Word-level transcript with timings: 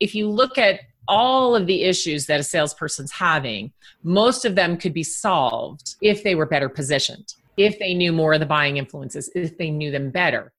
if 0.00 0.14
you 0.14 0.28
look 0.28 0.56
at 0.56 0.80
all 1.08 1.54
of 1.54 1.66
the 1.66 1.82
issues 1.82 2.24
that 2.26 2.40
a 2.40 2.42
salesperson's 2.42 3.12
having, 3.12 3.70
most 4.02 4.46
of 4.46 4.54
them 4.54 4.78
could 4.78 4.94
be 4.94 5.02
solved 5.02 5.96
if 6.00 6.24
they 6.24 6.34
were 6.34 6.46
better 6.46 6.70
positioned, 6.70 7.34
if 7.58 7.78
they 7.78 7.92
knew 7.92 8.10
more 8.10 8.32
of 8.32 8.40
the 8.40 8.46
buying 8.46 8.78
influences, 8.78 9.30
if 9.34 9.58
they 9.58 9.70
knew 9.70 9.90
them 9.90 10.10
better. 10.10 10.52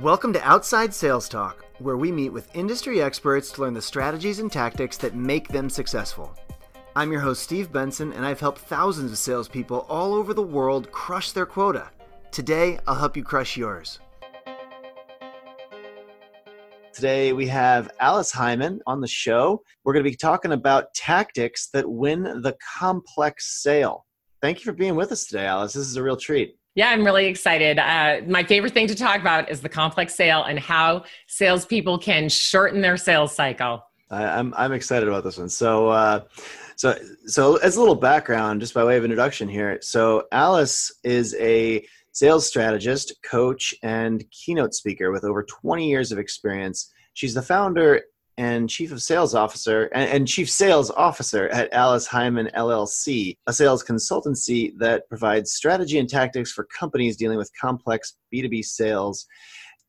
Welcome 0.00 0.32
to 0.32 0.42
Outside 0.42 0.94
Sales 0.94 1.28
Talk, 1.28 1.62
where 1.78 1.98
we 1.98 2.10
meet 2.10 2.30
with 2.30 2.54
industry 2.56 3.02
experts 3.02 3.50
to 3.52 3.60
learn 3.60 3.74
the 3.74 3.82
strategies 3.82 4.38
and 4.38 4.50
tactics 4.50 4.96
that 4.98 5.14
make 5.14 5.48
them 5.48 5.68
successful. 5.68 6.34
I'm 6.94 7.12
your 7.12 7.20
host, 7.20 7.42
Steve 7.42 7.70
Benson, 7.70 8.14
and 8.14 8.24
I've 8.24 8.40
helped 8.40 8.60
thousands 8.60 9.12
of 9.12 9.18
salespeople 9.18 9.80
all 9.90 10.14
over 10.14 10.32
the 10.32 10.40
world 10.40 10.90
crush 10.90 11.32
their 11.32 11.44
quota. 11.44 11.90
Today, 12.30 12.78
I'll 12.86 12.94
help 12.94 13.14
you 13.14 13.24
crush 13.24 13.58
yours. 13.58 13.98
Today 16.96 17.34
we 17.34 17.46
have 17.48 17.90
Alice 18.00 18.32
Heiman 18.32 18.78
on 18.86 19.02
the 19.02 19.06
show. 19.06 19.62
We're 19.84 19.92
going 19.92 20.02
to 20.02 20.10
be 20.10 20.16
talking 20.16 20.52
about 20.52 20.94
tactics 20.94 21.68
that 21.74 21.86
win 21.86 22.22
the 22.22 22.56
complex 22.78 23.62
sale. 23.62 24.06
Thank 24.40 24.60
you 24.60 24.64
for 24.64 24.72
being 24.72 24.96
with 24.96 25.12
us 25.12 25.26
today, 25.26 25.44
Alice. 25.44 25.74
This 25.74 25.88
is 25.88 25.96
a 25.96 26.02
real 26.02 26.16
treat. 26.16 26.56
Yeah, 26.74 26.88
I'm 26.88 27.04
really 27.04 27.26
excited. 27.26 27.78
Uh, 27.78 28.22
my 28.26 28.42
favorite 28.42 28.72
thing 28.72 28.86
to 28.86 28.94
talk 28.94 29.20
about 29.20 29.50
is 29.50 29.60
the 29.60 29.68
complex 29.68 30.14
sale 30.14 30.44
and 30.44 30.58
how 30.58 31.04
salespeople 31.26 31.98
can 31.98 32.30
shorten 32.30 32.80
their 32.80 32.96
sales 32.96 33.34
cycle. 33.34 33.82
I'm 34.10 34.54
I'm 34.56 34.72
excited 34.72 35.06
about 35.06 35.22
this 35.22 35.36
one. 35.36 35.50
So, 35.50 35.88
uh, 35.88 36.20
so 36.76 36.96
so 37.26 37.56
as 37.56 37.76
a 37.76 37.80
little 37.80 37.94
background, 37.94 38.62
just 38.62 38.72
by 38.72 38.82
way 38.82 38.96
of 38.96 39.04
introduction 39.04 39.50
here. 39.50 39.80
So 39.82 40.28
Alice 40.32 40.90
is 41.04 41.34
a 41.34 41.86
sales 42.16 42.46
strategist, 42.46 43.12
coach, 43.22 43.74
and 43.82 44.24
keynote 44.30 44.72
speaker 44.72 45.12
with 45.12 45.22
over 45.22 45.42
20 45.42 45.86
years 45.86 46.10
of 46.10 46.18
experience. 46.18 46.90
She's 47.12 47.34
the 47.34 47.42
founder 47.42 48.04
and 48.38 48.70
chief 48.70 48.90
of 48.90 49.02
sales 49.02 49.34
officer 49.34 49.90
and, 49.94 50.08
and, 50.10 50.26
chief 50.26 50.50
sales 50.50 50.90
officer 50.90 51.48
at 51.48 51.70
Alice 51.74 52.08
Heiman 52.08 52.50
LLC, 52.54 53.36
a 53.46 53.52
sales 53.52 53.84
consultancy 53.84 54.72
that 54.78 55.06
provides 55.10 55.52
strategy 55.52 55.98
and 55.98 56.08
tactics 56.08 56.52
for 56.52 56.64
companies 56.64 57.18
dealing 57.18 57.36
with 57.36 57.50
complex 57.60 58.16
B2B 58.32 58.64
sales. 58.64 59.26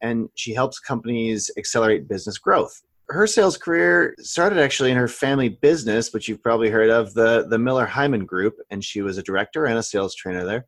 And 0.02 0.28
she 0.36 0.54
helps 0.54 0.80
companies 0.80 1.50
accelerate 1.58 2.10
business 2.10 2.38
growth. 2.38 2.82
Her 3.08 3.26
sales 3.26 3.56
career 3.58 4.16
started 4.20 4.60
actually 4.60 4.92
in 4.92 4.98
her 4.98 5.08
family 5.08 5.48
business, 5.48 6.12
which 6.12 6.28
you've 6.28 6.44
probably 6.44 6.70
heard 6.70 6.90
of, 6.90 7.14
the, 7.14 7.48
the 7.50 7.58
Miller 7.58 7.88
Heiman 7.88 8.26
Group, 8.26 8.56
and 8.70 8.84
she 8.84 9.02
was 9.02 9.18
a 9.18 9.24
director 9.24 9.66
and 9.66 9.78
a 9.78 9.84
sales 9.84 10.14
trainer 10.14 10.44
there. 10.44 10.66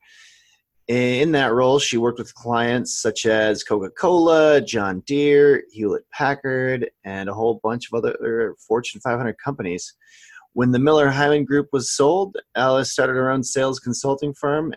In 0.90 1.34
that 1.34 1.54
role, 1.54 1.78
she 1.78 1.98
worked 1.98 2.18
with 2.18 2.34
clients 2.34 3.00
such 3.00 3.28
as 3.28 3.64
Coca 3.64 3.92
Cola, 3.92 4.60
John 4.60 5.02
Deere, 5.02 5.64
Hewlett 5.72 6.10
Packard, 6.12 6.90
and 7.04 7.30
a 7.30 7.34
whole 7.34 7.60
bunch 7.62 7.88
of 7.88 7.98
other 8.00 8.56
Fortune 8.58 9.00
500 9.00 9.38
companies. 9.38 9.94
When 10.54 10.72
the 10.72 10.80
Miller 10.80 11.12
Heiman 11.12 11.46
Group 11.46 11.68
was 11.72 11.92
sold, 11.96 12.38
Alice 12.56 12.92
started 12.92 13.14
her 13.14 13.30
own 13.30 13.44
sales 13.44 13.80
consulting 13.80 14.34
firm 14.34 14.74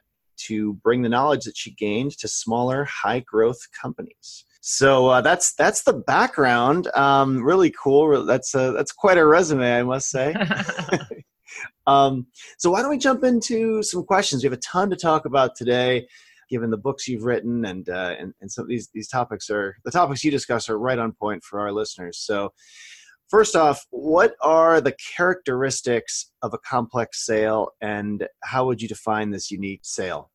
to 0.49 0.75
bring 0.75 1.01
the 1.01 1.09
knowledge 1.09 1.47
that 1.47 1.57
she 1.57 1.71
gained 1.71 2.19
to 2.19 2.29
smaller, 2.29 2.85
high 2.85 3.21
growth 3.21 3.61
companies. 3.81 4.45
So 4.61 5.07
uh, 5.07 5.23
that's 5.23 5.55
that's 5.55 5.83
the 5.83 5.95
background. 5.95 6.89
Um, 6.95 7.43
really 7.43 7.71
cool. 7.83 8.27
That's 8.27 8.55
a, 8.55 8.73
that's 8.73 8.93
quite 8.93 9.17
a 9.17 9.25
resume, 9.25 9.79
I 9.79 9.83
must 9.83 10.11
say. 10.11 10.35
Um, 11.87 12.27
so 12.59 12.71
why 12.71 12.81
don't 12.81 12.91
we 12.91 12.99
jump 12.99 13.25
into 13.25 13.83
some 13.83 14.05
questions? 14.05 14.43
We 14.43 14.47
have 14.49 14.59
a 14.59 14.61
ton 14.63 14.91
to 14.91 14.97
talk 14.97 15.25
about 15.25 15.57
today, 15.57 16.07
given 16.49 16.71
the 16.71 16.77
books 16.77 17.09
you've 17.09 17.25
written, 17.25 17.65
and 17.65 17.89
uh, 17.89 18.15
and, 18.19 18.35
and 18.41 18.51
some 18.51 18.63
of 18.63 18.69
these 18.69 18.89
these 18.95 19.09
topics 19.09 19.51
are 19.51 19.77
the 19.85 19.91
topics 19.91 20.25
you 20.25 20.31
discuss 20.31 20.69
are 20.69 20.79
right 20.79 20.99
on 20.99 21.13
point 21.13 21.43
for 21.45 21.61
our 21.61 21.73
listeners. 21.73 22.19
So. 22.19 22.53
First 23.29 23.57
off, 23.57 23.87
what 23.89 24.35
are 24.43 24.83
the 24.83 24.95
characteristics 25.17 26.33
of 26.43 26.53
a 26.53 26.59
complex 26.59 27.25
sale 27.25 27.71
and 27.81 28.29
how 28.43 28.67
would 28.67 28.83
you 28.83 28.89
define 28.89 29.31
this 29.31 29.51
unique 29.51 29.81
sale? 29.85 30.31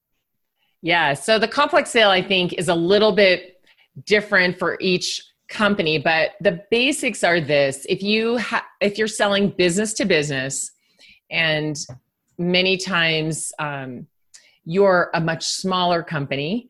Yeah, 0.82 1.14
so 1.14 1.38
the 1.38 1.48
complex 1.48 1.92
sale 1.92 2.10
I 2.10 2.23
think 2.23 2.54
is 2.54 2.70
a 2.70 2.73
little 2.73 3.11
bit 3.11 3.61
different 4.05 4.58
for 4.58 4.78
each 4.80 5.23
company, 5.48 5.98
but 5.98 6.32
the 6.42 6.64
basics 6.70 7.23
are 7.23 7.39
this. 7.39 7.86
If 7.89 8.04
you 8.04 8.38
ha- 8.38 8.66
if 8.82 8.98
you're 8.98 9.08
selling 9.08 9.49
business 9.49 9.94
to 9.94 10.05
business, 10.05 10.72
and 11.30 11.77
many 12.38 12.77
times 12.77 13.52
um, 13.60 14.08
you're 14.65 15.10
a 15.14 15.21
much 15.21 15.45
smaller 15.45 16.04
company 16.04 16.70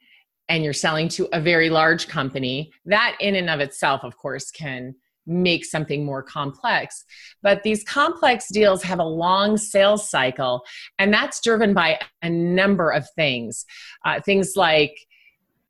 and 0.49 0.63
you're 0.63 0.73
selling 0.73 1.09
to 1.09 1.27
a 1.33 1.41
very 1.41 1.69
large 1.69 2.07
company. 2.07 2.71
That 2.85 3.17
in 3.19 3.35
and 3.35 3.49
of 3.49 3.59
itself 3.59 4.03
of 4.03 4.17
course 4.17 4.51
can 4.51 4.95
make 5.25 5.65
something 5.65 6.05
more 6.05 6.23
complex. 6.23 7.03
But 7.41 7.63
these 7.63 7.83
complex 7.83 8.47
deals 8.49 8.81
have 8.83 8.99
a 8.99 9.03
long 9.03 9.57
sales 9.57 10.09
cycle 10.09 10.63
and 10.99 11.13
that's 11.13 11.41
driven 11.41 11.73
by 11.73 11.99
a 12.21 12.29
number 12.29 12.91
of 12.91 13.09
things. 13.11 13.65
Uh, 14.05 14.21
things 14.21 14.53
like 14.55 14.97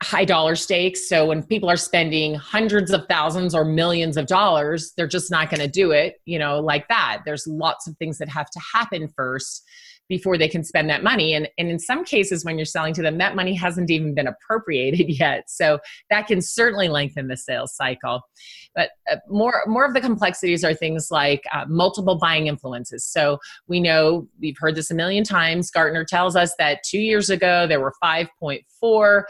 high 0.02 0.24
dollar 0.24 0.54
stakes. 0.54 1.08
So 1.08 1.26
when 1.26 1.42
people 1.42 1.68
are 1.68 1.76
spending 1.76 2.34
hundreds 2.34 2.92
of 2.92 3.06
thousands 3.08 3.54
or 3.54 3.64
millions 3.64 4.16
of 4.16 4.26
dollars, 4.26 4.92
they're 4.96 5.08
just 5.08 5.30
not 5.30 5.50
going 5.50 5.60
to 5.60 5.68
do 5.68 5.90
it, 5.90 6.20
you 6.24 6.38
know, 6.38 6.60
like 6.60 6.86
that. 6.88 7.22
There's 7.24 7.46
lots 7.46 7.88
of 7.88 7.96
things 7.96 8.18
that 8.18 8.28
have 8.28 8.48
to 8.50 8.60
happen 8.60 9.08
first 9.08 9.64
before 10.08 10.38
they 10.38 10.48
can 10.48 10.64
spend 10.64 10.88
that 10.90 11.02
money. 11.02 11.34
And, 11.34 11.48
and 11.58 11.68
in 11.68 11.78
some 11.78 12.04
cases, 12.04 12.44
when 12.44 12.58
you're 12.58 12.64
selling 12.64 12.94
to 12.94 13.02
them, 13.02 13.18
that 13.18 13.36
money 13.36 13.54
hasn't 13.54 13.90
even 13.90 14.14
been 14.14 14.26
appropriated 14.26 15.08
yet. 15.20 15.50
So 15.50 15.78
that 16.10 16.26
can 16.26 16.40
certainly 16.40 16.88
lengthen 16.88 17.28
the 17.28 17.36
sales 17.36 17.74
cycle. 17.74 18.22
But 18.74 18.90
uh, 19.10 19.16
more, 19.28 19.64
more 19.66 19.84
of 19.84 19.94
the 19.94 20.00
complexities 20.00 20.64
are 20.64 20.74
things 20.74 21.08
like 21.10 21.42
uh, 21.52 21.64
multiple 21.68 22.16
buying 22.16 22.46
influences. 22.46 23.04
So 23.04 23.38
we 23.66 23.80
know 23.80 24.28
we've 24.40 24.56
heard 24.58 24.74
this 24.74 24.90
a 24.90 24.94
million 24.94 25.24
times. 25.24 25.70
Gartner 25.70 26.04
tells 26.04 26.36
us 26.36 26.52
that 26.58 26.82
two 26.84 27.00
years 27.00 27.30
ago 27.30 27.66
there 27.66 27.80
were 27.80 27.92
5.4 28.02 29.22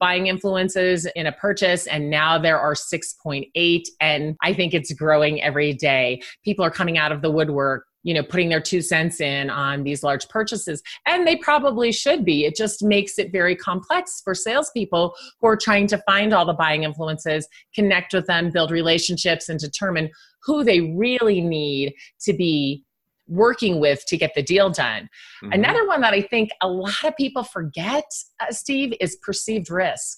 buying 0.00 0.26
influences 0.26 1.06
in 1.14 1.26
a 1.26 1.32
purchase, 1.32 1.86
and 1.86 2.10
now 2.10 2.38
there 2.38 2.58
are 2.58 2.74
6.8. 2.74 3.82
And 4.00 4.36
I 4.42 4.52
think 4.52 4.74
it's 4.74 4.92
growing 4.92 5.42
every 5.42 5.72
day. 5.72 6.20
People 6.44 6.64
are 6.64 6.70
coming 6.70 6.98
out 6.98 7.12
of 7.12 7.22
the 7.22 7.30
woodwork 7.30 7.86
you 8.06 8.14
know 8.14 8.22
putting 8.22 8.48
their 8.48 8.60
two 8.60 8.80
cents 8.80 9.20
in 9.20 9.50
on 9.50 9.82
these 9.82 10.02
large 10.02 10.28
purchases 10.28 10.80
and 11.06 11.26
they 11.26 11.36
probably 11.36 11.90
should 11.90 12.24
be 12.24 12.44
it 12.44 12.54
just 12.54 12.82
makes 12.82 13.18
it 13.18 13.32
very 13.32 13.56
complex 13.56 14.22
for 14.22 14.34
salespeople 14.34 15.12
who 15.40 15.48
are 15.48 15.56
trying 15.56 15.86
to 15.88 15.98
find 16.06 16.32
all 16.32 16.46
the 16.46 16.54
buying 16.54 16.84
influences 16.84 17.48
connect 17.74 18.14
with 18.14 18.26
them 18.26 18.50
build 18.50 18.70
relationships 18.70 19.48
and 19.48 19.58
determine 19.58 20.08
who 20.42 20.62
they 20.62 20.80
really 20.80 21.40
need 21.40 21.92
to 22.20 22.32
be 22.32 22.84
working 23.28 23.80
with 23.80 24.06
to 24.06 24.16
get 24.16 24.32
the 24.36 24.42
deal 24.42 24.70
done. 24.70 25.08
Mm-hmm. 25.42 25.52
Another 25.52 25.84
one 25.84 26.00
that 26.02 26.14
I 26.14 26.22
think 26.22 26.50
a 26.62 26.68
lot 26.68 27.04
of 27.04 27.16
people 27.16 27.42
forget, 27.42 28.04
uh, 28.38 28.52
Steve, 28.52 28.94
is 29.00 29.16
perceived 29.16 29.68
risk. 29.68 30.16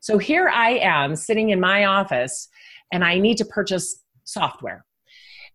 So 0.00 0.18
here 0.18 0.48
I 0.48 0.70
am 0.78 1.14
sitting 1.14 1.50
in 1.50 1.60
my 1.60 1.84
office 1.84 2.48
and 2.92 3.04
I 3.04 3.20
need 3.20 3.36
to 3.38 3.44
purchase 3.44 4.02
software. 4.24 4.84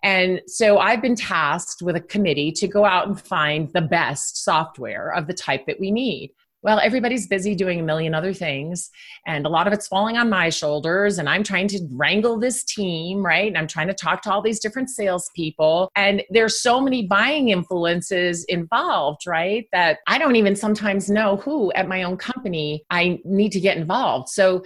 And 0.03 0.41
so 0.47 0.79
I've 0.79 1.01
been 1.01 1.15
tasked 1.15 1.81
with 1.81 1.95
a 1.95 2.01
committee 2.01 2.51
to 2.51 2.67
go 2.67 2.83
out 2.83 3.07
and 3.07 3.19
find 3.19 3.71
the 3.71 3.81
best 3.81 4.43
software 4.43 5.13
of 5.13 5.27
the 5.27 5.33
type 5.33 5.65
that 5.65 5.79
we 5.79 5.91
need. 5.91 6.31
Well, 6.63 6.79
everybody's 6.79 7.27
busy 7.27 7.55
doing 7.55 7.79
a 7.79 7.83
million 7.83 8.15
other 8.15 8.33
things, 8.33 8.89
and 9.27 9.45
a 9.45 9.49
lot 9.49 9.67
of 9.67 9.73
it's 9.73 9.87
falling 9.87 10.17
on 10.17 10.29
my 10.29 10.49
shoulders. 10.49 11.17
And 11.17 11.29
I'm 11.29 11.43
trying 11.43 11.67
to 11.69 11.79
wrangle 11.91 12.39
this 12.39 12.63
team, 12.63 13.23
right? 13.23 13.47
And 13.47 13.57
I'm 13.57 13.67
trying 13.67 13.87
to 13.87 13.93
talk 13.93 14.21
to 14.23 14.31
all 14.31 14.41
these 14.41 14.59
different 14.59 14.89
salespeople. 14.89 15.91
And 15.95 16.23
there's 16.29 16.61
so 16.61 16.79
many 16.79 17.05
buying 17.05 17.49
influences 17.49 18.45
involved, 18.45 19.27
right? 19.27 19.67
That 19.71 19.99
I 20.07 20.17
don't 20.17 20.37
even 20.37 20.55
sometimes 20.55 21.09
know 21.09 21.37
who 21.37 21.71
at 21.73 21.87
my 21.87 22.03
own 22.03 22.17
company 22.17 22.85
I 22.89 23.19
need 23.25 23.51
to 23.51 23.59
get 23.59 23.77
involved. 23.77 24.29
So 24.29 24.63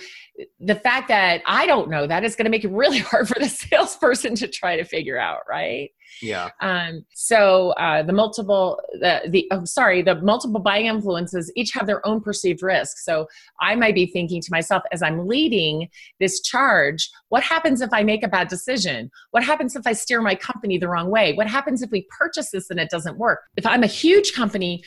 the 0.60 0.76
fact 0.76 1.08
that 1.08 1.42
I 1.46 1.66
don't 1.66 1.90
know 1.90 2.08
that 2.08 2.24
is 2.24 2.36
going 2.36 2.46
to 2.46 2.52
make 2.52 2.64
it 2.64 2.72
really 2.72 3.00
hard 3.10 3.28
for 3.28 3.40
the 3.40 3.50
salesperson 3.50 4.36
to 4.36 4.48
try 4.48 4.78
to 4.78 4.84
figure 4.84 5.20
out, 5.20 5.42
right? 5.50 5.90
Yeah. 6.22 6.50
Um, 6.62 7.06
so 7.14 7.72
uh, 7.72 8.04
the 8.04 8.14
multiple, 8.14 8.80
the, 8.94 9.22
the 9.30 9.48
oh, 9.52 9.66
sorry, 9.66 10.02
the 10.02 10.16
multiple 10.16 10.60
buying 10.60 10.88
influences 10.88 11.52
each 11.56 11.72
have 11.74 11.88
their 11.88 12.06
own 12.06 12.22
perceived 12.22 12.62
risk. 12.62 12.98
So 13.00 13.28
I 13.62 13.76
might 13.76 13.96
be 13.96 14.06
thinking 14.06 14.42
to 14.42 14.48
myself 14.52 14.84
as 14.92 15.02
I'm 15.02 15.28
leading 15.28 15.90
this 16.20 16.42
charge, 16.42 17.10
what 17.30 17.44
happens 17.44 17.82
if 17.82 17.90
I 17.94 18.04
make 18.04 18.24
a 18.24 18.28
bad 18.28 18.48
decision? 18.48 19.12
What 19.32 19.44
happens 19.44 19.76
if 19.76 19.86
I 19.86 19.94
steer 19.94 20.22
my 20.22 20.36
company 20.36 20.78
the 20.78 20.90
wrong 20.90 21.10
way? 21.10 21.34
What 21.34 21.48
happens 21.48 21.82
if 21.82 21.92
we 21.92 22.08
purchase 22.18 22.52
this 22.52 22.70
and 22.70 22.80
it 22.80 22.90
doesn't 22.90 23.18
work? 23.18 23.40
If 23.56 23.66
I'm 23.66 23.84
a 23.84 23.88
huge 23.88 24.34
company, 24.34 24.84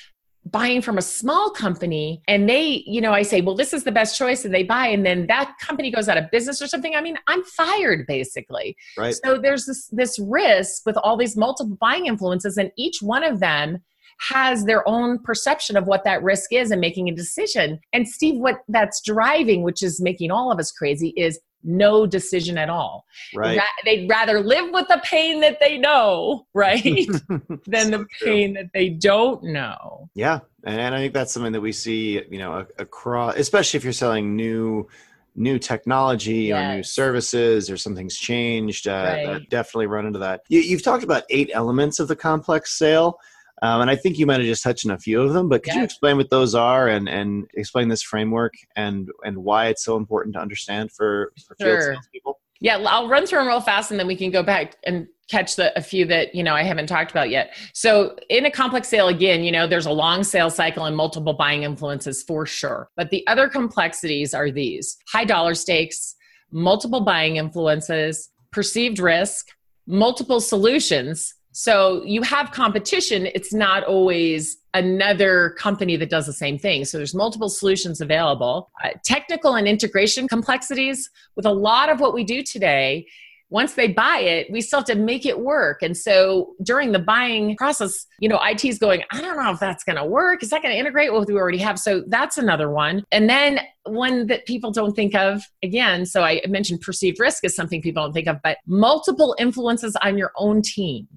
buying 0.47 0.81
from 0.81 0.97
a 0.97 1.03
small 1.03 1.51
company 1.51 2.23
and 2.27 2.49
they 2.49 2.83
you 2.87 3.01
know 3.01 3.13
i 3.13 3.23
say 3.23 3.41
well 3.43 3.55
this 3.55 3.75
is 3.75 3.85
the 3.85 3.93
best 3.93 4.17
choice 4.17 4.45
and 4.45 4.55
they 4.55 4.63
buy 4.63 4.87
and 4.87 5.05
then 5.05 5.27
that 5.27 5.55
company 5.61 5.91
goes 5.91 6.09
out 6.09 6.17
of 6.17 6.31
business 6.31 6.63
or 6.63 6.67
something. 6.67 6.95
I 6.95 7.01
mean 7.03 7.19
i'm 7.27 7.45
fired 7.45 8.07
basically. 8.07 8.77
Right. 8.97 9.15
So 9.23 9.39
there's 9.39 9.67
this 9.67 9.87
this 9.89 10.19
risk 10.19 10.87
with 10.87 10.97
all 10.99 11.17
these 11.17 11.37
multiple 11.37 11.77
buying 11.81 12.07
influences 12.07 12.57
and 12.57 12.71
each 12.77 13.03
one 13.03 13.23
of 13.23 13.41
them 13.41 13.83
has 14.29 14.65
their 14.65 14.87
own 14.89 15.19
perception 15.19 15.77
of 15.77 15.87
what 15.87 16.05
that 16.05 16.23
risk 16.23 16.53
is 16.53 16.71
and 16.71 16.81
making 16.81 17.09
a 17.09 17.15
decision. 17.15 17.79
And 17.93 18.09
steve 18.09 18.37
what 18.37 18.61
that's 18.69 19.03
driving 19.03 19.63
which 19.63 19.83
is 19.83 20.01
making 20.01 20.31
all 20.31 20.51
of 20.51 20.59
us 20.59 20.73
crazy 20.73 21.13
is 21.17 21.39
no 21.63 22.07
decision 22.07 22.59
at 22.59 22.71
all. 22.71 23.05
Right. 23.35 23.59
Ra- 23.59 23.65
they'd 23.85 24.09
rather 24.09 24.41
live 24.41 24.71
with 24.73 24.89
the 24.89 25.01
pain 25.05 25.41
that 25.41 25.59
they 25.61 25.79
know, 25.79 26.47
right, 26.55 26.83
than 27.67 27.91
so 27.91 27.91
the 27.91 28.07
pain 28.23 28.55
true. 28.55 28.63
that 28.63 28.71
they 28.73 28.91
don't 28.91 29.43
know. 29.45 30.09
Yeah, 30.15 30.41
and 30.65 30.95
I 30.95 30.99
think 30.99 31.15
that's 31.15 31.33
something 31.33 31.53
that 31.53 31.61
we 31.61 31.73
see, 31.73 32.23
you 32.31 32.39
know, 32.39 32.67
across, 32.79 33.37
especially 33.37 33.79
if 33.79 33.85
you're 33.85 33.93
selling 33.93 34.37
new 34.37 34.89
new 35.37 35.59
technology 35.59 36.45
yes. 36.45 36.59
or 36.59 36.77
new 36.77 36.83
services 36.83 37.71
or 37.71 37.77
something's 37.77 38.17
changed. 38.17 38.89
Uh, 38.89 39.23
right. 39.27 39.51
Definitely 39.51 39.87
run 39.87 40.07
into 40.07 40.19
that. 40.19 40.43
You, 40.49 40.77
have 40.77 40.83
talked 40.83 41.05
about 41.05 41.23
eight 41.31 41.51
elements 41.55 42.01
of 42.01 42.09
the 42.09 42.17
complex 42.17 42.77
sale. 42.77 43.19
Um, 43.63 43.83
and 43.83 43.91
I 43.91 43.97
think 43.97 44.19
you 44.19 44.27
might 44.27 44.39
have 44.39 44.47
just 44.47 44.63
touched 44.63 44.87
on 44.87 44.93
a 44.93 44.99
few 44.99 45.21
of 45.21 45.33
them, 45.33 45.49
but 45.49 45.63
could 45.63 45.75
you 45.75 45.85
explain 45.85 46.17
what 46.17 46.31
those 46.31 46.55
are 46.55 46.89
and, 46.89 47.09
and 47.09 47.49
explain 47.55 47.89
this 47.89 48.03
framework 48.03 48.55
and, 48.77 49.09
and 49.25 49.37
why 49.39 49.67
it's 49.67 49.85
so 49.85 49.97
important 49.97 50.35
to 50.35 50.41
understand 50.41 50.93
for, 50.93 51.33
for 51.47 51.57
sure. 51.61 51.81
field 51.81 51.95
salespeople? 51.95 52.41
Yeah, 52.61 52.79
I'll 52.87 53.09
run 53.09 53.27
through 53.27 53.39
them 53.39 53.49
real 53.49 53.61
fast 53.61 53.91
and 53.91 53.99
then 53.99 54.07
we 54.07 54.17
can 54.17 54.31
go 54.31 54.43
back 54.43 54.77
and 54.85 55.09
catch 55.31 55.57
the 55.57 55.77
a 55.79 55.81
few 55.81 56.05
that 56.07 56.35
you 56.35 56.43
know 56.43 56.55
I 56.55 56.63
haven't 56.63 56.89
talked 56.89 57.11
about 57.11 57.31
yet. 57.31 57.55
So 57.73 58.17
in 58.29 58.45
a 58.45 58.51
complex 58.51 58.89
sale 58.89 59.09
again, 59.09 59.45
you 59.45 59.53
know, 59.53 59.67
there's 59.67 59.87
a 59.87 59.93
long 59.93 60.25
sales 60.25 60.57
cycle 60.57 60.85
and 60.85 60.97
multiple 60.97 61.33
buying 61.33 61.63
influences 61.63 62.23
for 62.23 62.45
sure. 62.45 62.91
But 62.97 63.11
the 63.11 63.27
other 63.29 63.49
complexities 63.49 64.35
are 64.35 64.51
these: 64.51 64.99
high 65.09 65.25
dollar 65.25 65.55
stakes, 65.55 66.17
multiple 66.51 67.01
buying 67.01 67.37
influences, 67.37 68.29
perceived 68.51 68.99
risk, 68.99 69.49
multiple 69.87 70.41
solutions 70.41 71.35
so 71.53 72.03
you 72.05 72.23
have 72.23 72.53
competition. 72.53 73.27
It's 73.27 73.53
not 73.53 73.85
always 73.85 74.59
another 74.73 75.51
company 75.59 75.97
that 75.97 76.11
does 76.11 76.27
the 76.27 76.33
same 76.33 76.59
thing. 76.59 76.85
So 76.85 76.97
there's 76.97 77.15
multiple 77.15 77.49
solutions 77.49 78.01
available. 78.01 78.71
Uh, 78.85 78.91
technical 79.05 79.55
and 79.55 79.67
integration 79.67 80.29
complexities 80.29 81.11
with 81.35 81.47
a 81.47 81.53
lot 81.53 81.89
of 81.89 81.99
what 81.99 82.15
we 82.15 82.23
do 82.23 82.43
today. 82.43 83.07
Once 83.53 83.75
they 83.75 83.89
buy 83.89 84.19
it, 84.19 84.47
we 84.53 84.61
still 84.61 84.79
have 84.79 84.87
to 84.87 84.95
make 84.95 85.27
it 85.27 85.41
work. 85.41 85.83
And 85.83 85.97
so 85.97 86.55
during 86.63 86.93
the 86.93 87.01
buying 87.01 87.57
process, 87.57 88.07
you 88.21 88.29
know, 88.29 88.41
IT 88.45 88.65
is 88.65 88.79
going, 88.79 89.03
I 89.11 89.21
don't 89.21 89.37
know 89.37 89.51
if 89.51 89.59
that's 89.59 89.83
going 89.83 89.97
to 89.97 90.05
work. 90.05 90.45
Is 90.45 90.51
that 90.51 90.63
going 90.63 90.73
to 90.73 90.79
integrate 90.79 91.13
with 91.13 91.23
what 91.23 91.29
we 91.29 91.35
already 91.35 91.59
have? 91.59 91.77
So 91.77 92.05
that's 92.07 92.39
another 92.39 92.71
one. 92.71 93.03
And 93.11 93.29
then 93.29 93.59
one 93.87 94.29
that 94.29 94.47
people 94.47 94.71
don't 94.71 94.95
think 94.95 95.17
of 95.17 95.43
again. 95.65 96.07
So 96.07 96.23
I 96.23 96.43
mentioned 96.47 96.81
perceived 96.81 97.19
risk 97.19 97.45
is 97.45 97.57
something 97.57 97.83
people 97.83 98.05
don't 98.05 98.13
think 98.13 98.29
of, 98.29 98.37
but 98.45 98.59
multiple 98.69 99.35
influences 99.37 99.97
on 100.01 100.17
your 100.17 100.31
own 100.37 100.63
team 100.63 101.09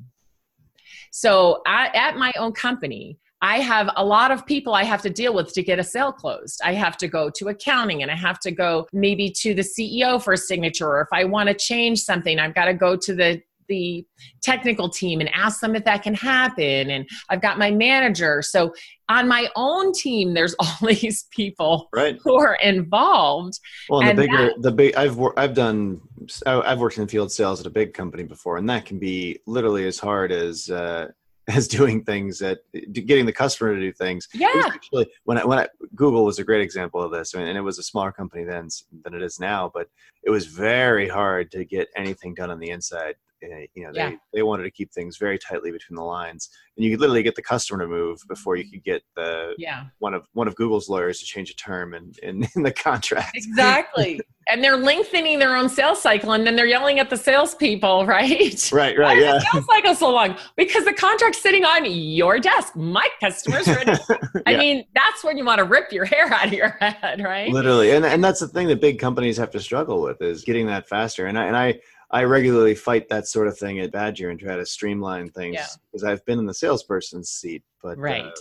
so 1.15 1.61
at 1.67 2.17
my 2.17 2.33
own 2.39 2.53
company, 2.53 3.19
I 3.43 3.59
have 3.59 3.91
a 3.95 4.03
lot 4.03 4.31
of 4.31 4.47
people 4.47 4.73
I 4.73 4.83
have 4.83 5.03
to 5.03 5.11
deal 5.11 5.35
with 5.35 5.53
to 5.53 5.61
get 5.61 5.77
a 5.77 5.83
sale 5.83 6.11
closed. 6.11 6.59
I 6.63 6.73
have 6.73 6.97
to 6.97 7.07
go 7.07 7.29
to 7.35 7.49
accounting 7.49 8.01
and 8.01 8.09
I 8.09 8.15
have 8.15 8.39
to 8.39 8.51
go 8.51 8.87
maybe 8.93 9.29
to 9.41 9.53
the 9.53 9.61
CEO 9.61 10.19
for 10.19 10.33
a 10.33 10.37
signature. 10.37 10.87
Or 10.87 11.01
if 11.01 11.09
I 11.13 11.25
want 11.25 11.49
to 11.49 11.53
change 11.53 11.99
something, 11.99 12.39
I've 12.39 12.55
got 12.55 12.65
to 12.65 12.73
go 12.73 12.95
to 12.95 13.13
the 13.13 13.43
the 13.67 14.05
technical 14.41 14.89
team 14.89 15.19
and 15.19 15.29
ask 15.33 15.59
them 15.61 15.75
if 15.75 15.83
that 15.85 16.03
can 16.03 16.13
happen 16.13 16.89
and 16.89 17.07
i've 17.29 17.41
got 17.41 17.57
my 17.57 17.71
manager 17.71 18.41
so 18.41 18.73
on 19.09 19.27
my 19.27 19.47
own 19.55 19.91
team 19.93 20.33
there's 20.33 20.55
all 20.59 20.87
these 20.87 21.25
people 21.31 21.89
right. 21.93 22.17
who 22.23 22.35
are 22.35 22.55
involved 22.55 23.59
well 23.89 24.01
and, 24.01 24.09
and 24.09 24.19
the 24.19 24.23
bigger 24.23 24.45
that, 24.45 24.61
the 24.61 24.71
big 24.71 24.95
i've 24.95 25.19
i've 25.37 25.53
done 25.53 25.99
i've 26.45 26.79
worked 26.79 26.97
in 26.97 27.07
field 27.07 27.31
sales 27.31 27.59
at 27.59 27.65
a 27.65 27.71
big 27.71 27.93
company 27.93 28.23
before 28.23 28.57
and 28.57 28.69
that 28.69 28.85
can 28.85 28.99
be 28.99 29.39
literally 29.45 29.85
as 29.85 29.99
hard 29.99 30.31
as 30.31 30.69
uh, 30.69 31.07
as 31.47 31.67
doing 31.67 32.03
things 32.03 32.39
that 32.39 32.59
getting 32.93 33.25
the 33.25 33.33
customer 33.33 33.73
to 33.73 33.79
do 33.79 33.91
things. 33.91 34.27
Yeah. 34.33 34.51
Actually, 34.65 35.07
when 35.25 35.37
I, 35.37 35.45
when 35.45 35.59
I, 35.59 35.67
Google 35.93 36.23
was 36.23 36.39
a 36.39 36.43
great 36.43 36.61
example 36.61 37.01
of 37.01 37.11
this, 37.11 37.35
I 37.35 37.39
mean, 37.39 37.47
and 37.47 37.57
it 37.57 37.61
was 37.61 37.79
a 37.79 37.83
smaller 37.83 38.13
company 38.13 38.45
then 38.45 38.69
than 39.03 39.13
it 39.13 39.21
is 39.21 39.39
now, 39.39 39.69
but 39.73 39.89
it 40.23 40.29
was 40.29 40.45
very 40.45 41.07
hard 41.07 41.51
to 41.51 41.65
get 41.65 41.87
anything 41.95 42.33
done 42.33 42.51
on 42.51 42.59
the 42.59 42.69
inside. 42.69 43.15
Eh, 43.43 43.65
you 43.75 43.83
know, 43.83 43.91
they, 43.91 43.99
yeah. 43.99 44.11
they 44.33 44.43
wanted 44.43 44.63
to 44.63 44.71
keep 44.71 44.91
things 44.91 45.17
very 45.17 45.37
tightly 45.37 45.71
between 45.71 45.95
the 45.95 46.03
lines, 46.03 46.49
and 46.77 46.85
you 46.85 46.91
could 46.91 47.01
literally 47.01 47.23
get 47.23 47.35
the 47.35 47.41
customer 47.41 47.83
to 47.83 47.87
move 47.87 48.19
before 48.27 48.55
you 48.55 48.69
could 48.69 48.83
get 48.83 49.01
the 49.15 49.53
yeah. 49.57 49.85
one 49.99 50.13
of 50.13 50.25
one 50.33 50.47
of 50.47 50.55
Google's 50.55 50.89
lawyers 50.89 51.19
to 51.19 51.25
change 51.25 51.49
a 51.49 51.55
term 51.55 51.93
in 51.93 52.13
in, 52.23 52.47
in 52.55 52.63
the 52.63 52.71
contract. 52.71 53.35
Exactly. 53.35 54.21
and 54.49 54.63
they're 54.63 54.77
lengthening 54.77 55.39
their 55.39 55.55
own 55.55 55.69
sales 55.69 56.01
cycle, 56.01 56.33
and 56.33 56.45
then 56.45 56.55
they're 56.55 56.67
yelling 56.67 56.99
at 56.99 57.09
the 57.09 57.17
salespeople, 57.17 58.05
right? 58.07 58.71
Right, 58.71 58.97
right, 58.97 59.17
Why 59.17 59.21
yeah. 59.21 59.33
The 59.33 59.47
sales 59.51 59.65
cycle 59.65 59.95
so 59.95 60.11
long 60.11 60.37
because 60.55 60.85
the 60.85 60.93
contract's 60.93 61.41
sitting 61.41 61.65
on 61.65 61.85
your 61.85 62.39
desk. 62.39 62.75
My 62.75 63.07
customer's 63.19 63.67
ready. 63.67 63.91
yeah. 64.09 64.41
I 64.45 64.57
mean, 64.57 64.85
that's 64.95 65.23
when 65.23 65.37
you 65.37 65.45
want 65.45 65.59
to 65.59 65.65
rip 65.65 65.91
your 65.91 66.05
hair 66.05 66.31
out 66.33 66.47
of 66.47 66.53
your 66.53 66.69
head, 66.69 67.21
right? 67.21 67.51
Literally, 67.51 67.91
and 67.91 68.05
and 68.05 68.23
that's 68.23 68.39
the 68.39 68.47
thing 68.47 68.67
that 68.67 68.79
big 68.79 68.99
companies 68.99 69.37
have 69.37 69.51
to 69.51 69.59
struggle 69.59 70.01
with 70.01 70.12
is 70.21 70.43
getting 70.43 70.67
that 70.67 70.87
faster. 70.87 71.27
And 71.27 71.37
I 71.37 71.45
and 71.45 71.57
I 71.57 71.79
I 72.11 72.23
regularly 72.23 72.75
fight 72.75 73.09
that 73.09 73.27
sort 73.27 73.47
of 73.47 73.57
thing 73.57 73.79
at 73.79 73.91
Badger 73.91 74.29
and 74.29 74.39
try 74.39 74.55
to 74.55 74.65
streamline 74.65 75.29
things 75.29 75.79
because 75.91 76.03
yeah. 76.03 76.11
I've 76.11 76.25
been 76.25 76.39
in 76.39 76.45
the 76.45 76.53
salesperson's 76.53 77.29
seat. 77.29 77.63
But 77.81 77.97
right, 77.97 78.25
uh, 78.25 78.31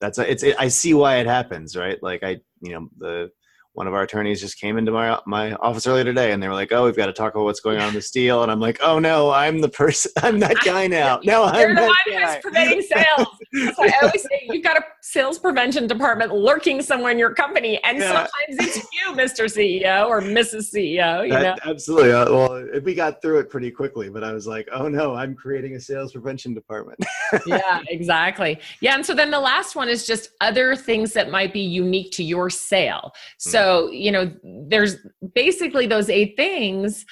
that's 0.00 0.18
it's 0.18 0.42
it, 0.42 0.56
I 0.58 0.68
see 0.68 0.94
why 0.94 1.18
it 1.18 1.26
happens. 1.26 1.76
Right, 1.76 2.02
like 2.02 2.22
I 2.22 2.40
you 2.60 2.72
know 2.72 2.88
the 2.98 3.30
one 3.76 3.86
of 3.86 3.92
our 3.92 4.02
attorneys 4.02 4.40
just 4.40 4.58
came 4.58 4.78
into 4.78 4.90
my 4.90 5.20
my 5.26 5.52
office 5.56 5.86
earlier 5.86 6.02
today 6.02 6.32
and 6.32 6.42
they 6.42 6.48
were 6.48 6.54
like, 6.54 6.72
"Oh, 6.72 6.86
we've 6.86 6.96
got 6.96 7.06
to 7.06 7.12
talk 7.12 7.34
about 7.34 7.44
what's 7.44 7.60
going 7.60 7.78
on 7.78 7.88
in 7.88 7.94
this 7.94 8.10
deal." 8.10 8.42
And 8.42 8.50
I'm 8.50 8.58
like, 8.58 8.78
"Oh 8.82 8.98
no, 8.98 9.30
I'm 9.30 9.60
the 9.60 9.68
person. 9.68 10.10
I'm 10.22 10.38
that 10.40 10.56
guy 10.64 10.86
now. 10.86 11.20
No, 11.24 11.44
I'm 11.44 11.74
the 11.74 11.82
one 11.82 11.96
who's 12.06 12.36
preventing 12.42 12.80
sales." 12.94 13.28
so 13.76 13.84
I 13.84 13.92
always 14.02 14.22
say 14.22 14.48
you've 14.48 14.64
got 14.64 14.78
a 14.78 14.84
sales 15.02 15.38
prevention 15.38 15.86
department 15.86 16.32
lurking 16.32 16.80
somewhere 16.80 17.12
in 17.12 17.18
your 17.18 17.34
company, 17.34 17.78
and 17.84 17.98
yeah. 17.98 18.08
sometimes 18.08 18.66
it's 18.66 18.76
you, 18.76 19.12
Mr. 19.12 19.44
CEO 19.44 20.08
or 20.08 20.22
Mrs. 20.22 20.74
CEO. 20.74 21.26
You 21.26 21.32
that, 21.32 21.42
know? 21.42 21.70
Absolutely. 21.70 22.12
Uh, 22.12 22.30
well, 22.30 22.68
we 22.82 22.94
got 22.94 23.20
through 23.20 23.40
it 23.40 23.50
pretty 23.50 23.70
quickly, 23.70 24.08
but 24.08 24.24
I 24.24 24.32
was 24.32 24.46
like, 24.46 24.66
"Oh 24.72 24.88
no, 24.88 25.14
I'm 25.14 25.34
creating 25.34 25.74
a 25.74 25.80
sales 25.80 26.12
prevention 26.12 26.54
department." 26.54 26.98
yeah, 27.46 27.82
exactly. 27.88 28.58
Yeah, 28.80 28.94
and 28.94 29.04
so 29.04 29.12
then 29.12 29.30
the 29.30 29.40
last 29.40 29.76
one 29.76 29.90
is 29.90 30.06
just 30.06 30.30
other 30.40 30.74
things 30.74 31.12
that 31.12 31.30
might 31.30 31.52
be 31.52 31.60
unique 31.60 32.10
to 32.12 32.24
your 32.24 32.48
sale. 32.48 33.12
So. 33.36 33.58
Mm 33.58 33.65
so, 33.66 33.90
you 33.90 34.12
know, 34.12 34.30
there's 34.44 34.94
basically 35.34 35.88
those 35.88 36.08
eight 36.08 36.36
things 36.36 37.04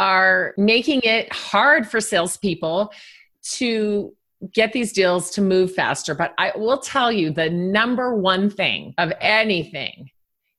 are 0.00 0.54
making 0.56 1.02
it 1.04 1.32
hard 1.32 1.88
for 1.88 2.00
salespeople 2.00 2.92
to 3.42 4.12
get 4.52 4.72
these 4.72 4.92
deals 4.92 5.30
to 5.30 5.40
move 5.40 5.72
faster. 5.72 6.16
But 6.16 6.34
I 6.36 6.50
will 6.56 6.78
tell 6.78 7.12
you 7.12 7.30
the 7.30 7.48
number 7.48 8.12
one 8.16 8.50
thing 8.50 8.92
of 8.98 9.12
anything 9.20 10.10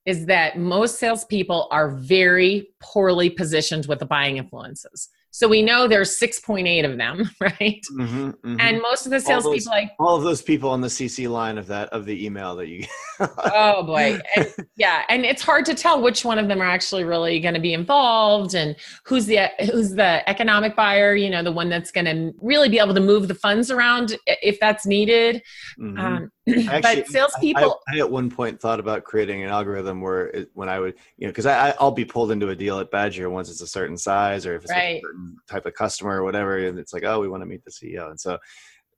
is 0.06 0.28
that 0.28 0.58
most 0.58 1.00
salespeople 1.00 1.68
are 1.70 1.90
very 1.90 2.70
poorly 2.80 3.30
positioned 3.30 3.88
with 3.88 4.00
the 4.00 4.06
buying 4.06 4.38
influences. 4.38 5.10
So 5.34 5.48
we 5.48 5.62
know 5.62 5.88
there's 5.88 6.20
6.8 6.20 6.86
of 6.86 6.98
them, 6.98 7.30
right? 7.42 7.82
Mm-hmm, 7.94 8.30
mm-hmm. 8.30 8.60
And 8.60 8.82
most 8.82 9.06
of 9.06 9.12
the 9.12 9.20
salespeople, 9.20 9.72
like 9.72 9.92
all 9.98 10.18
of 10.18 10.24
those 10.24 10.42
people 10.42 10.70
on 10.70 10.82
the 10.82 10.90
CC 10.90 11.30
line 11.30 11.58
of 11.58 11.68
that 11.68 11.88
of 11.90 12.06
the 12.06 12.26
email 12.26 12.56
that 12.58 12.68
you. 12.68 12.86
oh 13.20 13.84
boy, 13.84 14.20
and, 14.36 14.54
yeah, 14.76 15.04
and 15.10 15.26
it's 15.26 15.42
hard 15.42 15.66
to 15.66 15.74
tell 15.74 16.02
which 16.02 16.26
one 16.26 16.38
of 16.38 16.50
them 16.50 16.62
are 16.62 16.66
actually 16.66 17.06
really 17.06 17.40
going 17.40 17.54
to 17.54 17.62
be 17.62 17.74
involved, 17.74 18.56
and 18.56 18.76
who's 19.06 19.26
the 19.26 19.50
who's 19.72 19.92
the 19.92 20.28
economic 20.30 20.76
buyer. 20.76 21.16
You 21.16 21.30
know, 21.30 21.44
the 21.44 21.52
one 21.52 21.70
that's 21.70 21.92
going 21.92 22.06
to 22.06 22.34
really 22.42 22.68
be 22.68 22.80
able 22.80 22.94
to 22.94 23.00
move 23.00 23.30
the 23.30 23.36
funds 23.36 23.72
around 23.72 24.18
if 24.28 24.60
that's 24.60 24.86
needed. 24.86 25.42
Mm-hmm. 25.80 25.98
Um, 25.98 26.32
Actually, 26.50 27.02
but 27.02 27.08
salespeople. 27.08 27.82
I, 27.88 27.98
I, 27.98 28.00
at 28.00 28.10
one 28.10 28.30
point 28.30 28.60
thought 28.60 28.80
about 28.80 29.04
creating 29.04 29.44
an 29.44 29.50
algorithm 29.50 30.02
where 30.02 30.28
it, 30.28 30.50
when 30.54 30.70
I 30.70 30.80
would, 30.80 30.96
you 31.18 31.28
know, 31.28 31.32
because 31.32 31.46
I, 31.46 31.76
I'll 31.80 31.92
be 31.92 32.06
pulled 32.06 32.32
into 32.32 32.50
a 32.50 32.56
deal 32.56 32.80
at 32.80 32.90
Badger 32.90 33.30
once 33.30 33.50
it's 33.50 33.62
a 33.62 33.68
certain 33.68 33.98
size 33.98 34.48
or 34.48 34.56
if 34.56 34.64
it's 34.64 34.72
right. 34.72 34.98
a 34.98 35.02
certain 35.02 35.38
type 35.48 35.68
of 35.68 35.76
customer 35.76 36.20
or 36.20 36.24
whatever, 36.24 36.58
and 36.58 36.80
it's 36.80 36.94
like, 36.94 37.04
oh, 37.04 37.20
we 37.20 37.28
want 37.28 37.42
to 37.44 37.48
meet 37.48 37.64
the 37.64 37.72
CEO, 37.72 38.10
and 38.10 38.20
so 38.20 38.40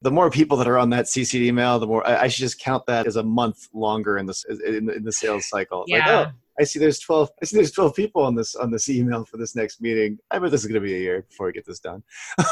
the 0.03 0.12
more 0.12 0.29
people 0.29 0.57
that 0.57 0.67
are 0.67 0.77
on 0.77 0.89
that 0.91 1.05
CC 1.05 1.41
email, 1.41 1.79
the 1.79 1.88
more 1.88 2.05
I, 2.05 2.23
I, 2.23 2.27
should 2.27 2.41
just 2.41 2.59
count 2.59 2.85
that 2.88 3.07
as 3.07 3.15
a 3.15 3.23
month 3.23 3.69
longer 3.73 4.17
in 4.17 4.25
the 4.25 4.35
in, 4.67 4.89
in 4.89 5.03
the 5.03 5.13
sales 5.13 5.47
cycle. 5.47 5.85
Yeah. 5.88 5.97
Like, 5.97 6.27
oh, 6.27 6.31
I 6.60 6.63
see 6.63 6.79
there's 6.79 7.00
12 7.00 7.29
I 7.41 7.45
see 7.45 7.57
there's 7.57 7.72
12 7.72 7.95
people 7.95 8.24
on 8.24 8.36
this 8.36 8.55
on 8.55 8.72
this 8.72 8.89
email 8.89 9.25
for 9.25 9.38
this 9.38 9.55
next 9.55 9.81
meeting. 9.81 10.17
I 10.31 10.39
bet 10.39 10.51
this 10.51 10.62
is 10.62 10.67
going 10.67 10.81
to 10.81 10.86
be 10.86 10.95
a 10.95 11.00
year 11.00 11.25
before 11.27 11.48
we 11.48 11.53
get 11.53 11.65
this 11.65 11.79
done. 11.79 12.03
no, 12.38 12.43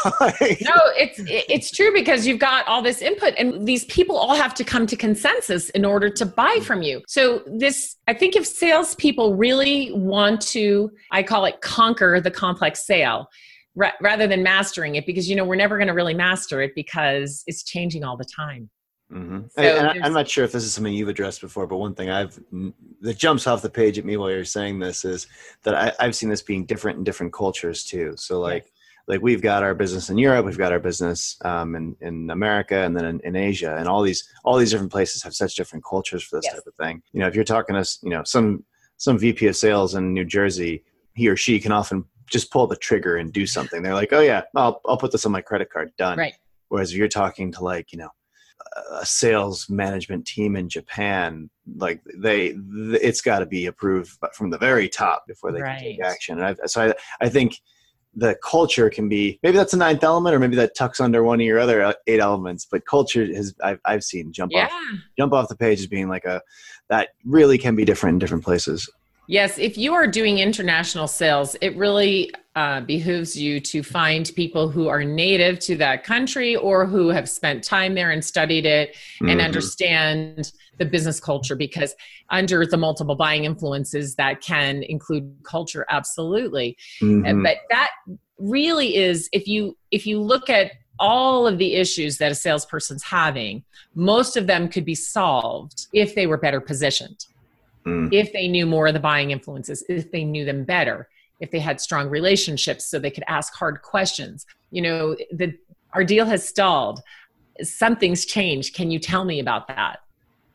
it's 0.98 1.20
it's 1.28 1.72
true 1.72 1.94
because 1.94 2.26
you've 2.26 2.40
got 2.40 2.68
all 2.68 2.82
this 2.82 3.02
input 3.02 3.34
and 3.38 3.68
these 3.68 3.86
people 3.86 4.18
all 4.18 4.36
have 4.36 4.54
to 4.56 4.64
come 4.64 4.88
to 4.88 4.96
consensus 4.96 5.70
in 5.72 5.86
order 5.86 6.10
to 6.10 6.26
buy 6.26 6.56
mm-hmm. 6.56 6.64
from 6.64 6.82
you. 6.82 7.02
So 7.08 7.44
this 7.46 7.98
I 8.08 8.14
think 8.14 8.36
if 8.36 8.46
salespeople 8.46 9.36
really 9.36 9.92
want 9.94 10.42
to 10.50 10.92
I 11.12 11.24
call 11.24 11.46
it 11.46 11.62
conquer 11.62 12.20
the 12.20 12.32
complex 12.32 12.86
sale 12.86 13.28
rather 14.02 14.28
than 14.28 14.44
mastering 14.44 14.96
it 14.96 15.06
because 15.06 15.30
you 15.30 15.36
know 15.36 15.46
we're 15.46 15.56
never 15.56 15.78
going 15.78 15.88
to 15.88 15.94
really 15.94 16.14
master 16.14 16.62
it 16.62 16.74
because 16.76 17.44
it's 17.48 17.64
changing 17.64 18.04
all 18.04 18.18
the 18.18 18.26
time. 18.26 18.70
Mm-hmm. 19.12 19.40
So 19.50 19.62
and, 19.62 20.04
I'm 20.04 20.14
not 20.14 20.30
sure 20.30 20.46
if 20.46 20.52
this 20.52 20.64
is 20.64 20.74
something 20.74 20.94
you've 20.94 21.10
addressed 21.10 21.42
before, 21.42 21.68
but 21.68 21.78
one 21.78 21.94
thing 21.94 22.10
I've 22.10 22.40
that 23.02 23.18
jumps 23.18 23.48
off 23.48 23.62
the 23.62 23.70
page 23.70 23.98
at 23.98 24.06
me 24.06 24.18
while 24.18 24.32
you're 24.32 24.46
saying 24.46 24.80
this 24.80 25.04
is 25.04 25.28
that 25.64 25.76
I, 26.00 26.04
have 26.04 26.16
seen 26.16 26.30
this 26.30 26.42
being 26.42 26.66
different 26.66 26.98
in 26.98 27.04
different 27.04 27.34
cultures 27.34 27.84
too. 27.84 28.14
So 28.18 28.40
like 28.40 28.64
yes. 28.64 28.72
like 29.08 29.22
we've 29.22 29.42
got 29.42 29.64
our 29.64 29.76
business 29.76 30.10
in 30.10 30.18
Europe, 30.18 30.46
we've 30.46 30.58
got 30.58 30.72
our 30.72 30.80
business 30.80 31.38
um, 31.44 31.76
in 31.76 31.96
in 32.02 32.30
America, 32.30 32.78
and 32.78 32.96
then 32.96 33.06
in, 33.06 33.20
in, 33.22 33.36
Asia, 33.36 33.76
and 33.78 33.88
all 33.88 34.02
these 34.02 34.30
all 34.46 34.58
these 34.58 34.72
different 34.72 34.92
places 34.92 35.24
have 35.24 35.36
such 35.36 35.56
different 35.56 35.84
cultures 35.84 36.24
for 36.24 36.38
this 36.38 36.46
yes. 36.46 36.56
type 36.56 36.68
of 36.68 36.76
thing. 36.76 37.02
You 37.12 37.20
know, 37.20 37.28
if 37.28 37.36
you're 37.36 37.44
talking 37.44 37.76
to 37.76 37.98
you 38.04 38.12
know 38.12 38.24
some 38.24 38.64
some 38.98 39.18
VP 39.18 39.48
of 39.48 39.56
sales 39.56 39.96
in 39.96 40.14
New 40.14 40.26
Jersey 40.26 40.84
he 41.14 41.28
or 41.28 41.36
she 41.36 41.60
can 41.60 41.72
often 41.72 42.06
just 42.28 42.52
pull 42.52 42.68
the 42.68 42.76
trigger 42.76 43.18
and 43.18 43.34
do 43.34 43.46
something. 43.46 43.82
They're 43.82 43.94
like, 43.94 44.14
oh 44.14 44.22
yeah, 44.22 44.44
I'll 44.56 44.82
I'll 44.86 44.98
put 44.98 45.12
this 45.12 45.26
on 45.26 45.32
my 45.32 45.42
credit 45.42 45.70
card, 45.70 45.92
done. 45.98 46.18
Right. 46.18 46.34
Whereas 46.70 46.92
if 46.92 46.98
you're 46.98 47.08
talking 47.08 47.52
to 47.54 47.64
like 47.64 47.92
you 47.92 48.00
know 48.00 48.10
a 48.92 49.06
sales 49.06 49.70
management 49.70 50.26
team 50.26 50.56
in 50.56 50.70
Japan, 50.70 51.50
like 51.78 52.02
they, 52.16 52.56
it's 53.02 53.22
got 53.22 53.40
to 53.40 53.46
be 53.46 53.66
approved 53.66 54.18
from 54.34 54.50
the 54.50 54.58
very 54.58 54.90
top 54.90 55.26
before 55.28 55.52
they 55.52 55.62
right. 55.62 55.80
can 55.80 55.88
take 55.88 56.04
action. 56.04 56.40
And 56.40 56.58
I, 56.62 56.66
so 56.68 56.90
I, 56.90 56.94
I 57.26 57.30
think 57.30 57.62
the 58.14 58.36
culture 58.44 58.90
can 58.90 59.08
be 59.08 59.40
maybe 59.42 59.58
that's 59.58 59.74
a 59.74 59.78
ninth 59.78 60.04
element, 60.04 60.36
or 60.36 60.40
maybe 60.40 60.56
that 60.58 60.76
tucks 60.76 61.00
under 61.00 61.24
one 61.24 61.40
of 61.40 61.46
your 61.46 61.60
other 61.60 61.82
uh, 61.82 61.94
eight 62.08 62.20
elements. 62.20 62.68
But 62.70 62.86
culture 62.86 63.26
has 63.26 63.56
I've, 63.64 63.80
I've 63.86 64.04
seen 64.04 64.34
jump 64.34 64.52
yeah. 64.52 64.66
off 64.66 64.72
jump 65.18 65.34
off 65.34 65.48
the 65.48 65.56
page 65.56 65.80
as 65.80 65.88
being 65.88 66.10
like 66.10 66.26
a 66.26 66.42
that 66.90 67.10
really 67.26 67.58
can 67.58 67.76
be 67.76 67.86
different 67.86 68.16
in 68.16 68.20
different 68.20 68.44
places. 68.44 68.90
Yes, 69.28 69.58
if 69.58 69.78
you 69.78 69.94
are 69.94 70.08
doing 70.08 70.40
international 70.40 71.08
sales, 71.08 71.56
it 71.62 71.76
really 71.78 72.32
uh, 72.56 72.82
behooves 72.82 73.40
you 73.40 73.60
to 73.62 73.82
find 73.82 74.32
people 74.36 74.70
who 74.70 74.90
are 74.90 75.04
native 75.04 75.58
to 75.60 75.76
that 75.78 76.04
country 76.04 76.56
or 76.56 76.86
who 76.86 77.08
have 77.08 77.30
spent 77.30 77.64
time 77.64 77.96
there 77.96 78.12
and 78.12 78.24
studied 78.24 78.66
it 78.66 78.96
and 79.22 79.30
mm-hmm. 79.30 79.40
understand 79.40 80.52
the 80.78 80.86
business 80.86 81.20
culture 81.20 81.56
because 81.56 81.96
under 82.30 82.66
the 82.66 82.76
multiple 82.76 83.16
buying 83.16 83.46
influences 83.46 84.16
that 84.16 84.42
can 84.42 84.84
include 84.84 85.34
culture 85.44 85.86
absolutely 85.90 86.76
mm-hmm. 87.02 87.42
but 87.42 87.58
that 87.70 87.92
really 88.38 88.96
is 88.96 89.30
if 89.32 89.48
you 89.48 89.78
if 89.92 90.06
you 90.06 90.20
look 90.20 90.50
at 90.50 90.72
all 91.00 91.48
of 91.48 91.58
the 91.58 91.76
issues 91.76 92.18
that 92.18 92.32
a 92.32 92.36
salesperson's 92.36 93.04
having 93.04 93.64
most 93.96 94.36
of 94.36 94.46
them 94.48 94.68
could 94.68 94.84
be 94.84 94.96
solved 94.96 95.88
if 95.94 96.16
they 96.16 96.28
were 96.28 96.38
better 96.38 96.60
positioned 96.60 97.26
mm. 97.86 98.10
if 98.12 98.32
they 98.34 98.48
knew 98.48 98.66
more 98.66 98.88
of 98.88 98.94
the 98.94 99.00
buying 99.00 99.32
influences, 99.32 99.84
if 99.90 100.12
they 100.12 100.24
knew 100.24 100.46
them 100.46 100.64
better, 100.64 101.08
if 101.42 101.52
they 101.52 101.60
had 101.60 101.82
strong 101.82 102.10
relationships 102.10 102.86
so 102.86 103.00
they 103.00 103.12
could 103.12 103.26
ask 103.28 103.54
hard 103.54 103.82
questions. 103.82 104.46
You 104.70 104.82
know, 104.84 105.16
the, 105.32 105.54
our 105.94 106.04
deal 106.04 106.26
has 106.26 106.48
stalled. 106.48 107.02
Something's 107.62 108.26
changed. 108.26 108.74
Can 108.74 108.92
you 108.92 109.00
tell 109.00 109.26
me 109.26 109.40
about 109.40 109.68
that? 109.68 110.00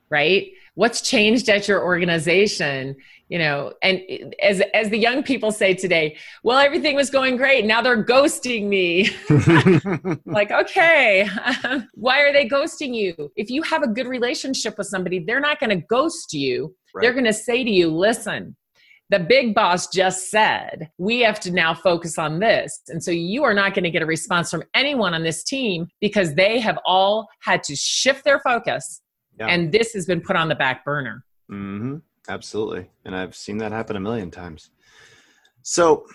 Right? 0.08 0.52
What's 0.74 1.00
changed 1.02 1.48
at 1.48 1.68
your 1.68 1.84
organization? 1.84 2.96
You 3.28 3.38
know, 3.40 3.72
and 3.82 4.00
as 4.40 4.62
as 4.72 4.88
the 4.90 4.98
young 4.98 5.24
people 5.24 5.50
say 5.50 5.74
today, 5.74 6.16
well, 6.44 6.58
everything 6.58 6.94
was 6.94 7.10
going 7.10 7.36
great. 7.36 7.64
Now 7.64 7.82
they're 7.82 8.04
ghosting 8.04 8.68
me. 8.68 9.10
like, 10.26 10.52
okay, 10.52 11.28
um, 11.64 11.88
why 11.94 12.20
are 12.20 12.32
they 12.32 12.48
ghosting 12.48 12.94
you? 12.94 13.32
If 13.34 13.50
you 13.50 13.62
have 13.62 13.82
a 13.82 13.88
good 13.88 14.06
relationship 14.06 14.78
with 14.78 14.86
somebody, 14.86 15.18
they're 15.18 15.40
not 15.40 15.58
going 15.58 15.70
to 15.70 15.84
ghost 15.88 16.32
you 16.34 16.76
Right. 16.96 17.02
They're 17.02 17.12
going 17.12 17.26
to 17.26 17.32
say 17.34 17.62
to 17.62 17.70
you, 17.70 17.90
listen, 17.90 18.56
the 19.10 19.20
big 19.20 19.54
boss 19.54 19.88
just 19.88 20.30
said 20.30 20.90
we 20.98 21.20
have 21.20 21.38
to 21.40 21.50
now 21.52 21.74
focus 21.74 22.18
on 22.18 22.40
this. 22.40 22.80
And 22.88 23.02
so 23.02 23.10
you 23.10 23.44
are 23.44 23.54
not 23.54 23.74
going 23.74 23.84
to 23.84 23.90
get 23.90 24.02
a 24.02 24.06
response 24.06 24.50
from 24.50 24.64
anyone 24.74 25.14
on 25.14 25.22
this 25.22 25.44
team 25.44 25.88
because 26.00 26.34
they 26.34 26.58
have 26.58 26.78
all 26.84 27.28
had 27.40 27.62
to 27.64 27.76
shift 27.76 28.24
their 28.24 28.40
focus. 28.40 29.02
Yeah. 29.38 29.46
And 29.46 29.70
this 29.70 29.92
has 29.92 30.06
been 30.06 30.20
put 30.20 30.36
on 30.36 30.48
the 30.48 30.54
back 30.54 30.84
burner. 30.84 31.24
Mm-hmm. 31.50 31.96
Absolutely. 32.28 32.90
And 33.04 33.14
I've 33.14 33.36
seen 33.36 33.58
that 33.58 33.72
happen 33.72 33.96
a 33.96 34.00
million 34.00 34.30
times. 34.30 34.70
So, 35.62 36.06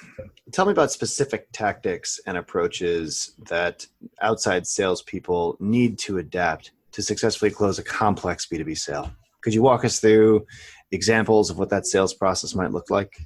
tell 0.54 0.66
me 0.66 0.72
about 0.72 0.94
specific 0.94 1.48
tactics 1.52 2.22
and 2.26 2.38
approaches 2.38 3.34
that 3.50 3.86
outside 4.22 4.66
salespeople 4.66 5.58
need 5.60 6.00
to 6.00 6.20
adapt 6.20 6.72
to 6.94 7.02
successfully 7.02 7.52
close 7.52 7.78
a 7.78 7.84
complex 7.84 8.48
B2B 8.48 8.78
sale. 8.78 9.12
Could 9.42 9.54
you 9.54 9.62
walk 9.62 9.84
us 9.84 10.00
through 10.00 10.46
examples 10.92 11.50
of 11.50 11.58
what 11.58 11.70
that 11.70 11.86
sales 11.86 12.14
process 12.14 12.56
might 12.56 12.72
look 12.72 12.90
like? 12.90 13.18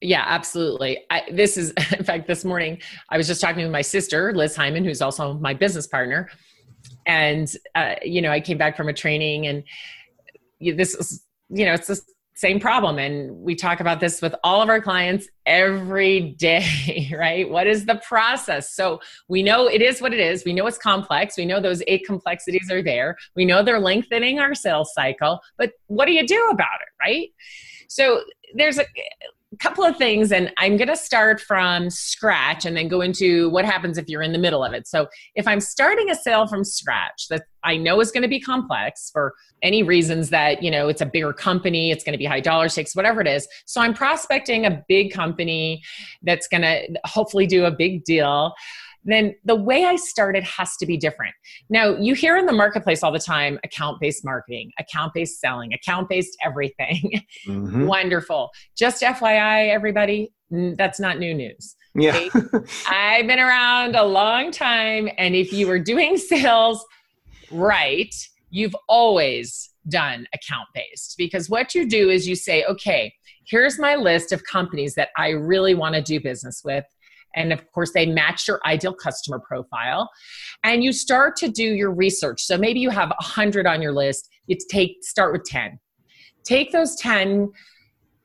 Yeah, 0.00 0.24
absolutely. 0.26 1.04
I, 1.10 1.22
this 1.32 1.56
is, 1.56 1.70
in 1.98 2.04
fact, 2.04 2.26
this 2.26 2.44
morning 2.44 2.80
I 3.10 3.16
was 3.16 3.26
just 3.26 3.40
talking 3.40 3.62
with 3.62 3.72
my 3.72 3.82
sister, 3.82 4.32
Liz 4.34 4.56
Heiman, 4.56 4.84
who's 4.84 5.00
also 5.00 5.34
my 5.34 5.54
business 5.54 5.86
partner. 5.86 6.28
And, 7.06 7.50
uh, 7.74 7.94
you 8.02 8.20
know, 8.20 8.30
I 8.30 8.40
came 8.40 8.58
back 8.58 8.76
from 8.76 8.88
a 8.88 8.92
training 8.92 9.46
and 9.46 9.64
this 10.60 10.94
is, 10.94 11.24
you 11.48 11.64
know, 11.64 11.72
it's 11.72 11.86
this 11.86 12.02
same 12.36 12.58
problem. 12.58 12.98
And 12.98 13.30
we 13.36 13.54
talk 13.54 13.80
about 13.80 14.00
this 14.00 14.20
with 14.20 14.34
all 14.42 14.60
of 14.60 14.68
our 14.68 14.80
clients 14.80 15.28
every 15.46 16.34
day 16.38 17.10
right? 17.16 17.48
What 17.48 17.66
is 17.66 17.86
the 17.86 17.96
process? 18.06 18.74
So 18.74 19.00
we 19.28 19.42
know 19.42 19.68
it 19.68 19.80
is 19.80 20.00
what 20.00 20.12
it 20.12 20.20
is. 20.20 20.44
We 20.44 20.52
know 20.52 20.66
it's 20.66 20.78
complex. 20.78 21.36
We 21.36 21.44
know 21.44 21.60
those 21.60 21.82
eight 21.86 22.04
complexities 22.04 22.70
are 22.70 22.82
there. 22.82 23.16
We 23.36 23.44
know 23.44 23.62
they're 23.62 23.80
lengthening 23.80 24.38
our 24.40 24.54
sales 24.54 24.92
cycle 24.94 25.40
but 25.56 25.72
what 25.86 26.06
do 26.06 26.12
you 26.12 26.26
do 26.26 26.48
about 26.50 26.80
it 26.80 27.04
right? 27.04 27.28
So 27.88 28.22
there's 28.54 28.78
a 28.78 28.84
couple 29.60 29.84
of 29.84 29.96
things 29.96 30.32
and 30.32 30.52
i'm 30.58 30.76
going 30.76 30.88
to 30.88 30.96
start 30.96 31.40
from 31.40 31.90
scratch 31.90 32.64
and 32.64 32.76
then 32.76 32.88
go 32.88 33.00
into 33.00 33.50
what 33.50 33.64
happens 33.64 33.98
if 33.98 34.08
you're 34.08 34.22
in 34.22 34.32
the 34.32 34.38
middle 34.38 34.64
of 34.64 34.72
it. 34.72 34.86
So 34.86 35.08
if 35.34 35.46
i'm 35.46 35.60
starting 35.60 36.10
a 36.10 36.14
sale 36.14 36.46
from 36.46 36.64
scratch 36.64 37.28
that 37.28 37.44
i 37.62 37.76
know 37.76 38.00
is 38.00 38.10
going 38.10 38.22
to 38.22 38.28
be 38.28 38.40
complex 38.40 39.10
for 39.10 39.34
any 39.62 39.82
reasons 39.82 40.30
that 40.30 40.62
you 40.62 40.70
know 40.70 40.88
it's 40.88 41.00
a 41.00 41.06
bigger 41.06 41.32
company 41.32 41.90
it's 41.90 42.04
going 42.04 42.12
to 42.12 42.18
be 42.18 42.24
high 42.24 42.40
dollar 42.40 42.68
stakes 42.68 42.94
whatever 42.94 43.20
it 43.20 43.26
is 43.26 43.48
so 43.66 43.80
i'm 43.80 43.94
prospecting 43.94 44.66
a 44.66 44.84
big 44.88 45.12
company 45.12 45.82
that's 46.22 46.46
going 46.48 46.62
to 46.62 46.86
hopefully 47.04 47.46
do 47.46 47.64
a 47.64 47.70
big 47.70 48.04
deal 48.04 48.54
then 49.04 49.34
the 49.44 49.54
way 49.54 49.84
I 49.84 49.96
started 49.96 50.44
has 50.44 50.76
to 50.78 50.86
be 50.86 50.96
different. 50.96 51.34
Now, 51.68 51.96
you 51.96 52.14
hear 52.14 52.36
in 52.36 52.46
the 52.46 52.52
marketplace 52.52 53.02
all 53.02 53.12
the 53.12 53.18
time 53.18 53.58
account 53.64 54.00
based 54.00 54.24
marketing, 54.24 54.70
account 54.78 55.12
based 55.14 55.40
selling, 55.40 55.72
account 55.72 56.08
based 56.08 56.36
everything. 56.44 57.22
Mm-hmm. 57.46 57.86
Wonderful. 57.86 58.50
Just 58.76 59.02
FYI, 59.02 59.68
everybody, 59.68 60.32
that's 60.50 61.00
not 61.00 61.18
new 61.18 61.34
news. 61.34 61.76
Yeah. 61.94 62.28
I've 62.88 63.26
been 63.26 63.38
around 63.38 63.96
a 63.96 64.04
long 64.04 64.50
time. 64.50 65.08
And 65.18 65.34
if 65.34 65.52
you 65.52 65.66
were 65.66 65.78
doing 65.78 66.16
sales 66.16 66.84
right, 67.50 68.14
you've 68.50 68.74
always 68.88 69.70
done 69.88 70.26
account 70.32 70.68
based 70.74 71.16
because 71.18 71.50
what 71.50 71.74
you 71.74 71.88
do 71.88 72.08
is 72.08 72.26
you 72.26 72.34
say, 72.34 72.64
okay, 72.64 73.12
here's 73.46 73.78
my 73.78 73.94
list 73.96 74.32
of 74.32 74.44
companies 74.44 74.94
that 74.94 75.10
I 75.16 75.30
really 75.30 75.74
want 75.74 75.94
to 75.94 76.02
do 76.02 76.20
business 76.20 76.62
with. 76.64 76.84
And 77.34 77.52
of 77.52 77.70
course, 77.72 77.92
they 77.92 78.06
match 78.06 78.48
your 78.48 78.60
ideal 78.64 78.94
customer 78.94 79.38
profile. 79.38 80.10
And 80.62 80.82
you 80.82 80.92
start 80.92 81.36
to 81.36 81.48
do 81.48 81.64
your 81.64 81.92
research. 81.92 82.42
So 82.42 82.56
maybe 82.56 82.80
you 82.80 82.90
have 82.90 83.10
100 83.10 83.66
on 83.66 83.82
your 83.82 83.92
list. 83.92 84.28
You 84.46 84.56
take 84.68 84.98
start 85.02 85.32
with 85.32 85.44
10. 85.44 85.78
Take 86.44 86.72
those 86.72 86.96
10 86.96 87.50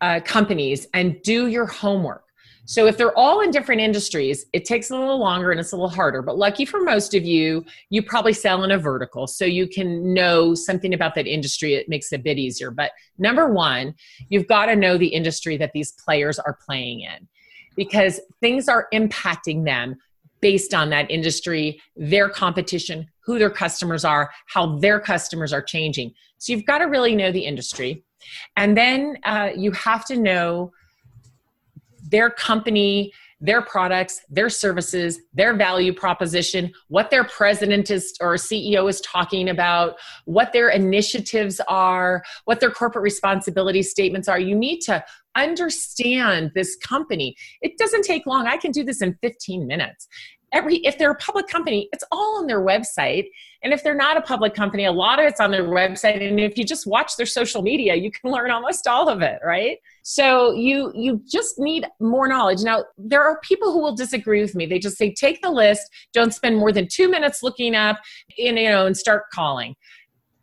uh, 0.01 0.19
companies 0.21 0.87
and 0.93 1.21
do 1.23 1.47
your 1.47 1.65
homework. 1.65 2.23
So 2.69 2.85
if 2.85 2.97
they're 2.97 3.17
all 3.17 3.41
in 3.41 3.49
different 3.49 3.81
industries, 3.81 4.45
it 4.53 4.63
takes 4.63 4.91
a 4.91 4.95
little 4.95 5.17
longer 5.17 5.49
and 5.49 5.59
it's 5.59 5.71
a 5.71 5.75
little 5.75 5.89
harder. 5.89 6.21
But 6.21 6.37
lucky 6.37 6.65
for 6.65 6.81
most 6.81 7.15
of 7.15 7.25
you, 7.25 7.65
you 7.89 8.03
probably 8.03 8.31
sell 8.31 8.63
in 8.63 8.69
a 8.69 8.77
vertical. 8.77 9.25
So 9.25 9.43
you 9.43 9.67
can 9.67 10.13
know 10.13 10.53
something 10.53 10.93
about 10.93 11.15
that 11.15 11.25
industry. 11.25 11.73
It 11.73 11.89
makes 11.89 12.11
it 12.11 12.19
a 12.19 12.23
bit 12.23 12.37
easier. 12.37 12.69
But 12.69 12.91
number 13.17 13.51
one, 13.51 13.95
you've 14.29 14.45
got 14.45 14.67
to 14.67 14.75
know 14.75 14.99
the 14.99 15.07
industry 15.07 15.57
that 15.57 15.71
these 15.73 15.93
players 15.93 16.37
are 16.37 16.59
playing 16.63 17.01
in 17.01 17.27
because 17.79 18.19
things 18.41 18.67
are 18.67 18.89
impacting 18.93 19.63
them 19.63 19.95
based 20.41 20.73
on 20.73 20.89
that 20.89 21.09
industry, 21.09 21.81
their 21.95 22.27
competition, 22.27 23.07
who 23.21 23.39
their 23.39 23.49
customers 23.49 24.03
are, 24.03 24.29
how 24.47 24.77
their 24.79 24.99
customers 24.99 25.53
are 25.53 25.61
changing. 25.61 26.13
So 26.39 26.51
you've 26.51 26.65
got 26.65 26.79
to 26.79 26.87
really 26.87 27.15
know 27.15 27.31
the 27.31 27.45
industry. 27.45 28.03
And 28.57 28.75
then 28.75 29.17
uh, 29.23 29.51
you 29.55 29.71
have 29.71 30.03
to 30.07 30.17
know 30.17 30.73
their 32.11 32.29
company 32.29 33.13
their 33.41 33.61
products, 33.61 34.21
their 34.29 34.49
services, 34.49 35.19
their 35.33 35.55
value 35.55 35.93
proposition, 35.93 36.71
what 36.89 37.09
their 37.09 37.23
president 37.23 37.89
is 37.89 38.13
or 38.19 38.35
CEO 38.35 38.89
is 38.89 38.99
talking 39.01 39.49
about, 39.49 39.95
what 40.25 40.51
their 40.51 40.69
initiatives 40.69 41.61
are, 41.67 42.21
what 42.45 42.59
their 42.59 42.71
corporate 42.71 43.03
responsibility 43.03 43.81
statements 43.81 44.27
are. 44.27 44.39
You 44.39 44.55
need 44.55 44.81
to 44.81 45.03
understand 45.35 46.51
this 46.55 46.75
company. 46.77 47.35
It 47.61 47.77
doesn't 47.77 48.03
take 48.03 48.25
long. 48.25 48.47
I 48.47 48.57
can 48.57 48.71
do 48.71 48.83
this 48.83 49.01
in 49.01 49.17
15 49.21 49.67
minutes. 49.67 50.07
Every 50.51 50.77
if 50.77 50.97
they're 50.97 51.11
a 51.11 51.15
public 51.15 51.47
company 51.47 51.87
it's 51.93 52.03
all 52.11 52.39
on 52.39 52.47
their 52.47 52.61
website. 52.61 53.25
And 53.61 53.71
if 53.71 53.83
they're 53.83 53.93
not 53.93 54.17
a 54.17 54.21
public 54.21 54.55
company 54.55 54.85
a 54.85 54.91
lot 54.91 55.19
of 55.19 55.25
it's 55.25 55.39
on 55.39 55.51
their 55.51 55.65
website. 55.65 56.27
And 56.27 56.39
if 56.39 56.57
you 56.57 56.63
just 56.63 56.87
watch 56.87 57.17
their 57.17 57.27
social 57.27 57.61
media 57.61 57.93
you 57.93 58.09
can 58.09 58.31
learn 58.31 58.49
almost 58.49 58.87
all 58.87 59.09
of 59.09 59.21
it 59.21 59.39
right? 59.45 59.77
So 60.01 60.51
you 60.51 60.91
you 60.95 61.21
just 61.31 61.59
need 61.59 61.85
more 61.99 62.27
knowledge. 62.27 62.63
Now 62.63 62.85
there 62.97 63.23
are 63.23 63.39
people 63.41 63.71
who 63.71 63.79
will 63.79 63.95
disagree 63.95 64.41
with 64.41 64.55
me. 64.55 64.65
They 64.65 64.79
just 64.79 64.97
say 64.97 65.13
take 65.13 65.39
the 65.43 65.51
list. 65.51 65.83
Don't 66.13 66.33
spend 66.33 66.57
more 66.57 66.71
than 66.71 66.87
two 66.91 67.09
minutes 67.09 67.43
looking 67.43 67.75
up 67.75 67.99
and 68.39 68.57
you 68.57 68.69
know 68.69 68.87
and 68.87 68.97
start 68.97 69.25
calling 69.31 69.75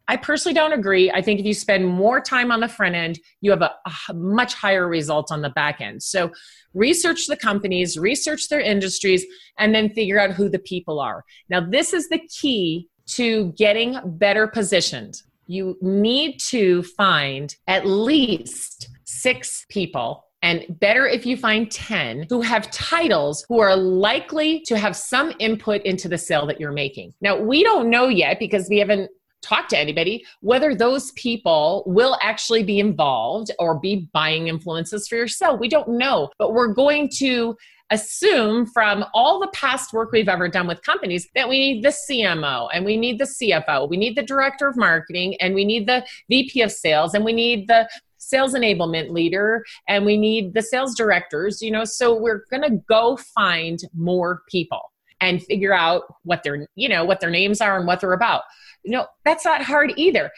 I 0.09 0.17
personally 0.17 0.55
don't 0.55 0.73
agree. 0.73 1.11
I 1.11 1.21
think 1.21 1.41
if 1.41 1.47
you 1.47 1.55
spend 1.55 1.87
more 1.87 2.21
time 2.21 2.53
on 2.53 2.61
the 2.61 2.69
front 2.69 2.95
end, 2.95 3.19
you 3.41 3.51
have 3.51 3.63
a, 3.63 3.73
a, 4.09 4.15
much 4.15 4.55
higher 4.55 4.87
result 4.89 5.33
on 5.33 5.43
the 5.43 5.51
back 5.51 5.81
end. 5.81 6.03
So, 6.03 6.31
research 6.75 7.27
the 7.27 7.37
companies, 7.37 7.99
research 7.99 8.49
their 8.49 8.61
industries, 8.61 9.25
and 9.59 9.75
then 9.75 9.91
figure 9.91 10.21
out 10.21 10.33
who 10.33 10.49
the 10.49 10.59
people 10.59 11.01
are. 11.01 11.25
Now, 11.49 11.61
this 11.61 11.93
is 11.93 12.09
the 12.09 12.21
key 12.29 12.89
to 13.07 13.53
getting 13.57 13.99
better 14.05 14.47
positioned. 14.47 15.23
You 15.47 15.77
need 15.81 16.39
to 16.41 16.83
find 16.83 17.55
at 17.67 17.87
least 17.87 18.89
six 19.05 19.65
people 19.69 20.25
And 20.43 20.65
better 20.69 21.07
if 21.07 21.25
you 21.25 21.37
find 21.37 21.71
10 21.71 22.27
who 22.29 22.41
have 22.43 22.71
titles 22.71 23.45
who 23.49 23.59
are 23.59 23.75
likely 23.75 24.61
to 24.67 24.79
have 24.79 24.95
some 24.95 25.33
input 25.39 25.83
into 25.83 26.09
the 26.09 26.19
sale 26.19 26.47
that 26.47 26.61
you're 26.61 26.73
making. 26.73 27.15
Now, 27.21 27.37
we 27.37 27.65
don't 27.65 27.91
know 27.91 28.09
yet 28.09 28.39
because 28.39 28.69
we 28.69 28.79
haven't 28.79 29.11
talked 29.43 29.71
to 29.71 29.79
anybody 29.79 30.25
whether 30.41 30.75
those 30.75 31.13
people 31.13 31.85
will 31.87 32.17
actually 32.21 32.63
be 32.63 32.81
involved 32.81 33.51
or 33.59 33.79
be 33.79 34.09
buying 34.13 34.49
influences 34.49 35.07
for 35.09 35.17
yourself. 35.17 35.61
We 35.61 35.69
don't 35.69 35.89
know, 35.89 36.31
but 36.39 36.53
we're 36.53 36.75
going 36.75 37.09
to 37.19 37.57
assume 37.91 38.67
from 38.67 39.05
all 39.15 39.39
the 39.39 39.49
past 39.49 39.93
work 39.93 40.11
we've 40.11 40.29
ever 40.29 40.49
done 40.49 40.67
with 40.67 40.83
companies 40.83 41.29
that 41.35 41.49
we 41.49 41.59
need 41.59 41.85
the 41.85 41.95
CMO 42.11 42.69
and 42.73 42.85
we 42.85 42.97
need 42.97 43.19
the 43.19 43.25
CFO, 43.25 43.89
we 43.89 43.97
need 43.97 44.17
the 44.17 44.23
director 44.25 44.67
of 44.67 44.77
marketing, 44.77 45.37
and 45.41 45.55
we 45.55 45.65
need 45.65 45.87
the 45.87 46.05
VP 46.29 46.63
of 46.63 46.73
sales, 46.73 47.15
and 47.15 47.25
we 47.25 47.33
need 47.33 47.69
the 47.69 47.89
sales 48.19 48.55
enablement 48.55 49.11
leader 49.11 49.65
and 49.87 50.05
we 50.05 50.17
need 50.17 50.53
the 50.53 50.63
sales 50.63 50.97
directors 50.97 51.63
you 51.63 51.71
know? 51.71 51.85
So 51.85 52.19
we're 52.19 52.45
going 52.51 52.63
to 52.63 52.83
go 52.89 53.17
find 53.17 53.79
more 53.95 54.43
people 54.49 54.91
and 55.21 55.43
figure 55.43 55.73
out 55.73 56.03
what 56.25 56.43
their 56.43 56.67
you 56.75 56.89
know 56.89 57.05
what 57.05 57.21
their 57.21 57.31
names 57.31 57.61
are 57.61 57.79
and 57.79 57.87
what 57.87 58.01
they're 58.01 58.13
about. 58.13 58.43
You 58.83 58.93
know 58.93 59.07
that's 59.25 59.45
not 59.45 59.63
hard 59.63 59.93
either. 59.97 60.31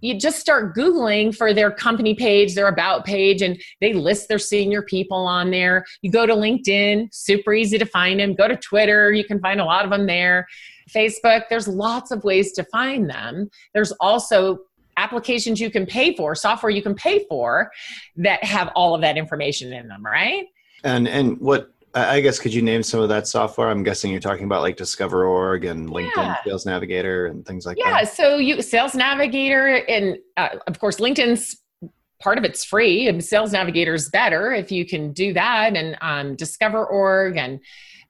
You 0.00 0.18
just 0.20 0.38
start 0.38 0.76
googling 0.76 1.34
for 1.34 1.54
their 1.54 1.70
company 1.70 2.14
page 2.14 2.54
their 2.54 2.68
about 2.68 3.04
page 3.04 3.42
and 3.42 3.60
they 3.80 3.92
list 3.94 4.28
their 4.28 4.38
senior 4.38 4.82
people 4.82 5.26
on 5.26 5.50
there. 5.50 5.84
You 6.02 6.10
go 6.10 6.26
to 6.26 6.34
linkedin 6.34 7.08
super 7.12 7.54
easy 7.54 7.78
to 7.78 7.86
find 7.86 8.20
them 8.20 8.34
go 8.34 8.48
to 8.48 8.56
twitter 8.56 9.12
you 9.12 9.24
can 9.24 9.40
find 9.40 9.60
a 9.60 9.64
lot 9.64 9.84
of 9.84 9.90
them 9.90 10.06
there. 10.06 10.46
Facebook 10.90 11.44
there's 11.48 11.68
lots 11.68 12.10
of 12.10 12.24
ways 12.24 12.52
to 12.52 12.64
find 12.64 13.08
them. 13.08 13.50
There's 13.74 13.92
also 13.92 14.60
applications 14.96 15.60
you 15.60 15.70
can 15.70 15.86
pay 15.86 16.14
for 16.14 16.34
software 16.34 16.70
you 16.70 16.82
can 16.82 16.94
pay 16.94 17.26
for 17.28 17.70
that 18.16 18.42
have 18.42 18.70
all 18.74 18.94
of 18.94 19.00
that 19.02 19.16
information 19.16 19.72
in 19.72 19.88
them 19.88 20.04
right? 20.04 20.46
And 20.84 21.08
and 21.08 21.40
what 21.40 21.72
I 21.94 22.20
guess 22.20 22.38
could 22.38 22.52
you 22.52 22.60
name 22.60 22.82
some 22.82 23.00
of 23.00 23.08
that 23.08 23.26
software? 23.26 23.70
I'm 23.70 23.82
guessing 23.82 24.10
you're 24.10 24.20
talking 24.20 24.44
about 24.44 24.60
like 24.60 24.76
DiscoverOrg 24.76 25.70
and 25.70 25.88
LinkedIn 25.88 26.16
yeah. 26.16 26.36
Sales 26.44 26.66
Navigator 26.66 27.26
and 27.26 27.46
things 27.46 27.64
like 27.64 27.78
yeah, 27.78 27.90
that. 27.90 28.02
Yeah, 28.02 28.08
so 28.08 28.36
you 28.36 28.60
Sales 28.60 28.94
Navigator 28.94 29.76
and 29.88 30.18
uh, 30.36 30.50
of 30.66 30.78
course 30.78 30.96
LinkedIn's 30.96 31.56
part 32.20 32.38
of 32.38 32.44
it's 32.44 32.64
free 32.64 33.08
and 33.08 33.24
Sales 33.24 33.52
Navigator 33.52 33.94
is 33.94 34.10
better 34.10 34.52
if 34.52 34.70
you 34.70 34.84
can 34.84 35.12
do 35.12 35.32
that 35.32 35.74
and 35.74 35.96
um, 36.00 36.36
DiscoverOrg 36.36 37.38
and 37.38 37.60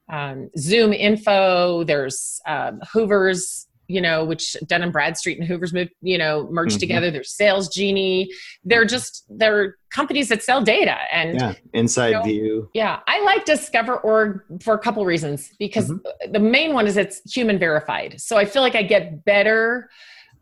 um, 0.09 0.49
ZoomInfo. 0.57 1.85
There's 1.85 2.41
um, 2.45 2.81
Hoover's 2.91 3.66
you 3.87 4.01
know, 4.01 4.25
which 4.25 4.55
Dun 4.67 4.83
and 4.83 4.91
Bradstreet 4.91 5.39
and 5.39 5.47
Hoover's 5.47 5.73
moved, 5.73 5.91
you 6.01 6.17
know, 6.17 6.47
merged 6.51 6.73
mm-hmm. 6.73 6.79
together. 6.81 7.11
There's 7.11 7.33
Sales 7.33 7.69
Genie. 7.69 8.29
They're 8.63 8.85
just 8.85 9.25
they're 9.29 9.75
companies 9.91 10.29
that 10.29 10.43
sell 10.43 10.61
data 10.61 10.97
and 11.11 11.39
yeah, 11.39 11.53
Inside 11.73 12.09
you 12.09 12.13
know, 12.13 12.23
View. 12.23 12.69
Yeah, 12.73 12.99
I 13.07 13.23
like 13.23 13.45
DiscoverOrg 13.45 14.61
for 14.61 14.73
a 14.73 14.79
couple 14.79 15.05
reasons 15.05 15.51
because 15.57 15.89
mm-hmm. 15.89 16.31
the 16.31 16.39
main 16.39 16.73
one 16.73 16.87
is 16.87 16.97
it's 16.97 17.21
human 17.33 17.57
verified. 17.57 18.19
So 18.19 18.37
I 18.37 18.45
feel 18.45 18.61
like 18.61 18.75
I 18.75 18.83
get 18.83 19.23
better. 19.23 19.89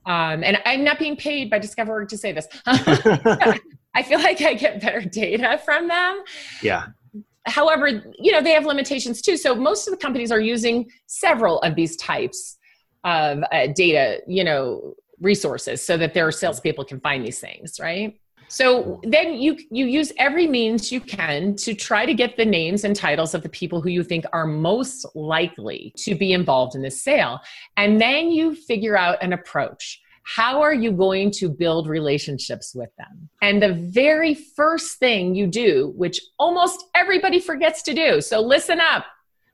Um, 0.07 0.43
and 0.43 0.61
I'm 0.65 0.83
not 0.83 0.99
being 0.99 1.15
paid 1.15 1.49
by 1.49 1.59
DiscoverOrg 1.59 2.09
to 2.09 2.17
say 2.17 2.31
this. 2.31 2.47
I 2.65 4.03
feel 4.03 4.19
like 4.19 4.41
I 4.41 4.53
get 4.53 4.81
better 4.81 5.01
data 5.01 5.59
from 5.63 5.87
them. 5.87 6.23
Yeah 6.61 6.87
however 7.47 7.87
you 8.17 8.31
know 8.31 8.41
they 8.41 8.49
have 8.49 8.65
limitations 8.65 9.21
too 9.21 9.37
so 9.37 9.53
most 9.53 9.87
of 9.87 9.91
the 9.91 9.97
companies 9.97 10.31
are 10.31 10.39
using 10.39 10.89
several 11.05 11.59
of 11.59 11.75
these 11.75 11.95
types 11.97 12.57
of 13.05 13.43
uh, 13.51 13.67
data, 13.67 14.21
you 14.27 14.43
know, 14.43 14.95
resources 15.21 15.81
so 15.81 15.95
that 15.95 16.13
their 16.13 16.31
salespeople 16.31 16.83
can 16.83 17.00
find 17.00 17.25
these 17.25 17.39
things, 17.39 17.79
right? 17.79 18.19
So 18.47 19.00
then 19.03 19.33
you 19.33 19.57
you 19.71 19.85
use 19.85 20.12
every 20.17 20.47
means 20.47 20.91
you 20.91 21.01
can 21.01 21.55
to 21.57 21.74
try 21.74 22.05
to 22.05 22.13
get 22.13 22.38
the 22.38 22.45
names 22.45 22.83
and 22.83 22.95
titles 22.95 23.33
of 23.33 23.41
the 23.41 23.50
people 23.50 23.81
who 23.81 23.89
you 23.89 24.03
think 24.03 24.25
are 24.33 24.45
most 24.45 25.05
likely 25.15 25.93
to 25.97 26.15
be 26.15 26.31
involved 26.31 26.75
in 26.75 26.81
this 26.81 27.01
sale. 27.01 27.39
And 27.77 28.00
then 28.00 28.29
you 28.29 28.53
figure 28.53 28.97
out 28.97 29.21
an 29.24 29.33
approach. 29.33 30.01
How 30.23 30.62
are 30.62 30.73
you 30.73 30.91
going 30.91 31.32
to 31.32 31.49
build 31.49 31.88
relationships 31.88 32.73
with 32.73 32.89
them? 32.97 33.30
And 33.41 33.62
the 33.62 33.73
very 33.73 34.34
first 34.34 34.97
thing 34.97 35.36
you 35.36 35.47
do, 35.47 35.93
which 35.95 36.19
almost 36.39 36.86
everybody 36.95 37.39
forgets 37.39 37.84
to 37.84 37.93
do, 37.93 38.21
so 38.21 38.41
listen 38.41 38.80
up. 38.80 39.06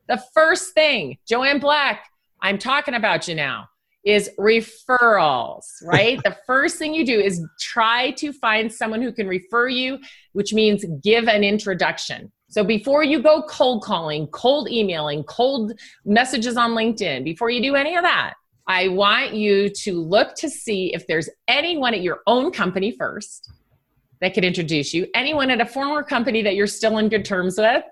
The 0.07 0.21
first 0.33 0.73
thing, 0.73 1.17
Joanne 1.27 1.59
Black, 1.59 2.10
I'm 2.41 2.57
talking 2.57 2.93
about 2.93 3.27
you 3.27 3.35
now 3.35 3.67
is 4.03 4.31
referrals, 4.39 5.65
right? 5.83 6.21
the 6.23 6.35
first 6.45 6.77
thing 6.77 6.93
you 6.93 7.05
do 7.05 7.19
is 7.19 7.45
try 7.59 8.11
to 8.11 8.33
find 8.33 8.71
someone 8.71 9.01
who 9.01 9.11
can 9.11 9.27
refer 9.27 9.67
you, 9.67 9.99
which 10.33 10.53
means 10.53 10.85
give 11.03 11.27
an 11.27 11.43
introduction. 11.43 12.31
So 12.49 12.63
before 12.63 13.03
you 13.03 13.21
go 13.21 13.43
cold 13.43 13.83
calling, 13.83 14.27
cold 14.27 14.69
emailing, 14.69 15.23
cold 15.23 15.73
messages 16.03 16.57
on 16.57 16.71
LinkedIn, 16.71 17.23
before 17.23 17.49
you 17.49 17.61
do 17.61 17.75
any 17.75 17.95
of 17.95 18.03
that, 18.03 18.33
I 18.67 18.89
want 18.89 19.33
you 19.33 19.69
to 19.69 20.01
look 20.01 20.35
to 20.35 20.49
see 20.49 20.93
if 20.93 21.07
there's 21.07 21.29
anyone 21.47 21.93
at 21.93 22.01
your 22.01 22.19
own 22.27 22.51
company 22.51 22.91
first 22.91 23.49
that 24.19 24.33
could 24.33 24.43
introduce 24.43 24.93
you, 24.93 25.07
anyone 25.15 25.49
at 25.49 25.61
a 25.61 25.65
former 25.65 26.03
company 26.03 26.41
that 26.43 26.55
you're 26.55 26.67
still 26.67 26.97
in 26.97 27.09
good 27.09 27.25
terms 27.25 27.57
with 27.57 27.83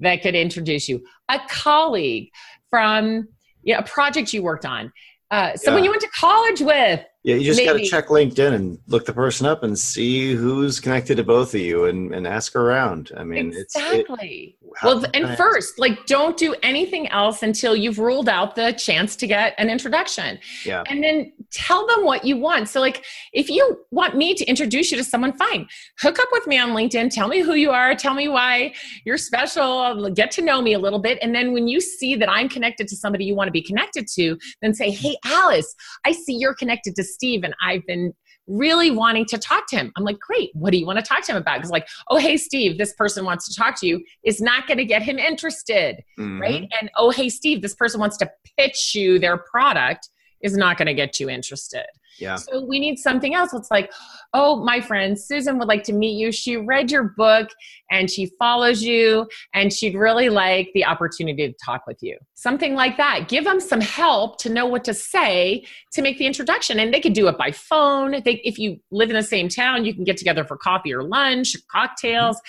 that 0.00 0.22
could 0.22 0.34
introduce 0.34 0.88
you, 0.88 1.04
a 1.28 1.40
colleague 1.48 2.30
from 2.70 3.28
you 3.66 3.74
know, 3.74 3.80
a 3.80 3.82
project 3.82 4.32
you 4.32 4.42
worked 4.42 4.64
on, 4.64 4.92
uh, 5.30 5.54
someone 5.56 5.82
yeah. 5.82 5.88
you 5.88 5.90
went 5.90 6.02
to 6.02 6.08
college 6.18 6.60
with. 6.60 7.04
Yeah, 7.26 7.34
you 7.34 7.44
just 7.44 7.64
got 7.64 7.72
to 7.72 7.84
check 7.84 8.06
LinkedIn 8.06 8.52
and 8.52 8.78
look 8.86 9.04
the 9.04 9.12
person 9.12 9.48
up 9.48 9.64
and 9.64 9.76
see 9.76 10.32
who's 10.32 10.78
connected 10.78 11.16
to 11.16 11.24
both 11.24 11.56
of 11.56 11.60
you 11.60 11.86
and, 11.86 12.14
and 12.14 12.24
ask 12.24 12.54
around. 12.54 13.10
I 13.16 13.24
mean, 13.24 13.52
it's 13.52 13.74
exactly. 13.74 14.56
It, 14.60 14.66
well, 14.84 15.04
and 15.12 15.36
first, 15.36 15.76
like, 15.76 16.06
don't 16.06 16.36
do 16.36 16.54
anything 16.62 17.08
else 17.08 17.42
until 17.42 17.74
you've 17.74 17.98
ruled 17.98 18.28
out 18.28 18.54
the 18.54 18.72
chance 18.74 19.16
to 19.16 19.26
get 19.26 19.54
an 19.58 19.70
introduction. 19.70 20.38
Yeah. 20.64 20.84
And 20.88 21.02
then 21.02 21.32
tell 21.50 21.84
them 21.88 22.04
what 22.04 22.24
you 22.24 22.36
want. 22.36 22.68
So, 22.68 22.80
like, 22.80 23.04
if 23.32 23.50
you 23.50 23.84
want 23.90 24.16
me 24.16 24.34
to 24.34 24.44
introduce 24.44 24.92
you 24.92 24.96
to 24.96 25.02
someone, 25.04 25.32
fine. 25.32 25.66
Hook 25.98 26.20
up 26.20 26.28
with 26.30 26.46
me 26.46 26.58
on 26.58 26.70
LinkedIn. 26.70 27.10
Tell 27.10 27.26
me 27.26 27.40
who 27.40 27.54
you 27.54 27.72
are. 27.72 27.96
Tell 27.96 28.14
me 28.14 28.28
why 28.28 28.72
you're 29.04 29.18
special. 29.18 30.10
Get 30.10 30.30
to 30.32 30.42
know 30.42 30.62
me 30.62 30.74
a 30.74 30.78
little 30.78 31.00
bit. 31.00 31.18
And 31.22 31.34
then 31.34 31.52
when 31.52 31.66
you 31.66 31.80
see 31.80 32.14
that 32.14 32.30
I'm 32.30 32.48
connected 32.48 32.86
to 32.86 32.96
somebody 32.96 33.24
you 33.24 33.34
want 33.34 33.48
to 33.48 33.52
be 33.52 33.62
connected 33.62 34.06
to, 34.14 34.38
then 34.62 34.74
say, 34.74 34.90
hey, 34.90 35.16
Alice, 35.24 35.74
I 36.04 36.12
see 36.12 36.36
you're 36.36 36.54
connected 36.54 36.94
to 36.94 37.02
Steve 37.16 37.44
and 37.44 37.54
I've 37.62 37.86
been 37.86 38.12
really 38.46 38.90
wanting 38.90 39.24
to 39.26 39.38
talk 39.38 39.66
to 39.68 39.76
him. 39.76 39.92
I'm 39.96 40.04
like, 40.04 40.20
great. 40.20 40.50
What 40.54 40.70
do 40.70 40.78
you 40.78 40.86
want 40.86 40.98
to 40.98 41.04
talk 41.04 41.24
to 41.24 41.32
him 41.32 41.38
about? 41.38 41.58
Because 41.58 41.70
like, 41.70 41.88
oh, 42.08 42.18
hey, 42.18 42.36
Steve, 42.36 42.78
this 42.78 42.92
person 42.94 43.24
wants 43.24 43.48
to 43.48 43.54
talk 43.54 43.80
to 43.80 43.86
you 43.86 44.04
is 44.24 44.40
not 44.40 44.66
going 44.66 44.78
to 44.78 44.84
get 44.84 45.02
him 45.02 45.18
interested, 45.18 45.96
mm-hmm. 46.18 46.40
right? 46.40 46.68
And 46.80 46.90
oh, 46.96 47.10
hey, 47.10 47.28
Steve, 47.28 47.62
this 47.62 47.74
person 47.74 47.98
wants 47.98 48.16
to 48.18 48.30
pitch 48.58 48.92
you 48.94 49.18
their 49.18 49.38
product 49.38 50.10
is 50.42 50.56
not 50.56 50.76
going 50.76 50.86
to 50.86 50.94
get 50.94 51.18
you 51.20 51.28
interested. 51.28 51.86
Yeah. 52.18 52.36
So 52.36 52.64
we 52.64 52.78
need 52.78 52.98
something 52.98 53.34
else. 53.34 53.52
It's 53.52 53.70
like, 53.70 53.92
oh, 54.32 54.64
my 54.64 54.80
friend 54.80 55.18
Susan 55.18 55.58
would 55.58 55.68
like 55.68 55.82
to 55.84 55.92
meet 55.92 56.18
you. 56.18 56.32
She 56.32 56.56
read 56.56 56.90
your 56.90 57.14
book 57.16 57.50
and 57.90 58.10
she 58.10 58.30
follows 58.38 58.82
you 58.82 59.28
and 59.54 59.72
she'd 59.72 59.94
really 59.94 60.28
like 60.28 60.70
the 60.74 60.84
opportunity 60.84 61.48
to 61.48 61.54
talk 61.62 61.86
with 61.86 61.98
you. 62.00 62.16
Something 62.34 62.74
like 62.74 62.96
that. 62.96 63.28
Give 63.28 63.44
them 63.44 63.60
some 63.60 63.80
help 63.80 64.38
to 64.38 64.48
know 64.48 64.66
what 64.66 64.84
to 64.84 64.94
say 64.94 65.64
to 65.92 66.02
make 66.02 66.18
the 66.18 66.26
introduction. 66.26 66.78
And 66.78 66.92
they 66.92 67.00
could 67.00 67.12
do 67.12 67.28
it 67.28 67.38
by 67.38 67.50
phone. 67.50 68.22
They, 68.24 68.40
if 68.44 68.58
you 68.58 68.78
live 68.90 69.10
in 69.10 69.16
the 69.16 69.22
same 69.22 69.48
town, 69.48 69.84
you 69.84 69.94
can 69.94 70.04
get 70.04 70.16
together 70.16 70.44
for 70.44 70.56
coffee 70.56 70.94
or 70.94 71.02
lunch, 71.02 71.54
cocktails. 71.70 72.40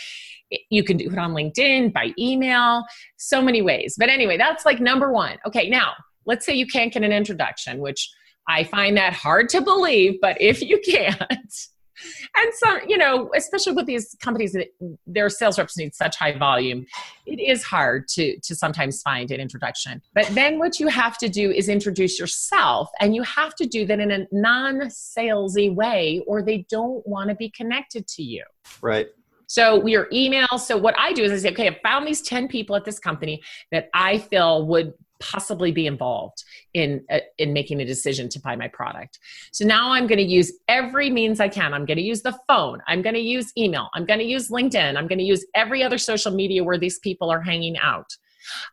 You 0.69 0.83
can 0.83 0.95
do 0.95 1.11
it 1.11 1.17
on 1.17 1.33
LinkedIn, 1.33 1.91
by 1.91 2.13
email, 2.17 2.85
so 3.17 3.41
many 3.41 3.61
ways. 3.61 3.95
But 3.97 4.07
anyway, 4.07 4.37
that's 4.37 4.65
like 4.65 4.79
number 4.79 5.11
one. 5.11 5.37
Okay, 5.45 5.69
now 5.69 5.91
let's 6.27 6.45
say 6.45 6.53
you 6.53 6.67
can't 6.67 6.93
get 6.93 7.03
an 7.03 7.11
introduction, 7.11 7.79
which 7.79 8.09
I 8.47 8.63
find 8.63 8.95
that 8.97 9.13
hard 9.13 9.49
to 9.49 9.61
believe, 9.61 10.19
but 10.21 10.39
if 10.39 10.61
you 10.61 10.79
can't, 10.85 11.21
and 12.35 12.53
some, 12.53 12.79
you 12.87 12.97
know, 12.97 13.31
especially 13.35 13.73
with 13.73 13.85
these 13.85 14.15
companies 14.21 14.53
that 14.53 14.67
their 15.05 15.29
sales 15.29 15.57
reps 15.57 15.77
need 15.77 15.95
such 15.95 16.15
high 16.15 16.37
volume, 16.37 16.85
it 17.25 17.39
is 17.39 17.63
hard 17.63 18.07
to 18.09 18.39
to 18.41 18.55
sometimes 18.55 19.01
find 19.01 19.31
an 19.31 19.39
introduction. 19.39 20.01
But 20.13 20.27
then 20.27 20.59
what 20.59 20.79
you 20.79 20.87
have 20.89 21.17
to 21.19 21.29
do 21.29 21.51
is 21.51 21.69
introduce 21.69 22.19
yourself, 22.19 22.89
and 22.99 23.15
you 23.15 23.23
have 23.23 23.55
to 23.55 23.65
do 23.65 23.85
that 23.87 23.99
in 23.99 24.11
a 24.11 24.27
non-salesy 24.31 25.73
way, 25.73 26.23
or 26.27 26.41
they 26.41 26.65
don't 26.69 27.05
want 27.07 27.29
to 27.29 27.35
be 27.35 27.49
connected 27.49 28.07
to 28.09 28.23
you. 28.23 28.43
Right. 28.81 29.07
So 29.47 29.85
your 29.87 30.07
email. 30.11 30.57
So 30.57 30.77
what 30.77 30.93
I 30.99 31.13
do 31.13 31.23
is 31.23 31.31
I 31.31 31.37
say, 31.37 31.51
okay, 31.51 31.69
I 31.69 31.79
found 31.81 32.05
these 32.05 32.21
10 32.21 32.49
people 32.49 32.75
at 32.75 32.83
this 32.83 32.99
company 32.99 33.41
that 33.71 33.89
I 33.93 34.17
feel 34.17 34.67
would 34.67 34.93
possibly 35.19 35.71
be 35.71 35.87
involved 35.87 36.43
in 36.73 37.03
uh, 37.11 37.19
in 37.37 37.53
making 37.53 37.81
a 37.81 37.85
decision 37.85 38.29
to 38.29 38.39
buy 38.39 38.55
my 38.55 38.67
product. 38.67 39.19
So 39.51 39.65
now 39.65 39.91
i'm 39.91 40.07
going 40.07 40.17
to 40.17 40.23
use 40.23 40.51
every 40.67 41.09
means 41.09 41.39
i 41.39 41.49
can. 41.49 41.73
I'm 41.73 41.85
going 41.85 41.97
to 41.97 42.03
use 42.03 42.21
the 42.21 42.37
phone. 42.47 42.81
I'm 42.87 43.01
going 43.01 43.15
to 43.15 43.21
use 43.21 43.51
email. 43.57 43.89
I'm 43.93 44.05
going 44.05 44.19
to 44.19 44.25
use 44.25 44.49
linkedin. 44.49 44.97
I'm 44.97 45.07
going 45.07 45.19
to 45.19 45.25
use 45.25 45.45
every 45.55 45.83
other 45.83 45.97
social 45.97 46.31
media 46.31 46.63
where 46.63 46.77
these 46.77 46.99
people 46.99 47.29
are 47.29 47.41
hanging 47.41 47.77
out 47.77 48.15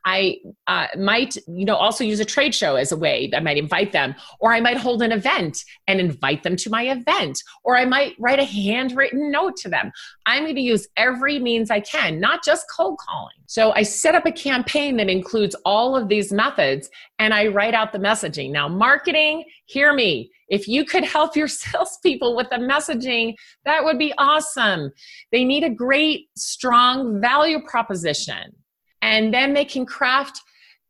I 0.05 0.37
uh, 0.67 0.87
might, 0.99 1.37
you 1.47 1.65
know, 1.65 1.77
also 1.77 2.05
use 2.05 2.21
a 2.21 2.25
trade 2.25 2.55
show 2.55 2.77
as 2.77 2.93
a 2.93 2.97
way. 2.97 3.31
I 3.35 3.41
might 3.41 3.57
invite 3.57 3.93
them, 3.93 4.15
or 4.41 4.53
I 4.53 4.61
might 4.61 4.77
hold 4.77 5.03
an 5.03 5.13
event 5.13 5.65
and 5.87 6.01
invite 6.01 6.43
them 6.43 6.57
to 6.57 6.71
my 6.71 6.91
event, 6.91 7.43
or 7.63 7.77
I 7.77 7.85
might 7.85 8.15
write 8.19 8.39
a 8.39 8.45
handwritten 8.45 9.31
note 9.31 9.57
to 9.59 9.69
them. 9.69 9.93
I'm 10.27 10.45
going 10.45 10.55
to 10.55 10.61
use 10.61 10.87
every 10.97 11.39
means 11.39 11.71
I 11.71 11.81
can, 11.81 12.21
not 12.21 12.45
just 12.45 12.67
cold 12.75 12.99
calling. 12.99 13.35
So 13.47 13.73
I 13.73 13.83
set 13.83 14.15
up 14.15 14.27
a 14.27 14.33
campaign 14.33 14.97
that 14.97 15.11
includes 15.11 15.55
all 15.65 15.97
of 15.97 16.09
these 16.09 16.33
methods 16.33 16.89
and 17.19 17.35
I 17.35 17.49
write 17.49 17.75
out 17.75 17.93
the 17.93 17.99
messaging. 17.99 18.51
Now, 18.51 18.69
marketing, 18.69 19.45
hear 19.67 19.93
me. 19.93 20.31
If 20.49 20.69
you 20.69 20.85
could 20.85 21.05
help 21.05 21.37
your 21.37 21.49
salespeople 21.49 22.37
with 22.37 22.51
the 22.51 22.57
messaging, 22.57 23.35
that 23.65 23.85
would 23.85 23.99
be 23.99 24.13
awesome. 24.19 24.93
They 25.33 25.45
need 25.45 25.65
a 25.65 25.71
great, 25.71 26.29
strong 26.37 27.21
value 27.21 27.61
proposition. 27.67 28.55
And 29.05 29.35
then 29.35 29.53
they 29.53 29.67
can 29.67 29.85
craft 29.85 30.41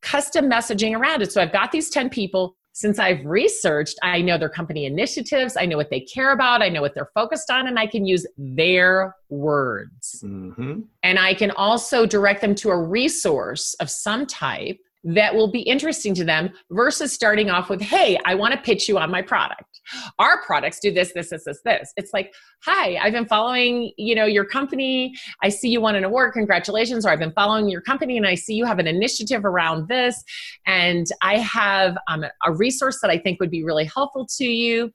custom 0.00 0.48
messaging 0.48 0.96
around 0.96 1.20
it. 1.20 1.32
So 1.32 1.42
I've 1.42 1.52
got 1.52 1.72
these 1.72 1.90
10 1.90 2.10
people. 2.10 2.54
Since 2.72 2.98
I've 2.98 3.24
researched, 3.24 3.98
I 4.02 4.20
know 4.20 4.36
their 4.36 4.48
company 4.48 4.84
initiatives, 4.86 5.56
I 5.56 5.64
know 5.64 5.76
what 5.76 5.90
they 5.90 6.00
care 6.00 6.32
about, 6.32 6.60
I 6.60 6.68
know 6.68 6.80
what 6.80 6.92
they're 6.94 7.10
focused 7.14 7.50
on, 7.50 7.68
and 7.68 7.78
I 7.78 7.86
can 7.86 8.04
use 8.04 8.26
their 8.36 9.14
words. 9.28 10.22
Mm-hmm. 10.24 10.80
And 11.04 11.18
I 11.18 11.34
can 11.34 11.52
also 11.52 12.04
direct 12.04 12.40
them 12.40 12.54
to 12.56 12.70
a 12.70 12.82
resource 12.82 13.74
of 13.74 13.90
some 13.90 14.26
type 14.26 14.78
that 15.04 15.34
will 15.34 15.50
be 15.50 15.60
interesting 15.60 16.14
to 16.14 16.24
them 16.24 16.50
versus 16.70 17.12
starting 17.12 17.50
off 17.50 17.68
with, 17.68 17.80
hey, 17.80 18.18
I 18.24 18.34
want 18.34 18.54
to 18.54 18.60
pitch 18.60 18.88
you 18.88 18.98
on 18.98 19.10
my 19.10 19.22
product. 19.22 19.80
Our 20.18 20.42
products 20.42 20.80
do 20.80 20.90
this, 20.90 21.12
this, 21.12 21.30
this, 21.30 21.44
this, 21.44 21.60
this. 21.64 21.92
It's 21.96 22.14
like, 22.14 22.32
hi, 22.64 22.96
I've 22.96 23.12
been 23.12 23.26
following, 23.26 23.92
you 23.98 24.14
know, 24.14 24.24
your 24.24 24.46
company. 24.46 25.14
I 25.42 25.50
see 25.50 25.68
you 25.68 25.80
won 25.80 25.94
an 25.94 26.04
award. 26.04 26.32
Congratulations. 26.32 27.04
Or 27.04 27.10
I've 27.10 27.18
been 27.18 27.32
following 27.32 27.68
your 27.68 27.82
company 27.82 28.16
and 28.16 28.26
I 28.26 28.34
see 28.34 28.54
you 28.54 28.64
have 28.64 28.78
an 28.78 28.86
initiative 28.86 29.44
around 29.44 29.88
this. 29.88 30.24
And 30.66 31.06
I 31.22 31.38
have 31.38 31.98
um, 32.08 32.24
a 32.46 32.52
resource 32.52 32.98
that 33.02 33.10
I 33.10 33.18
think 33.18 33.40
would 33.40 33.50
be 33.50 33.62
really 33.62 33.84
helpful 33.84 34.26
to 34.38 34.44
you. 34.44 34.90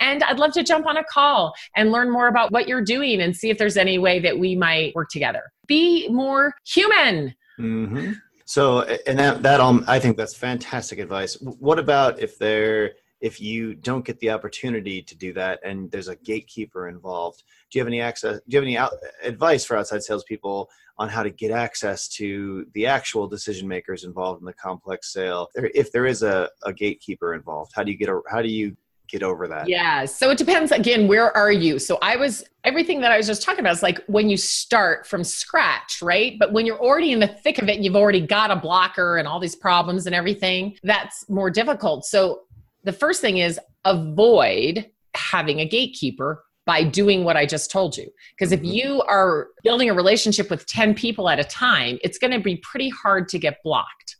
And 0.00 0.22
I'd 0.22 0.38
love 0.38 0.52
to 0.52 0.64
jump 0.64 0.86
on 0.86 0.96
a 0.96 1.04
call 1.04 1.52
and 1.76 1.92
learn 1.92 2.10
more 2.10 2.28
about 2.28 2.50
what 2.50 2.66
you're 2.66 2.82
doing 2.82 3.20
and 3.20 3.36
see 3.36 3.50
if 3.50 3.58
there's 3.58 3.76
any 3.76 3.98
way 3.98 4.18
that 4.20 4.38
we 4.38 4.56
might 4.56 4.94
work 4.94 5.10
together. 5.10 5.42
Be 5.66 6.08
more 6.08 6.54
human. 6.64 7.34
Mm-hmm. 7.58 8.12
So, 8.50 8.80
and 9.06 9.16
that 9.20 9.44
that 9.44 9.60
um, 9.60 9.84
I 9.86 10.00
think 10.00 10.16
that's 10.16 10.34
fantastic 10.34 10.98
advice. 10.98 11.34
What 11.40 11.78
about 11.78 12.18
if 12.18 12.36
there 12.36 12.94
if 13.20 13.40
you 13.40 13.76
don't 13.76 14.04
get 14.04 14.18
the 14.18 14.30
opportunity 14.30 15.02
to 15.02 15.14
do 15.14 15.32
that 15.34 15.60
and 15.64 15.88
there's 15.92 16.08
a 16.08 16.16
gatekeeper 16.16 16.88
involved? 16.88 17.44
Do 17.70 17.78
you 17.78 17.80
have 17.80 17.86
any 17.86 18.00
access? 18.00 18.40
Do 18.40 18.42
you 18.48 18.58
have 18.58 18.64
any 18.64 18.76
out, 18.76 18.94
advice 19.22 19.64
for 19.64 19.76
outside 19.76 20.02
salespeople 20.02 20.68
on 20.98 21.08
how 21.08 21.22
to 21.22 21.30
get 21.30 21.52
access 21.52 22.08
to 22.08 22.66
the 22.74 22.86
actual 22.86 23.28
decision 23.28 23.68
makers 23.68 24.02
involved 24.02 24.40
in 24.40 24.46
the 24.46 24.54
complex 24.54 25.12
sale? 25.12 25.46
If 25.54 25.92
there 25.92 26.06
is 26.06 26.24
a, 26.24 26.50
a 26.64 26.72
gatekeeper 26.72 27.36
involved, 27.36 27.70
how 27.72 27.84
do 27.84 27.92
you 27.92 27.98
get 27.98 28.08
a, 28.08 28.20
how 28.28 28.42
do 28.42 28.48
you 28.48 28.76
get 29.10 29.22
over 29.22 29.48
that? 29.48 29.68
Yeah. 29.68 30.04
So 30.04 30.30
it 30.30 30.38
depends 30.38 30.72
again, 30.72 31.08
where 31.08 31.36
are 31.36 31.52
you? 31.52 31.78
So 31.78 31.98
I 32.02 32.16
was 32.16 32.44
everything 32.64 33.00
that 33.00 33.12
I 33.12 33.16
was 33.16 33.26
just 33.26 33.42
talking 33.42 33.60
about 33.60 33.72
is 33.72 33.82
like 33.82 34.02
when 34.06 34.28
you 34.28 34.36
start 34.36 35.06
from 35.06 35.24
scratch, 35.24 36.00
right? 36.02 36.38
But 36.38 36.52
when 36.52 36.66
you're 36.66 36.78
already 36.78 37.12
in 37.12 37.20
the 37.20 37.28
thick 37.28 37.58
of 37.58 37.68
it, 37.68 37.76
and 37.76 37.84
you've 37.84 37.96
already 37.96 38.20
got 38.20 38.50
a 38.50 38.56
blocker 38.56 39.16
and 39.16 39.26
all 39.26 39.40
these 39.40 39.56
problems 39.56 40.06
and 40.06 40.14
everything, 40.14 40.76
that's 40.82 41.28
more 41.28 41.50
difficult. 41.50 42.04
So 42.04 42.42
the 42.84 42.92
first 42.92 43.20
thing 43.20 43.38
is 43.38 43.58
avoid 43.84 44.90
having 45.14 45.60
a 45.60 45.66
gatekeeper 45.66 46.44
by 46.66 46.84
doing 46.84 47.24
what 47.24 47.36
I 47.36 47.46
just 47.46 47.70
told 47.70 47.96
you. 47.96 48.08
Because 48.36 48.52
if 48.52 48.60
mm-hmm. 48.60 48.70
you 48.70 49.02
are 49.02 49.48
building 49.64 49.90
a 49.90 49.94
relationship 49.94 50.50
with 50.50 50.66
10 50.66 50.94
people 50.94 51.28
at 51.28 51.40
a 51.40 51.44
time, 51.44 51.98
it's 52.04 52.18
going 52.18 52.30
to 52.30 52.38
be 52.38 52.56
pretty 52.58 52.90
hard 52.90 53.28
to 53.30 53.38
get 53.38 53.56
blocked. 53.64 54.16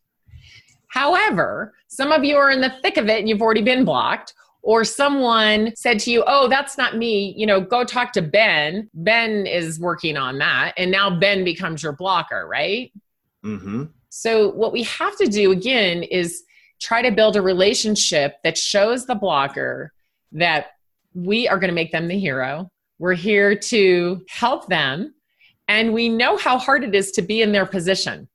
However, 0.89 1.75
some 1.87 2.11
of 2.11 2.25
you 2.25 2.37
are 2.37 2.51
in 2.51 2.61
the 2.61 2.73
thick 2.83 2.97
of 2.97 3.09
it 3.09 3.21
and 3.21 3.29
you've 3.29 3.43
already 3.43 3.63
been 3.63 3.85
blocked, 3.85 4.35
or 4.63 4.85
someone 4.85 5.75
said 5.77 5.99
to 6.01 6.11
you, 6.11 6.25
Oh, 6.27 6.49
that's 6.49 6.77
not 6.77 6.97
me, 6.97 7.35
you 7.37 7.47
know, 7.47 7.61
go 7.61 7.85
talk 7.85 8.13
to 8.13 8.23
Ben. 8.23 8.89
Ben 8.95 9.47
is 9.47 9.81
working 9.81 10.17
on 10.17 10.39
that. 10.39 10.75
And 10.77 10.91
now 10.91 11.19
Ben 11.19 11.45
becomes 11.45 11.83
your 11.83 11.93
blocker, 11.93 12.47
right? 12.47 12.93
Mm-hmm. 13.45 13.85
So, 14.11 14.51
what 14.51 14.73
we 14.73 14.83
have 14.85 15.17
to 15.17 15.27
do 15.27 15.53
again 15.53 16.03
is 16.03 16.43
try 16.81 17.03
to 17.03 17.11
build 17.11 17.37
a 17.37 17.43
relationship 17.43 18.37
that 18.45 18.59
shows 18.59 19.07
the 19.07 19.15
blocker 19.15 19.93
that 20.33 20.73
we 21.15 21.49
are 21.49 21.59
going 21.59 21.69
to 21.69 21.75
make 21.75 21.93
them 21.93 22.09
the 22.09 22.19
hero. 22.19 22.71
We're 22.99 23.15
here 23.15 23.55
to 23.55 24.25
help 24.29 24.69
them. 24.69 25.15
And 25.69 25.95
we 25.95 26.09
know 26.09 26.37
how 26.37 26.59
hard 26.59 26.85
it 26.85 26.95
is 26.95 27.13
to 27.13 27.23
be 27.23 27.43
in 27.43 27.53
their 27.53 27.67
position 27.67 28.29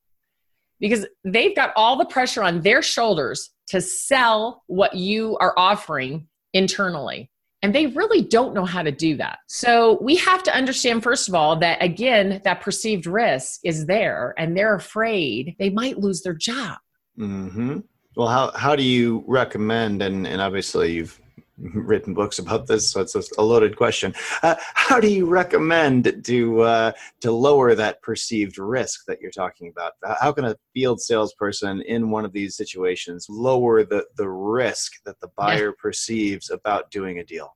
because 0.79 1.05
they've 1.23 1.55
got 1.55 1.73
all 1.75 1.97
the 1.97 2.05
pressure 2.05 2.43
on 2.43 2.61
their 2.61 2.81
shoulders 2.81 3.51
to 3.67 3.81
sell 3.81 4.63
what 4.67 4.95
you 4.95 5.37
are 5.39 5.53
offering 5.57 6.27
internally. 6.53 7.29
And 7.61 7.73
they 7.73 7.87
really 7.87 8.21
don't 8.21 8.53
know 8.53 8.65
how 8.65 8.83
to 8.83 8.91
do 8.91 9.17
that. 9.17 9.39
So 9.47 9.97
we 9.99 10.17
have 10.17 10.43
to 10.43 10.55
understand, 10.55 11.01
first 11.01 11.27
of 11.27 11.33
all, 11.33 11.55
that 11.57 11.81
again, 11.81 12.41
that 12.43 12.61
perceived 12.61 13.07
risk 13.07 13.61
is 13.63 13.87
there 13.87 14.35
and 14.37 14.55
they're 14.55 14.75
afraid 14.75 15.55
they 15.57 15.71
might 15.71 15.97
lose 15.97 16.21
their 16.21 16.35
job. 16.35 16.77
Mm-hmm. 17.17 17.79
Well, 18.15 18.27
how, 18.27 18.51
how 18.51 18.75
do 18.75 18.83
you 18.83 19.23
recommend, 19.27 20.01
and, 20.03 20.27
and 20.27 20.41
obviously 20.41 20.93
you've 20.93 21.19
written 21.73 22.13
books 22.13 22.39
about 22.39 22.67
this, 22.67 22.91
so 22.91 23.01
it's 23.01 23.15
a 23.15 23.41
loaded 23.41 23.75
question. 23.77 24.13
Uh, 24.43 24.55
how 24.73 24.99
do 24.99 25.07
you 25.07 25.25
recommend 25.25 26.23
to 26.25 26.61
uh, 26.61 26.91
to 27.21 27.31
lower 27.31 27.75
that 27.75 28.01
perceived 28.01 28.57
risk 28.57 29.05
that 29.07 29.21
you're 29.21 29.31
talking 29.31 29.69
about? 29.69 29.93
How 30.19 30.31
can 30.31 30.45
a 30.45 30.55
field 30.73 31.01
salesperson 31.01 31.81
in 31.81 32.09
one 32.09 32.25
of 32.25 32.33
these 32.33 32.55
situations 32.55 33.27
lower 33.29 33.83
the 33.83 34.05
the 34.17 34.29
risk 34.29 35.03
that 35.05 35.19
the 35.21 35.29
buyer 35.37 35.67
yeah. 35.67 35.81
perceives 35.81 36.49
about 36.49 36.91
doing 36.91 37.19
a 37.19 37.23
deal? 37.23 37.55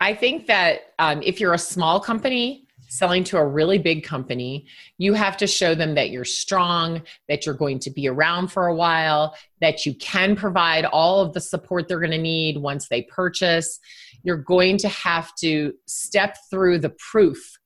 I 0.00 0.14
think 0.14 0.46
that 0.46 0.92
um, 0.98 1.22
if 1.22 1.40
you're 1.40 1.54
a 1.54 1.58
small 1.58 2.00
company, 2.00 2.66
selling 2.88 3.24
to 3.24 3.38
a 3.38 3.46
really 3.46 3.78
big 3.78 4.04
company, 4.04 4.66
you 4.98 5.14
have 5.14 5.36
to 5.38 5.46
show 5.46 5.74
them 5.74 5.94
that 5.94 6.10
you're 6.10 6.24
strong, 6.24 7.02
that 7.28 7.44
you're 7.44 7.54
going 7.54 7.78
to 7.80 7.90
be 7.90 8.08
around 8.08 8.48
for 8.48 8.66
a 8.66 8.74
while, 8.74 9.34
that 9.60 9.84
you 9.84 9.94
can 9.94 10.36
provide 10.36 10.84
all 10.84 11.20
of 11.20 11.32
the 11.32 11.40
support 11.40 11.88
they're 11.88 11.98
going 11.98 12.10
to 12.10 12.18
need 12.18 12.58
once 12.58 12.88
they 12.88 13.02
purchase. 13.02 13.80
You're 14.22 14.36
going 14.36 14.78
to 14.78 14.88
have 14.88 15.34
to 15.36 15.74
step 15.86 16.36
through 16.50 16.78
the 16.78 16.94
proof 17.10 17.58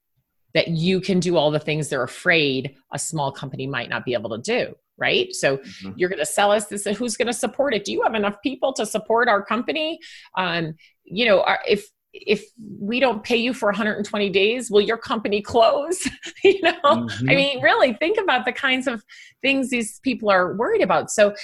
that 0.55 0.69
you 0.69 1.01
can 1.01 1.21
do 1.21 1.37
all 1.37 1.51
the 1.51 1.61
things 1.61 1.89
they're 1.89 2.03
afraid 2.03 2.75
a 2.93 2.99
small 2.99 3.31
company 3.31 3.67
might 3.67 3.89
not 3.89 4.05
be 4.05 4.15
able 4.15 4.31
to 4.31 4.39
do 4.39 4.75
right 4.97 5.35
so 5.35 5.59
mm-hmm. 5.59 5.93
you're 5.97 6.09
going 6.09 6.19
to 6.19 6.27
sell 6.27 6.51
us 6.51 6.67
this 6.67 6.85
who's 6.85 7.17
going 7.17 7.27
to 7.27 7.33
support 7.33 7.75
it 7.75 7.85
do 7.85 7.93
you 7.93 8.03
have 8.03 8.15
enough 8.15 8.37
people 8.43 8.73
to 8.73 8.87
support 8.87 9.29
our 9.29 9.45
company 9.45 9.99
um, 10.37 10.75
you 11.05 11.27
know 11.27 11.45
if 11.67 11.89
if 12.27 12.45
we 12.81 13.01
don't 13.01 13.23
pay 13.23 13.37
you 13.37 13.53
for 13.53 13.67
120 13.67 14.31
days 14.31 14.71
will 14.71 14.81
your 14.81 14.99
company 14.99 15.41
close? 15.41 16.09
You 16.45 16.61
know? 16.63 16.73
Mm-hmm. 16.85 17.31
i 17.31 17.35
mean 17.35 17.61
really 17.61 17.95
think 17.95 18.19
about 18.19 18.45
the 18.45 18.53
kinds 18.53 18.87
of 18.87 19.03
things 19.43 19.71
these 19.71 19.99
people 20.01 20.31
are 20.31 20.55
worried 20.55 20.83
about. 20.83 21.11
So 21.11 21.35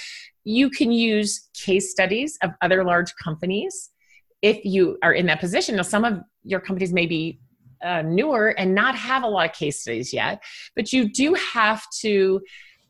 you 0.43 0.69
can 0.69 0.91
use 0.91 1.49
case 1.53 1.91
studies 1.91 2.37
of 2.41 2.51
other 2.61 2.83
large 2.83 3.13
companies 3.15 3.91
if 4.41 4.63
you 4.63 4.97
are 5.03 5.13
in 5.13 5.25
that 5.25 5.39
position. 5.39 5.75
Now 5.75 5.81
some 5.81 6.05
of 6.05 6.21
your 6.43 6.59
companies 6.59 6.93
may 6.93 7.05
be 7.05 7.39
uh, 7.83 8.01
newer 8.01 8.49
and 8.49 8.73
not 8.73 8.95
have 8.95 9.23
a 9.23 9.27
lot 9.27 9.49
of 9.49 9.55
case 9.55 9.81
studies 9.81 10.13
yet 10.13 10.41
but 10.75 10.91
you 10.91 11.07
do 11.11 11.33
have 11.35 11.83
to 11.99 12.41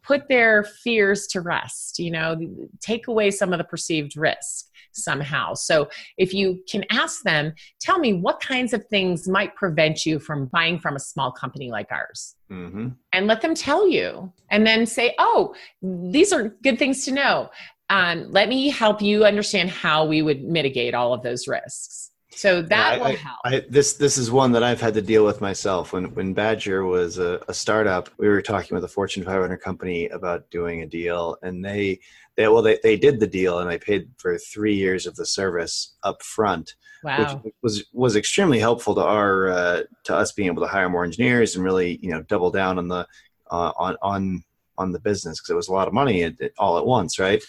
put 0.03 0.27
their 0.29 0.63
fears 0.63 1.27
to 1.27 1.41
rest 1.41 1.99
you 1.99 2.11
know 2.11 2.37
take 2.79 3.07
away 3.07 3.31
some 3.31 3.51
of 3.51 3.57
the 3.57 3.63
perceived 3.63 4.15
risk 4.15 4.67
somehow. 4.95 5.53
So 5.53 5.89
if 6.17 6.33
you 6.33 6.63
can 6.69 6.83
ask 6.91 7.23
them, 7.23 7.53
tell 7.79 7.99
me 7.99 8.13
what 8.13 8.39
kinds 8.39 8.73
of 8.73 8.85
things 8.87 9.27
might 9.27 9.55
prevent 9.55 10.05
you 10.05 10.19
from 10.19 10.47
buying 10.47 10.79
from 10.79 10.95
a 10.95 10.99
small 10.99 11.31
company 11.31 11.69
like 11.71 11.91
ours. 11.91 12.35
Mm-hmm. 12.51 12.89
And 13.13 13.27
let 13.27 13.41
them 13.41 13.55
tell 13.55 13.87
you. 13.87 14.31
And 14.51 14.65
then 14.65 14.85
say, 14.85 15.15
oh, 15.17 15.55
these 15.81 16.31
are 16.31 16.49
good 16.63 16.79
things 16.79 17.05
to 17.05 17.11
know. 17.11 17.49
Um, 17.89 18.31
let 18.31 18.49
me 18.49 18.69
help 18.69 19.01
you 19.01 19.25
understand 19.25 19.69
how 19.69 20.05
we 20.05 20.21
would 20.21 20.43
mitigate 20.43 20.93
all 20.93 21.13
of 21.13 21.21
those 21.21 21.47
risks. 21.47 22.11
So 22.35 22.61
that 22.61 22.97
yeah, 22.97 23.03
I, 23.03 23.09
will 23.09 23.17
help. 23.17 23.37
I, 23.45 23.63
this 23.69 23.93
this 23.93 24.17
is 24.17 24.29
one 24.29 24.51
that 24.53 24.63
I've 24.63 24.81
had 24.81 24.93
to 24.95 25.01
deal 25.01 25.25
with 25.25 25.41
myself. 25.41 25.93
When 25.93 26.13
when 26.15 26.33
Badger 26.33 26.85
was 26.85 27.17
a, 27.17 27.41
a 27.47 27.53
startup, 27.53 28.09
we 28.17 28.27
were 28.27 28.41
talking 28.41 28.75
with 28.75 28.83
a 28.83 28.89
Fortune 28.89 29.23
500 29.23 29.57
company 29.57 30.07
about 30.09 30.49
doing 30.49 30.81
a 30.81 30.85
deal, 30.85 31.37
and 31.41 31.63
they 31.63 31.99
they 32.35 32.47
well 32.47 32.61
they, 32.61 32.79
they 32.83 32.97
did 32.97 33.19
the 33.19 33.27
deal 33.27 33.59
and 33.59 33.69
they 33.69 33.77
paid 33.77 34.09
for 34.17 34.37
three 34.37 34.75
years 34.75 35.05
of 35.05 35.15
the 35.15 35.25
service 35.25 35.95
up 36.03 36.21
front 36.21 36.75
wow. 37.03 37.41
which 37.43 37.53
was 37.61 37.85
was 37.93 38.15
extremely 38.15 38.59
helpful 38.59 38.95
to 38.95 39.01
our 39.01 39.49
uh, 39.49 39.81
to 40.03 40.15
us 40.15 40.31
being 40.31 40.47
able 40.47 40.61
to 40.61 40.67
hire 40.67 40.89
more 40.89 41.05
engineers 41.05 41.55
and 41.55 41.63
really 41.63 41.99
you 42.01 42.09
know 42.09 42.21
double 42.23 42.51
down 42.51 42.77
on 42.77 42.87
the 42.87 43.07
uh, 43.51 43.71
on 43.77 43.95
on 44.01 44.43
on 44.77 44.91
the 44.91 44.99
business 44.99 45.39
because 45.39 45.51
it 45.51 45.55
was 45.55 45.69
a 45.69 45.73
lot 45.73 45.87
of 45.87 45.93
money 45.93 46.35
all 46.57 46.77
at 46.77 46.85
once 46.85 47.19
right 47.19 47.41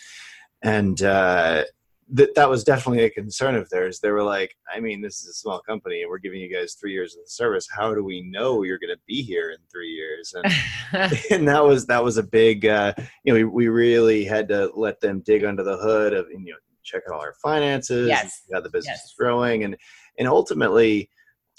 and 0.63 1.03
uh, 1.03 1.65
that 2.13 2.35
that 2.37 2.49
was 2.49 2.63
definitely 2.63 3.05
a 3.05 3.11
concern 3.11 3.57
of 3.57 3.69
theirs. 3.69 3.99
They 3.99 4.11
were 4.11 4.23
like, 4.23 4.55
I 4.73 4.79
mean, 4.79 5.03
this 5.03 5.21
is 5.21 5.29
a 5.29 5.35
small 5.35 5.61
company, 5.61 6.03
and 6.03 6.11
we're 6.11 6.19
giving 6.19 6.41
you 6.41 6.53
guys 6.53 6.75
three 6.75 6.93
years 6.93 7.15
of 7.17 7.23
the 7.25 7.31
service. 7.31 7.67
How 7.71 7.95
do 7.95 8.05
we 8.05 8.23
know 8.23 8.63
you're 8.63 8.79
going 8.79 8.95
to 8.95 9.01
be 9.07 9.23
here 9.23 9.51
in 9.51 9.59
three 9.71 9.89
years? 9.89 10.35
And 10.35 11.13
and 11.31 11.49
that 11.49 11.65
was 11.65 11.87
that 11.87 12.05
was 12.05 12.17
a 12.17 12.23
big, 12.23 12.67
uh, 12.67 12.95
you 13.25 13.33
know, 13.33 13.35
we 13.35 13.45
we 13.45 13.69
really 13.69 14.25
had 14.25 14.49
to 14.49 14.71
let 14.75 15.01
them 15.01 15.21
dig 15.27 15.45
under 15.45 15.65
the 15.65 15.77
hood 15.77 16.13
of 16.13 16.27
you 16.31 16.39
know 16.39 16.57
check 16.85 17.03
out 17.09 17.15
all 17.15 17.21
our 17.21 17.35
finances, 17.43 18.09
yes, 18.09 18.43
how 18.53 18.61
the 18.61 18.71
business 18.71 18.99
yes. 18.99 19.05
is 19.07 19.15
growing, 19.19 19.65
and 19.65 19.77
and 20.19 20.29
ultimately, 20.29 21.11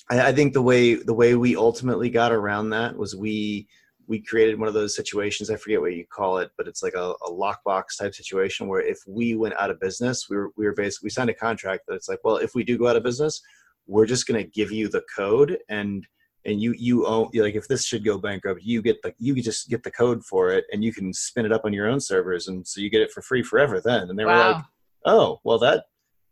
I, 0.10 0.28
I 0.28 0.34
think 0.34 0.54
the 0.54 0.62
way 0.62 0.96
the 0.96 1.14
way 1.14 1.36
we 1.36 1.58
ultimately 1.58 2.10
got 2.10 2.32
around 2.32 2.70
that 2.70 2.96
was 2.96 3.16
we 3.16 3.68
we 4.08 4.22
created 4.22 4.58
one 4.58 4.68
of 4.68 4.74
those 4.74 4.96
situations. 4.96 5.50
I 5.50 5.58
forget 5.58 5.82
what 5.82 5.94
you 5.94 6.06
call 6.06 6.38
it, 6.38 6.52
but 6.58 6.68
it's 6.68 6.82
like 6.82 6.94
a, 6.96 7.14
a 7.26 7.32
lockbox 7.32 7.98
type 8.00 8.16
situation 8.16 8.68
where 8.68 8.82
if 8.82 9.00
we 9.06 9.36
went 9.36 9.56
out 9.60 9.70
of 9.70 9.80
business, 9.80 10.28
we 10.30 10.38
were 10.38 10.52
we 10.58 10.66
were 10.66 10.74
basically 10.74 11.08
we 11.08 11.12
signed 11.12 11.30
a 11.30 11.34
contract 11.34 11.84
that 11.88 11.96
it's 11.96 12.08
like, 12.10 12.20
well, 12.24 12.38
if 12.38 12.56
we 12.56 12.64
do 12.64 12.78
go 12.78 12.88
out 12.88 12.96
of 12.96 13.04
business, 13.04 13.42
we're 13.86 14.06
just 14.06 14.26
going 14.26 14.42
to 14.42 14.50
give 14.50 14.72
you 14.72 14.88
the 14.88 15.04
code 15.16 15.58
and 15.70 16.08
and 16.46 16.62
you 16.62 16.74
you 16.78 17.06
own 17.06 17.30
like 17.34 17.56
if 17.56 17.68
this 17.68 17.86
should 17.86 18.06
go 18.06 18.18
bankrupt, 18.18 18.62
you 18.64 18.82
get 18.82 19.02
the 19.02 19.14
you 19.20 19.36
just 19.42 19.70
get 19.70 19.84
the 19.84 19.92
code 19.92 20.24
for 20.24 20.52
it 20.52 20.64
and 20.72 20.84
you 20.84 20.94
can 20.94 21.14
spin 21.14 21.46
it 21.46 21.52
up 21.52 21.66
on 21.66 21.74
your 21.74 21.88
own 21.88 22.00
servers 22.00 22.48
and 22.48 22.66
so 22.66 22.80
you 22.80 22.90
get 22.90 23.02
it 23.02 23.12
for 23.12 23.22
free 23.22 23.44
forever. 23.44 23.82
Then 23.82 24.10
and 24.10 24.18
they 24.18 24.24
were 24.24 24.32
like, 24.36 24.64
oh 25.06 25.40
well 25.44 25.60
that 25.60 25.86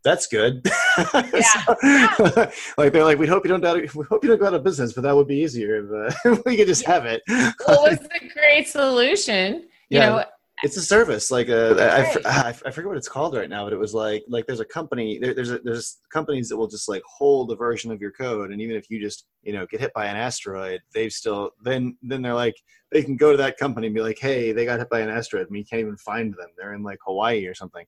that's 0.04 0.28
good. 0.28 0.66
Yeah. 1.34 1.66
So, 2.18 2.52
like 2.78 2.94
they're 2.94 3.04
like, 3.04 3.18
we 3.20 3.28
hope 3.28 3.46
you 3.46 3.50
don't 3.50 3.64
out 3.66 3.78
we 3.96 4.06
hope 4.06 4.24
you 4.24 4.30
don't 4.30 4.40
go 4.40 4.48
out 4.48 4.54
of 4.54 4.64
business, 4.64 4.94
but 4.94 5.02
that 5.02 5.16
would 5.16 5.28
be 5.28 5.38
easier 5.38 5.84
if 6.06 6.14
uh, 6.26 6.42
we 6.46 6.58
could 6.58 6.68
just 6.68 6.86
have 6.86 7.06
it. 7.06 7.22
well, 7.28 7.52
what's 7.82 8.02
the 8.02 8.30
great 8.34 8.68
solution? 8.68 9.64
You 9.90 10.00
Yeah. 10.00 10.10
know, 10.10 10.24
it's 10.64 10.78
a 10.78 10.82
service 10.82 11.32
like 11.32 11.50
uh, 11.50 11.76
I, 11.78 11.84
I, 11.84 12.00
Right. 12.02 12.26
I 12.26 12.50
f- 12.50 12.64
I 12.66 12.72
forget 12.72 12.88
what 12.88 12.98
it's 12.98 13.10
called 13.10 13.36
right 13.36 13.50
now 13.50 13.66
but 13.66 13.74
it 13.74 13.80
was 13.80 13.94
like 13.94 14.24
like 14.30 14.48
there's 14.48 14.62
a 14.62 14.66
company 14.66 15.20
there, 15.20 15.34
there's 15.34 15.52
a, 15.52 15.60
there's 15.60 15.98
companies 16.12 16.48
that 16.48 16.56
will 16.56 16.68
just 16.70 16.88
like 16.88 17.04
hold 17.06 17.52
a 17.52 17.56
version 17.56 17.92
of 17.92 18.00
your 18.00 18.12
code 18.12 18.52
and 18.52 18.62
even 18.62 18.76
if 18.78 18.90
you 18.90 19.00
just 19.02 19.28
you 19.44 19.52
know 19.52 19.66
get 19.68 19.82
hit 19.82 19.92
by 19.94 20.06
an 20.06 20.16
asteroid 20.16 20.80
they've 20.94 21.12
still 21.12 21.52
then 21.62 21.98
then 22.02 22.22
they're 22.22 22.34
like 22.34 22.56
they 22.92 23.04
can 23.04 23.18
go 23.18 23.32
to 23.32 23.38
that 23.38 23.58
company 23.58 23.88
and 23.88 23.96
be 23.96 24.02
like 24.02 24.18
hey 24.18 24.54
they 24.54 24.64
got 24.64 24.80
hit 24.80 24.90
by 24.90 25.02
an 25.02 25.10
asteroid 25.10 25.46
and 25.48 25.58
you 25.58 25.66
can't 25.66 25.82
even 25.82 25.98
find 25.98 26.34
them 26.34 26.48
they're 26.58 26.74
in 26.74 26.84
like 26.84 27.00
hawaii 27.06 27.46
or 27.46 27.54
something 27.54 27.86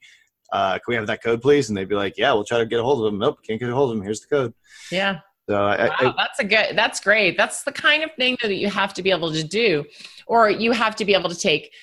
uh, 0.51 0.73
can 0.73 0.81
we 0.87 0.95
have 0.95 1.07
that 1.07 1.21
code 1.23 1.41
please 1.41 1.69
and 1.69 1.77
they'd 1.77 1.89
be 1.89 1.95
like 1.95 2.17
yeah 2.17 2.31
we'll 2.33 2.43
try 2.43 2.57
to 2.57 2.65
get 2.65 2.79
a 2.79 2.83
hold 2.83 2.99
of 2.99 3.05
them 3.11 3.19
nope 3.19 3.39
can't 3.45 3.59
get 3.59 3.69
a 3.69 3.73
hold 3.73 3.91
of 3.91 3.97
them 3.97 4.03
here's 4.03 4.21
the 4.21 4.27
code 4.27 4.53
yeah. 4.91 5.19
so 5.49 5.55
I, 5.55 5.87
Wow, 5.87 5.95
I, 5.99 6.13
that's 6.17 6.39
a 6.39 6.43
good. 6.43 6.77
That's 6.77 6.99
great. 6.99 7.37
That's 7.37 7.63
the 7.63 7.71
kind 7.71 8.03
of 8.03 8.11
thing 8.15 8.37
that 8.41 8.55
you 8.55 8.69
have 8.69 8.93
to 8.95 9.03
be 9.03 9.11
able 9.11 9.31
to 9.33 9.43
do, 9.43 9.83
or 10.27 10.49
you 10.49 10.71
have 10.71 10.95
to 10.97 11.05
be 11.05 11.13
able 11.13 11.29
to 11.29 11.37
take, 11.37 11.73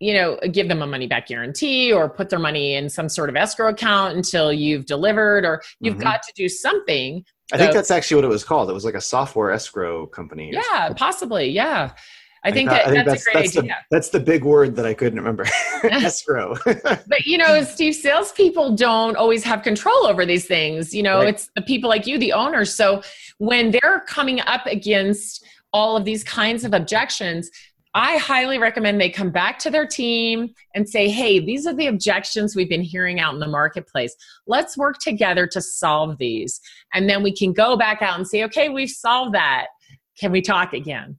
you 0.00 0.14
know, 0.14 0.38
give 0.50 0.68
them 0.68 0.82
a 0.82 0.86
money 0.86 1.06
back 1.06 1.26
guarantee, 1.28 1.92
or 1.92 2.08
put 2.08 2.28
their 2.28 2.38
money 2.38 2.74
in 2.74 2.88
some 2.88 3.08
sort 3.08 3.28
of 3.28 3.36
escrow 3.36 3.68
account 3.68 4.16
until 4.16 4.52
you've 4.52 4.86
delivered, 4.86 5.44
or 5.44 5.62
you've 5.80 5.96
Mhm. 5.96 6.02
got 6.02 6.22
to 6.24 6.32
do 6.34 6.48
something. 6.48 7.24
I 7.52 7.58
think 7.58 7.72
that's 7.72 7.90
actually 7.90 8.16
what 8.16 8.24
it 8.24 8.28
was 8.28 8.44
called 8.44 8.70
it 8.70 8.72
was 8.72 8.84
like 8.84 8.94
a 8.94 9.00
software 9.00 9.50
escrow 9.50 10.06
company 10.06 10.52
Yeah, 10.52 10.92
possibly. 10.96 11.48
Yeah, 11.50 11.92
I 12.42 12.50
think 12.52 12.70
that- 12.70 12.86
that 12.94 13.04
that's, 13.06 13.22
a 13.22 13.24
great 13.32 13.34
that's 13.44 13.56
idea. 13.58 13.76
The, 13.90 13.96
that's 13.96 14.08
the 14.10 14.20
big 14.20 14.44
word 14.44 14.74
that 14.76 14.86
I 14.86 14.94
couldn't 14.94 15.18
remember. 15.18 15.44
Escrow. 15.84 16.56
But 16.66 17.26
you 17.26 17.38
know, 17.38 17.62
Steve, 17.62 17.94
salespeople 17.94 18.76
don't 18.76 19.16
always 19.16 19.44
have 19.44 19.62
control 19.62 20.06
over 20.06 20.24
these 20.24 20.46
things. 20.46 20.94
You 20.94 21.02
know, 21.02 21.18
Right. 21.18 21.28
it's 21.28 21.50
the 21.54 21.62
people 21.62 21.90
like 21.90 22.06
you, 22.06 22.18
the 22.18 22.32
owners. 22.32 22.74
So 22.74 23.02
when 23.38 23.70
they're 23.70 24.00
coming 24.06 24.40
up 24.42 24.66
against 24.66 25.44
all 25.72 25.96
of 25.96 26.04
these 26.04 26.24
kinds 26.24 26.64
of 26.64 26.72
objections, 26.74 27.50
I 27.92 28.18
highly 28.18 28.58
recommend 28.58 29.00
they 29.00 29.10
come 29.10 29.30
back 29.30 29.58
to 29.60 29.70
their 29.70 29.86
team 29.86 30.54
and 30.76 30.88
say, 30.88 31.08
hey, 31.08 31.40
these 31.40 31.66
are 31.66 31.74
the 31.74 31.88
objections 31.88 32.54
we've 32.54 32.68
been 32.68 32.82
hearing 32.82 33.18
out 33.18 33.34
in 33.34 33.40
the 33.40 33.48
marketplace. 33.48 34.14
Let's 34.46 34.78
work 34.78 34.98
together 34.98 35.46
to 35.48 35.60
solve 35.60 36.16
these. 36.18 36.60
And 36.94 37.08
then 37.10 37.22
we 37.24 37.34
can 37.34 37.52
go 37.52 37.76
back 37.76 38.00
out 38.00 38.16
and 38.16 38.26
say, 38.26 38.44
okay, 38.44 38.68
we've 38.68 38.90
solved 38.90 39.34
that. 39.34 39.66
Can 40.18 40.30
we 40.30 40.40
talk 40.40 40.72
again? 40.72 41.16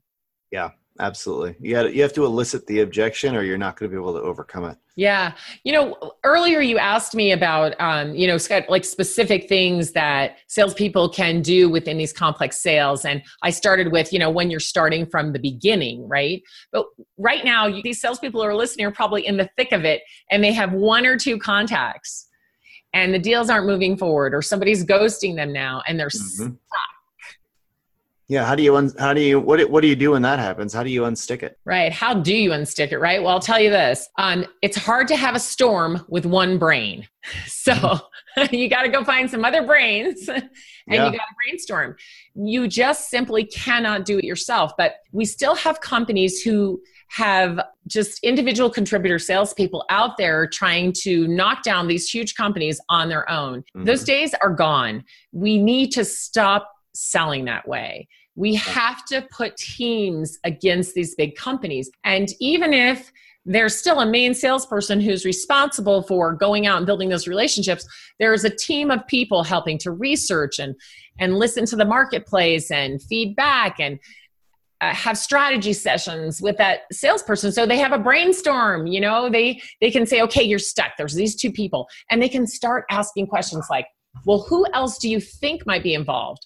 Absolutely. 1.01 1.55
You 1.59 1.73
got 1.73 1.95
you 1.95 2.03
have 2.03 2.13
to 2.13 2.25
elicit 2.25 2.67
the 2.67 2.81
objection 2.81 3.35
or 3.35 3.41
you're 3.41 3.57
not 3.57 3.75
going 3.75 3.89
to 3.89 3.97
be 3.97 3.99
able 3.99 4.13
to 4.13 4.21
overcome 4.21 4.65
it. 4.65 4.77
Yeah. 4.95 5.33
You 5.63 5.73
know, 5.73 6.13
earlier 6.23 6.61
you 6.61 6.77
asked 6.77 7.15
me 7.15 7.31
about, 7.31 7.73
um, 7.81 8.13
you 8.13 8.27
know, 8.27 8.37
like 8.69 8.85
specific 8.85 9.49
things 9.49 9.93
that 9.93 10.37
salespeople 10.47 11.09
can 11.09 11.41
do 11.41 11.69
within 11.69 11.97
these 11.97 12.13
complex 12.13 12.59
sales. 12.59 13.03
And 13.03 13.23
I 13.41 13.49
started 13.49 13.91
with, 13.91 14.13
you 14.13 14.19
know, 14.19 14.29
when 14.29 14.51
you're 14.51 14.59
starting 14.59 15.07
from 15.07 15.33
the 15.33 15.39
beginning, 15.39 16.07
right? 16.07 16.43
But 16.71 16.85
right 17.17 17.43
now, 17.43 17.65
you, 17.65 17.81
these 17.81 17.99
salespeople 17.99 18.39
who 18.39 18.47
are 18.47 18.55
listening 18.55 18.85
are 18.85 18.91
probably 18.91 19.25
in 19.25 19.37
the 19.37 19.49
thick 19.57 19.71
of 19.71 19.83
it 19.83 20.03
and 20.29 20.43
they 20.43 20.53
have 20.53 20.71
one 20.71 21.07
or 21.07 21.17
two 21.17 21.39
contacts 21.39 22.27
and 22.93 23.11
the 23.11 23.19
deals 23.19 23.49
aren't 23.49 23.65
moving 23.65 23.97
forward 23.97 24.35
or 24.35 24.43
somebody's 24.43 24.85
ghosting 24.85 25.35
them 25.35 25.51
now 25.51 25.81
and 25.87 25.99
they're 25.99 26.09
Mhm. 26.09 26.57
Yeah, 28.31 28.45
how 28.45 28.55
do 28.55 28.63
you 28.63 28.77
un- 28.77 28.93
how 28.97 29.13
do 29.13 29.19
you 29.19 29.41
what 29.41 29.59
what 29.69 29.81
do 29.81 29.87
you 29.89 29.95
do 29.95 30.11
when 30.11 30.21
that 30.21 30.39
happens? 30.39 30.73
How 30.73 30.83
do 30.83 30.89
you 30.89 31.01
unstick 31.01 31.43
it? 31.43 31.57
Right. 31.65 31.91
How 31.91 32.13
do 32.13 32.33
you 32.33 32.51
unstick 32.51 32.93
it? 32.93 32.97
Right. 32.99 33.21
Well, 33.21 33.33
I'll 33.33 33.41
tell 33.41 33.59
you 33.59 33.69
this. 33.69 34.07
Um, 34.17 34.45
it's 34.61 34.77
hard 34.77 35.09
to 35.09 35.17
have 35.17 35.35
a 35.35 35.39
storm 35.39 36.05
with 36.07 36.25
one 36.25 36.57
brain. 36.57 37.07
So 37.47 37.99
you 38.51 38.67
got 38.69 38.81
to 38.83 38.89
go 38.89 39.03
find 39.03 39.29
some 39.29 39.43
other 39.45 39.63
brains 39.67 40.27
and 40.29 40.49
Yeah. 40.87 41.05
you 41.07 41.11
got 41.11 41.25
to 41.27 41.35
brainstorm. 41.45 41.95
You 42.33 42.67
just 42.69 43.09
simply 43.09 43.43
cannot 43.43 44.05
do 44.05 44.17
it 44.17 44.23
yourself. 44.23 44.71
But 44.77 44.95
we 45.11 45.25
still 45.25 45.53
have 45.55 45.81
companies 45.81 46.41
who 46.41 46.81
have 47.09 47.59
just 47.85 48.23
individual 48.23 48.69
contributor 48.69 49.19
salespeople 49.19 49.83
out 49.89 50.17
there 50.17 50.47
trying 50.47 50.93
to 51.03 51.27
knock 51.27 51.61
down 51.63 51.87
these 51.87 52.09
huge 52.09 52.33
companies 52.35 52.79
on 52.89 53.09
their 53.09 53.29
own. 53.29 53.63
Mhm. 53.75 53.85
Those 53.85 54.03
days 54.05 54.33
are 54.41 54.53
gone. 54.53 55.03
We 55.33 55.57
need 55.57 55.91
to 55.91 56.05
stop 56.05 56.71
selling 56.93 57.45
that 57.45 57.67
way. 57.67 58.07
We 58.35 58.55
have 58.55 59.05
to 59.05 59.27
put 59.31 59.57
teams 59.57 60.39
against 60.43 60.93
these 60.93 61.15
big 61.15 61.35
companies. 61.35 61.89
And 62.03 62.29
even 62.39 62.73
if 62.73 63.11
there's 63.45 63.75
still 63.75 63.99
a 63.99 64.05
main 64.05 64.33
salesperson 64.33 65.01
who's 65.01 65.25
responsible 65.25 66.03
for 66.03 66.33
going 66.33 66.67
out 66.67 66.77
and 66.77 66.85
building 66.85 67.09
those 67.09 67.27
relationships, 67.27 67.85
there's 68.19 68.43
a 68.43 68.49
team 68.49 68.91
of 68.91 69.05
people 69.07 69.43
helping 69.43 69.77
to 69.79 69.91
research 69.91 70.59
and, 70.59 70.75
and 71.19 71.37
listen 71.37 71.65
to 71.65 71.75
the 71.75 71.85
marketplace 71.85 72.69
and 72.69 73.01
feedback 73.01 73.79
and 73.79 73.99
uh, 74.81 74.93
have 74.93 75.17
strategy 75.17 75.73
sessions 75.73 76.41
with 76.41 76.57
that 76.57 76.81
salesperson. 76.91 77.51
So 77.51 77.65
they 77.65 77.77
have 77.77 77.91
a 77.91 77.99
brainstorm 77.99 78.87
you 78.87 78.99
know 78.99 79.29
they 79.29 79.61
they 79.79 79.91
can 79.91 80.05
say 80.05 80.21
okay 80.23 80.43
you're 80.43 80.59
stuck. 80.59 80.97
There's 80.97 81.13
these 81.13 81.35
two 81.35 81.51
people. 81.51 81.87
And 82.09 82.21
they 82.21 82.29
can 82.29 82.47
start 82.47 82.85
asking 82.89 83.27
questions 83.27 83.67
like 83.69 83.85
well 84.25 84.39
who 84.49 84.65
else 84.73 84.97
do 84.97 85.07
you 85.09 85.19
think 85.19 85.65
might 85.65 85.83
be 85.83 85.93
involved 85.93 86.45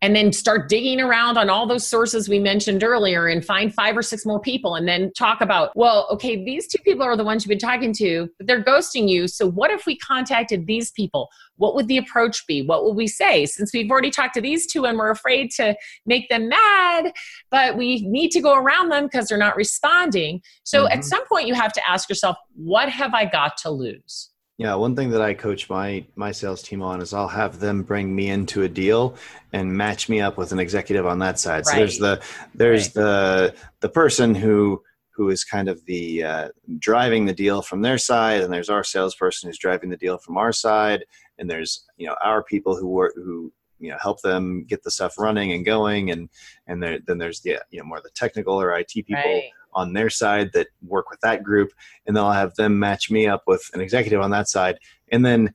and 0.00 0.14
then 0.14 0.32
start 0.32 0.68
digging 0.68 1.00
around 1.00 1.36
on 1.36 1.50
all 1.50 1.66
those 1.66 1.86
sources 1.86 2.28
we 2.28 2.38
mentioned 2.38 2.84
earlier 2.84 3.26
and 3.26 3.44
find 3.44 3.74
five 3.74 3.96
or 3.96 4.02
six 4.02 4.24
more 4.24 4.40
people 4.40 4.76
and 4.76 4.86
then 4.86 5.12
talk 5.12 5.40
about 5.40 5.70
well 5.74 6.06
okay 6.10 6.44
these 6.44 6.68
two 6.68 6.78
people 6.82 7.02
are 7.02 7.16
the 7.16 7.24
ones 7.24 7.44
you've 7.44 7.48
been 7.48 7.58
talking 7.58 7.92
to 7.92 8.28
but 8.38 8.46
they're 8.46 8.62
ghosting 8.62 9.08
you. 9.08 9.26
So 9.28 9.48
what 9.48 9.70
if 9.70 9.86
we 9.86 9.96
contacted 9.96 10.66
these 10.66 10.90
people? 10.92 11.28
What 11.56 11.74
would 11.74 11.88
the 11.88 11.98
approach 11.98 12.46
be? 12.46 12.62
What 12.62 12.84
would 12.84 12.96
we 12.96 13.08
say? 13.08 13.46
Since 13.46 13.72
we've 13.72 13.90
already 13.90 14.10
talked 14.10 14.34
to 14.34 14.40
these 14.40 14.66
two 14.66 14.84
and 14.84 14.96
we're 14.96 15.10
afraid 15.10 15.50
to 15.52 15.76
make 16.06 16.28
them 16.28 16.48
mad 16.48 17.12
but 17.50 17.76
we 17.76 18.00
need 18.06 18.30
to 18.30 18.40
go 18.40 18.54
around 18.54 18.90
them 18.90 19.04
because 19.04 19.28
they're 19.28 19.38
not 19.38 19.56
responding. 19.56 20.42
So 20.64 20.86
at 20.88 21.00
Mhm. 21.00 21.04
some 21.04 21.26
point 21.26 21.48
you 21.48 21.54
have 21.54 21.72
to 21.72 21.88
ask 21.88 22.08
yourself 22.08 22.36
what 22.54 22.88
have 22.88 23.14
i 23.14 23.24
got 23.24 23.56
to 23.58 23.70
lose 23.70 24.30
Yeah, 24.58 24.74
one 24.74 24.96
thing 24.96 25.10
that 25.10 25.22
I 25.22 25.34
coach 25.34 25.70
my 25.70 26.04
my 26.16 26.32
sales 26.32 26.62
team 26.62 26.82
on 26.82 27.00
is 27.00 27.14
I'll 27.14 27.28
have 27.28 27.60
them 27.60 27.84
bring 27.84 28.14
me 28.14 28.28
into 28.28 28.64
a 28.64 28.68
deal 28.68 29.14
and 29.52 29.72
match 29.72 30.08
me 30.08 30.20
up 30.20 30.36
with 30.36 30.50
an 30.50 30.58
executive 30.58 31.06
on 31.06 31.20
that 31.20 31.38
side. 31.38 31.64
So 31.64 31.76
there's 31.76 31.98
the 31.98 32.20
there's 32.54 32.86
Right. 32.88 32.94
the 32.94 33.54
the 33.80 33.88
person 33.88 34.34
who 34.34 34.82
who 35.14 35.30
is 35.30 35.44
kind 35.44 35.68
of 35.68 35.84
the 35.86 36.24
uh, 36.24 36.48
driving 36.80 37.24
the 37.24 37.32
deal 37.32 37.62
from 37.62 37.82
their 37.82 37.98
side, 37.98 38.40
and 38.40 38.52
there's 38.52 38.68
our 38.68 38.82
salesperson 38.82 39.48
who's 39.48 39.58
driving 39.58 39.90
the 39.90 39.96
deal 39.96 40.18
from 40.18 40.36
our 40.36 40.52
side, 40.52 41.04
and 41.38 41.48
there's 41.48 41.86
you 41.96 42.08
know 42.08 42.16
our 42.20 42.42
people 42.42 42.76
who 42.76 42.88
work 42.88 43.14
who 43.14 43.52
you 43.78 43.90
know 43.90 43.96
help 44.00 44.20
them 44.22 44.64
get 44.64 44.82
the 44.82 44.90
stuff 44.90 45.18
running 45.18 45.52
and 45.52 45.64
going, 45.64 46.10
and 46.10 46.28
and 46.66 46.82
there, 46.82 46.98
then 47.06 47.18
there's 47.18 47.40
the 47.42 47.60
you 47.70 47.78
know 47.78 47.84
more 47.84 48.00
the 48.00 48.10
technical 48.10 48.60
or 48.60 48.76
IT 48.76 48.88
people 48.92 49.14
right 49.24 49.44
on 49.74 49.92
their 49.92 50.10
side 50.10 50.50
that 50.52 50.68
work 50.86 51.10
with 51.10 51.20
that 51.20 51.42
group 51.42 51.70
and 52.06 52.16
then 52.16 52.24
i'll 52.24 52.32
have 52.32 52.54
them 52.56 52.78
match 52.78 53.10
me 53.10 53.26
up 53.26 53.42
with 53.46 53.68
an 53.74 53.80
executive 53.80 54.20
on 54.20 54.30
that 54.30 54.48
side. 54.48 54.78
And 55.10 55.24
then 55.24 55.54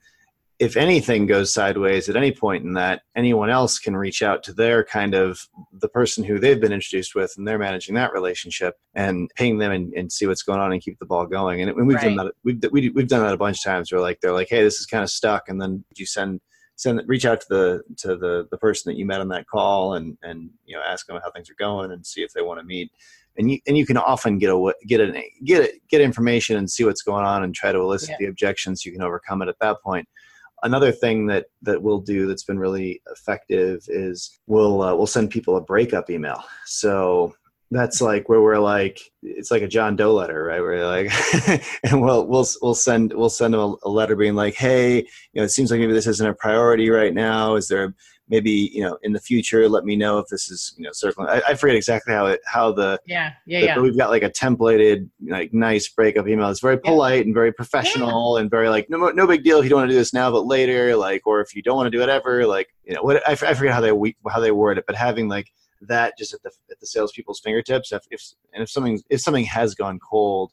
if 0.59 0.77
anything 0.77 1.25
goes 1.25 1.51
sideways 1.51 2.07
at 2.07 2.15
any 2.15 2.31
point 2.31 2.63
in 2.63 2.73
that 2.73 3.01
anyone 3.15 3.49
else 3.49 3.79
can 3.79 3.97
reach 3.97 4.21
out 4.21 4.43
to 4.43 4.53
their 4.53 4.83
kind 4.83 5.13
of 5.13 5.47
the 5.73 5.89
person 5.89 6.23
who 6.23 6.39
they've 6.39 6.61
been 6.61 6.71
introduced 6.71 7.15
with 7.15 7.33
and 7.37 7.47
they're 7.47 7.59
managing 7.59 7.95
that 7.95 8.13
relationship 8.13 8.75
and 8.93 9.29
ping 9.35 9.57
them 9.57 9.71
and, 9.71 9.93
and 9.93 10.11
see 10.11 10.27
what's 10.27 10.43
going 10.43 10.59
on 10.59 10.71
and 10.71 10.81
keep 10.81 10.97
the 10.99 11.05
ball 11.05 11.25
going. 11.25 11.61
And, 11.61 11.71
and 11.71 11.87
we've 11.87 11.99
done 11.99 12.15
that 12.15 12.31
we've, 12.43 12.63
we, 12.71 12.89
we've 12.89 13.07
done 13.07 13.23
that 13.23 13.33
a 13.33 13.37
bunch 13.37 13.57
of 13.57 13.63
times 13.63 13.91
where 13.91 14.01
like 14.01 14.19
they're 14.21 14.31
like 14.31 14.47
hey 14.49 14.63
this 14.63 14.79
is 14.79 14.85
kind 14.85 15.03
of 15.03 15.09
stuck 15.09 15.49
and 15.49 15.61
then 15.61 15.83
you 15.95 16.05
send 16.05 16.39
send 16.75 17.01
reach 17.07 17.25
out 17.25 17.41
to 17.41 17.47
the 17.49 17.83
to 17.97 18.15
the 18.15 18.47
the 18.51 18.57
person 18.57 18.91
that 18.91 18.97
you 18.97 19.05
met 19.05 19.21
on 19.21 19.29
that 19.29 19.47
call 19.47 19.95
and 19.95 20.17
and 20.23 20.49
you 20.65 20.75
know 20.75 20.81
ask 20.87 21.07
them 21.07 21.19
how 21.23 21.31
things 21.31 21.49
are 21.49 21.55
going 21.59 21.91
and 21.91 22.05
see 22.05 22.21
if 22.21 22.31
they 22.33 22.41
want 22.41 22.59
to 22.59 22.65
meet 22.65 22.91
and 23.37 23.51
you 23.51 23.59
and 23.67 23.77
you 23.77 23.85
can 23.85 23.97
often 23.97 24.37
get 24.37 24.49
a 24.49 24.73
get 24.87 25.01
a 25.01 25.11
get 25.43 25.63
it 25.63 25.87
get 25.89 26.01
information 26.01 26.57
and 26.57 26.69
see 26.69 26.83
what's 26.83 27.01
going 27.01 27.25
on 27.25 27.43
and 27.43 27.53
try 27.53 27.71
to 27.71 27.79
elicit 27.79 28.09
yeah. 28.11 28.15
the 28.19 28.25
objections. 28.25 28.85
You 28.85 28.91
can 28.91 29.01
overcome 29.01 29.41
it 29.41 29.49
at 29.49 29.59
that 29.59 29.81
point. 29.83 30.07
Another 30.63 30.91
thing 30.91 31.27
that 31.27 31.47
that 31.61 31.81
we'll 31.81 31.99
do 31.99 32.27
that's 32.27 32.43
been 32.43 32.59
really 32.59 33.01
effective 33.11 33.81
is 33.87 34.39
we'll 34.47 34.81
uh, 34.81 34.95
we'll 34.95 35.07
send 35.07 35.29
people 35.29 35.57
a 35.57 35.61
breakup 35.61 36.09
email. 36.09 36.43
So 36.65 37.33
that's 37.73 38.01
like 38.01 38.29
where 38.29 38.41
we're 38.41 38.59
like 38.59 38.99
it's 39.23 39.51
like 39.51 39.61
a 39.61 39.67
John 39.67 39.95
Doe 39.95 40.13
letter, 40.13 40.43
right? 40.43 40.61
We're 40.61 40.85
like, 40.85 41.11
and 41.83 42.01
we'll 42.01 42.25
we'll 42.27 42.45
we'll 42.61 42.75
send 42.75 43.13
we'll 43.13 43.29
send 43.29 43.53
them 43.53 43.61
a, 43.61 43.75
a, 43.83 43.89
letter 43.89 44.15
being 44.15 44.35
like, 44.35 44.53
hey, 44.53 44.97
you 44.97 45.05
know, 45.35 45.43
it 45.43 45.49
seems 45.49 45.71
like 45.71 45.79
maybe 45.79 45.93
this 45.93 46.07
isn't 46.07 46.29
a 46.29 46.33
priority 46.35 46.89
right 46.89 47.13
now. 47.13 47.55
Is 47.55 47.67
there 47.67 47.95
maybe 48.29 48.71
you 48.73 48.81
know 48.81 48.97
in 49.03 49.13
the 49.13 49.19
future 49.19 49.67
let 49.67 49.83
me 49.83 49.95
know 49.95 50.17
if 50.17 50.27
this 50.27 50.49
is 50.49 50.73
you 50.77 50.83
know 50.83 50.91
circling 50.93 51.27
i, 51.27 51.41
I 51.49 51.53
forget 51.55 51.75
exactly 51.75 52.13
how 52.13 52.27
it 52.27 52.39
how 52.45 52.71
the 52.71 52.99
yeah 53.05 53.33
yeah 53.45 53.59
the, 53.59 53.65
yeah 53.65 53.79
we've 53.79 53.97
got 53.97 54.09
like 54.09 54.23
a 54.23 54.29
templated 54.29 55.09
like 55.27 55.53
nice 55.53 55.89
breakup 55.89 56.27
email 56.27 56.49
it's 56.49 56.61
very 56.61 56.79
polite 56.79 57.17
yeah. 57.17 57.21
and 57.23 57.33
very 57.33 57.51
professional 57.51 58.35
yeah. 58.35 58.41
and 58.41 58.49
very 58.49 58.69
like 58.69 58.89
no, 58.89 59.09
no 59.09 59.27
big 59.27 59.43
deal 59.43 59.59
if 59.59 59.65
you 59.65 59.69
don't 59.69 59.79
want 59.79 59.89
to 59.89 59.93
do 59.93 59.99
this 59.99 60.13
now 60.13 60.31
but 60.31 60.45
later 60.45 60.95
like 60.95 61.25
or 61.25 61.41
if 61.41 61.55
you 61.55 61.61
don't 61.61 61.75
want 61.75 61.87
to 61.87 61.97
do 61.97 62.01
it 62.01 62.09
ever 62.09 62.45
like 62.45 62.67
you 62.85 62.93
know 62.93 63.01
what 63.01 63.27
I, 63.27 63.31
I 63.31 63.53
forget 63.53 63.73
how 63.73 63.81
they 63.81 63.91
how 64.29 64.39
they 64.39 64.51
word 64.51 64.77
it 64.77 64.85
but 64.87 64.95
having 64.95 65.27
like 65.27 65.51
that 65.81 66.17
just 66.17 66.33
at 66.33 66.41
the 66.43 66.51
at 66.71 66.79
the 66.79 66.87
salespeople's 66.87 67.41
fingertips 67.41 67.91
if, 67.91 68.03
if 68.09 68.23
and 68.53 68.63
if 68.63 68.69
something 68.69 69.01
if 69.09 69.21
something 69.21 69.45
has 69.45 69.75
gone 69.75 69.99
cold 69.99 70.51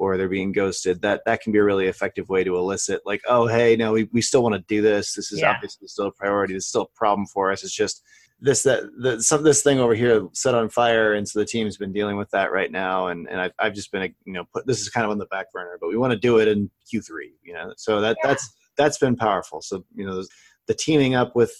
or 0.00 0.16
they're 0.16 0.28
being 0.28 0.50
ghosted 0.50 1.02
that 1.02 1.20
that 1.26 1.42
can 1.42 1.52
be 1.52 1.58
a 1.58 1.64
really 1.64 1.86
effective 1.86 2.30
way 2.30 2.42
to 2.42 2.56
elicit 2.56 3.02
like 3.04 3.20
oh 3.28 3.46
hey 3.46 3.76
no 3.76 3.92
we, 3.92 4.08
we 4.12 4.22
still 4.22 4.42
want 4.42 4.54
to 4.54 4.64
do 4.66 4.80
this. 4.80 5.14
This 5.14 5.30
is 5.30 5.40
yeah. 5.40 5.52
obviously 5.52 5.86
still 5.88 6.06
a 6.06 6.12
priority. 6.12 6.54
This 6.54 6.64
is 6.64 6.68
still 6.70 6.82
a 6.94 6.98
problem 6.98 7.26
for 7.26 7.52
us. 7.52 7.62
It's 7.62 7.74
just 7.74 8.02
this 8.40 8.62
that 8.62 8.84
the, 8.98 9.22
some 9.22 9.42
this 9.42 9.62
thing 9.62 9.78
over 9.78 9.94
here 9.94 10.26
set 10.32 10.54
on 10.54 10.70
fire 10.70 11.12
and 11.12 11.28
so 11.28 11.38
the 11.38 11.44
team's 11.44 11.76
been 11.76 11.92
dealing 11.92 12.16
with 12.16 12.30
that 12.30 12.50
right 12.50 12.72
now 12.72 13.08
and 13.08 13.28
and 13.28 13.38
I've, 13.40 13.52
I've 13.58 13.74
just 13.74 13.92
been 13.92 14.02
a, 14.02 14.14
you 14.24 14.32
know 14.32 14.44
put 14.52 14.66
this 14.66 14.80
is 14.80 14.88
kind 14.88 15.04
of 15.04 15.10
on 15.10 15.18
the 15.18 15.26
back 15.26 15.52
burner 15.52 15.76
but 15.78 15.90
we 15.90 15.98
want 15.98 16.12
to 16.12 16.18
do 16.18 16.38
it 16.38 16.48
in 16.48 16.70
q3 16.92 17.10
you 17.42 17.52
know? 17.52 17.74
So 17.76 18.00
that 18.00 18.16
yeah. 18.22 18.30
that's 18.30 18.56
that's 18.76 18.98
been 18.98 19.16
powerful. 19.16 19.60
So 19.60 19.84
you 19.94 20.06
know 20.06 20.24
the 20.66 20.74
teaming 20.74 21.14
up 21.14 21.36
with 21.36 21.52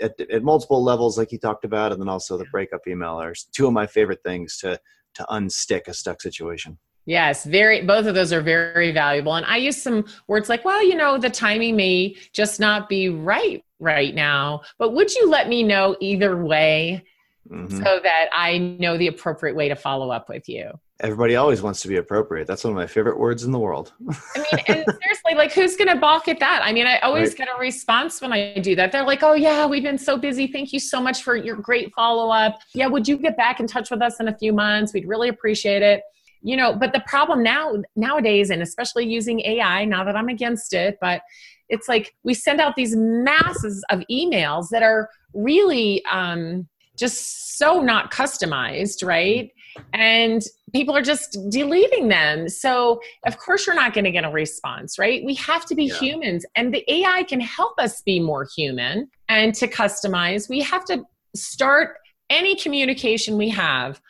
at, 0.00 0.20
at 0.20 0.42
multiple 0.42 0.84
levels 0.84 1.18
like 1.18 1.32
you 1.32 1.38
talked 1.38 1.64
about 1.64 1.90
and 1.90 2.00
then 2.00 2.08
also 2.08 2.38
the 2.38 2.44
breakup 2.52 2.86
email 2.86 3.20
are 3.20 3.34
two 3.52 3.66
of 3.66 3.72
my 3.72 3.86
favorite 3.86 4.22
things 4.24 4.58
to 4.58 4.78
to 5.14 5.26
unstick 5.30 5.88
a 5.88 5.94
stuck 5.94 6.22
situation 6.22 6.78
Yes, 7.08 7.46
very 7.46 7.80
both 7.80 8.04
of 8.04 8.14
those 8.14 8.34
are 8.34 8.42
very 8.42 8.92
valuable. 8.92 9.34
And 9.34 9.46
I 9.46 9.56
use 9.56 9.82
some 9.82 10.04
words 10.26 10.50
like, 10.50 10.62
well, 10.66 10.86
you 10.86 10.94
know, 10.94 11.16
the 11.16 11.30
timing 11.30 11.74
may 11.74 12.14
just 12.34 12.60
not 12.60 12.86
be 12.86 13.08
right 13.08 13.64
right 13.80 14.14
now, 14.14 14.60
but 14.76 14.92
would 14.92 15.14
you 15.14 15.26
let 15.26 15.48
me 15.48 15.62
know 15.62 15.96
either 16.00 16.44
way 16.44 17.02
mm-hmm. 17.50 17.78
so 17.78 18.00
that 18.02 18.26
I 18.30 18.58
know 18.58 18.98
the 18.98 19.06
appropriate 19.06 19.56
way 19.56 19.70
to 19.70 19.74
follow 19.74 20.10
up 20.10 20.28
with 20.28 20.50
you? 20.50 20.70
Everybody 21.00 21.36
always 21.36 21.62
wants 21.62 21.80
to 21.80 21.88
be 21.88 21.96
appropriate. 21.96 22.46
That's 22.46 22.62
one 22.62 22.74
of 22.74 22.76
my 22.76 22.86
favorite 22.86 23.18
words 23.18 23.42
in 23.42 23.52
the 23.52 23.58
world. 23.58 23.94
I 24.36 24.38
mean, 24.38 24.64
and 24.66 24.84
seriously, 25.02 25.34
like 25.34 25.54
who's 25.54 25.76
going 25.76 25.88
to 25.88 25.96
balk 25.96 26.28
at 26.28 26.38
that? 26.40 26.60
I 26.62 26.74
mean, 26.74 26.86
I 26.86 26.98
always 26.98 27.30
right. 27.30 27.38
get 27.38 27.48
a 27.56 27.58
response 27.58 28.20
when 28.20 28.34
I 28.34 28.58
do 28.58 28.76
that. 28.76 28.92
They're 28.92 29.06
like, 29.06 29.22
"Oh 29.22 29.32
yeah, 29.32 29.64
we've 29.64 29.82
been 29.82 29.96
so 29.96 30.18
busy. 30.18 30.46
Thank 30.46 30.74
you 30.74 30.80
so 30.80 31.00
much 31.00 31.22
for 31.22 31.36
your 31.36 31.56
great 31.56 31.90
follow-up. 31.94 32.60
Yeah, 32.74 32.88
would 32.88 33.08
you 33.08 33.16
get 33.16 33.34
back 33.38 33.60
in 33.60 33.66
touch 33.66 33.90
with 33.90 34.02
us 34.02 34.20
in 34.20 34.28
a 34.28 34.36
few 34.36 34.52
months? 34.52 34.92
We'd 34.92 35.08
really 35.08 35.30
appreciate 35.30 35.80
it." 35.80 36.02
You 36.42 36.56
know 36.56 36.74
but 36.74 36.92
the 36.92 37.02
problem 37.06 37.42
now 37.42 37.74
nowadays 37.96 38.50
and 38.50 38.62
especially 38.62 39.06
using 39.06 39.40
ai 39.40 39.84
now 39.84 40.04
that 40.04 40.16
i'm 40.16 40.28
against 40.28 40.72
it 40.72 40.96
but 41.00 41.22
it's 41.68 41.88
like 41.88 42.14
we 42.24 42.34
send 42.34 42.60
out 42.60 42.76
these 42.76 42.96
masses 42.96 43.84
of 43.90 44.02
emails 44.10 44.68
that 44.70 44.82
are 44.82 45.08
really 45.34 46.04
um, 46.10 46.66
just 46.96 47.58
so 47.58 47.80
not 47.80 48.10
customized 48.10 49.06
right? 49.06 49.50
And 49.92 50.42
people 50.72 50.96
are 50.96 51.02
just 51.02 51.38
deleting 51.50 52.08
them. 52.08 52.48
So 52.48 53.00
of 53.26 53.38
course 53.38 53.66
you're 53.66 53.76
not 53.76 53.94
going 53.94 54.04
to 54.04 54.10
get 54.10 54.24
a 54.24 54.30
response 54.30 54.98
right? 54.98 55.24
We 55.24 55.34
have 55.34 55.64
to 55.66 55.74
be 55.74 55.84
yeah. 55.84 55.98
humans 55.98 56.44
and 56.56 56.74
the 56.74 56.84
ai 56.92 57.22
can 57.24 57.40
help 57.40 57.78
us 57.78 58.02
be 58.02 58.18
more 58.18 58.48
human 58.56 59.08
and 59.28 59.54
to 59.54 59.68
customize. 59.68 60.48
We 60.48 60.60
have 60.62 60.84
to 60.86 61.04
start 61.36 61.98
any 62.30 62.56
communication 62.56 63.38
we 63.38 63.48
have 63.50 64.00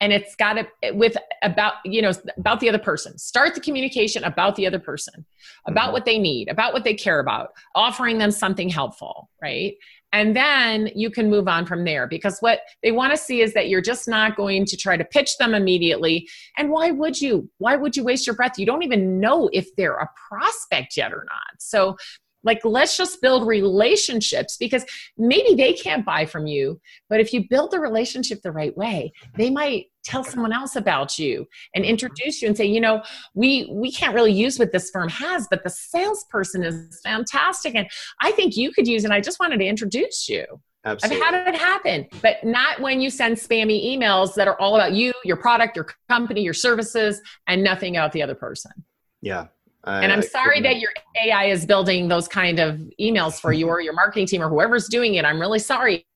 and 0.00 0.12
it's 0.12 0.34
got 0.36 0.54
to 0.54 0.92
with 0.92 1.16
about 1.42 1.74
you 1.84 2.02
know 2.02 2.12
about 2.36 2.60
the 2.60 2.68
other 2.68 2.78
person. 2.78 3.18
Start 3.18 3.54
the 3.54 3.60
communication 3.60 4.24
about 4.24 4.56
the 4.56 4.66
other 4.66 4.78
person 4.78 5.24
about 5.66 5.84
mm-hmm. 5.84 5.92
what 5.92 6.04
they 6.04 6.18
need 6.18 6.48
about 6.48 6.72
what 6.72 6.84
they 6.84 6.94
care 6.94 7.20
about 7.20 7.50
offering 7.74 8.18
them 8.18 8.30
something 8.30 8.68
helpful 8.68 9.30
right? 9.42 9.74
And 10.12 10.34
then 10.34 10.90
you 10.94 11.10
can 11.10 11.30
move 11.30 11.46
on 11.46 11.66
from 11.66 11.84
there 11.84 12.08
because 12.08 12.40
what 12.40 12.60
they 12.82 12.90
want 12.90 13.12
to 13.12 13.16
see 13.16 13.42
is 13.42 13.54
that 13.54 13.68
you're 13.68 13.80
just 13.80 14.08
not 14.08 14.36
going 14.36 14.66
to 14.66 14.76
try 14.76 14.96
to 14.96 15.04
pitch 15.04 15.38
them 15.38 15.54
immediately. 15.54 16.28
And 16.56 16.70
why 16.70 16.90
would 16.90 17.20
you? 17.20 17.48
Why 17.58 17.76
would 17.76 17.96
you 17.96 18.02
waste 18.02 18.26
your 18.26 18.34
breath? 18.34 18.58
You 18.58 18.66
don't 18.66 18.82
even 18.82 19.20
know 19.20 19.48
if 19.52 19.74
they're 19.76 19.94
a 19.94 20.10
prospect 20.28 20.96
yet 20.96 21.12
or 21.12 21.24
not. 21.28 21.60
So 21.60 21.96
like, 22.42 22.64
let's 22.64 22.96
just 22.96 23.20
build 23.20 23.46
relationships 23.46 24.56
because 24.58 24.84
maybe 25.18 25.54
they 25.54 25.72
can't 25.72 26.04
buy 26.04 26.26
from 26.26 26.46
you, 26.46 26.80
but 27.08 27.20
if 27.20 27.32
you 27.32 27.46
build 27.48 27.70
the 27.70 27.80
relationship 27.80 28.40
the 28.42 28.52
right 28.52 28.76
way, 28.76 29.12
they 29.36 29.50
might 29.50 29.86
tell 30.02 30.24
someone 30.24 30.52
else 30.52 30.76
about 30.76 31.18
you 31.18 31.46
and 31.74 31.84
introduce 31.84 32.40
you 32.40 32.48
and 32.48 32.56
say, 32.56 32.64
you 32.64 32.80
know, 32.80 33.02
we 33.34 33.70
we 33.72 33.92
can't 33.92 34.14
really 34.14 34.32
use 34.32 34.58
what 34.58 34.72
this 34.72 34.90
firm 34.90 35.08
has, 35.08 35.46
but 35.50 35.62
the 35.62 35.70
salesperson 35.70 36.62
is 36.62 37.00
fantastic, 37.02 37.74
and 37.74 37.86
I 38.20 38.32
think 38.32 38.56
you 38.56 38.72
could 38.72 38.88
use 38.88 39.04
it. 39.04 39.10
I 39.10 39.20
just 39.20 39.40
wanted 39.40 39.58
to 39.58 39.66
introduce 39.66 40.28
you. 40.28 40.44
Absolutely. 40.84 41.22
I've 41.22 41.34
had 41.34 41.54
it 41.54 41.58
happen, 41.58 42.06
but 42.22 42.42
not 42.42 42.80
when 42.80 43.02
you 43.02 43.10
send 43.10 43.36
spammy 43.36 43.84
emails 43.84 44.34
that 44.34 44.48
are 44.48 44.58
all 44.58 44.76
about 44.76 44.92
you, 44.92 45.12
your 45.24 45.36
product, 45.36 45.76
your 45.76 45.86
company, 46.08 46.40
your 46.40 46.54
services, 46.54 47.20
and 47.46 47.62
nothing 47.62 47.96
about 47.96 48.12
the 48.12 48.22
other 48.22 48.34
person. 48.34 48.72
Yeah, 49.20 49.48
I, 49.84 50.02
and 50.02 50.12
I'm 50.12 50.22
sorry 50.22 50.60
that 50.60 50.78
your 50.78 50.90
AI 51.24 51.46
is 51.46 51.64
building 51.64 52.08
those 52.08 52.28
kind 52.28 52.58
of 52.58 52.80
emails 53.00 53.40
for 53.40 53.52
you 53.52 53.66
or 53.68 53.80
your 53.80 53.94
marketing 53.94 54.26
team 54.26 54.42
or 54.42 54.48
whoever's 54.48 54.88
doing 54.88 55.14
it. 55.14 55.24
I'm 55.24 55.40
really 55.40 55.58
sorry, 55.58 56.06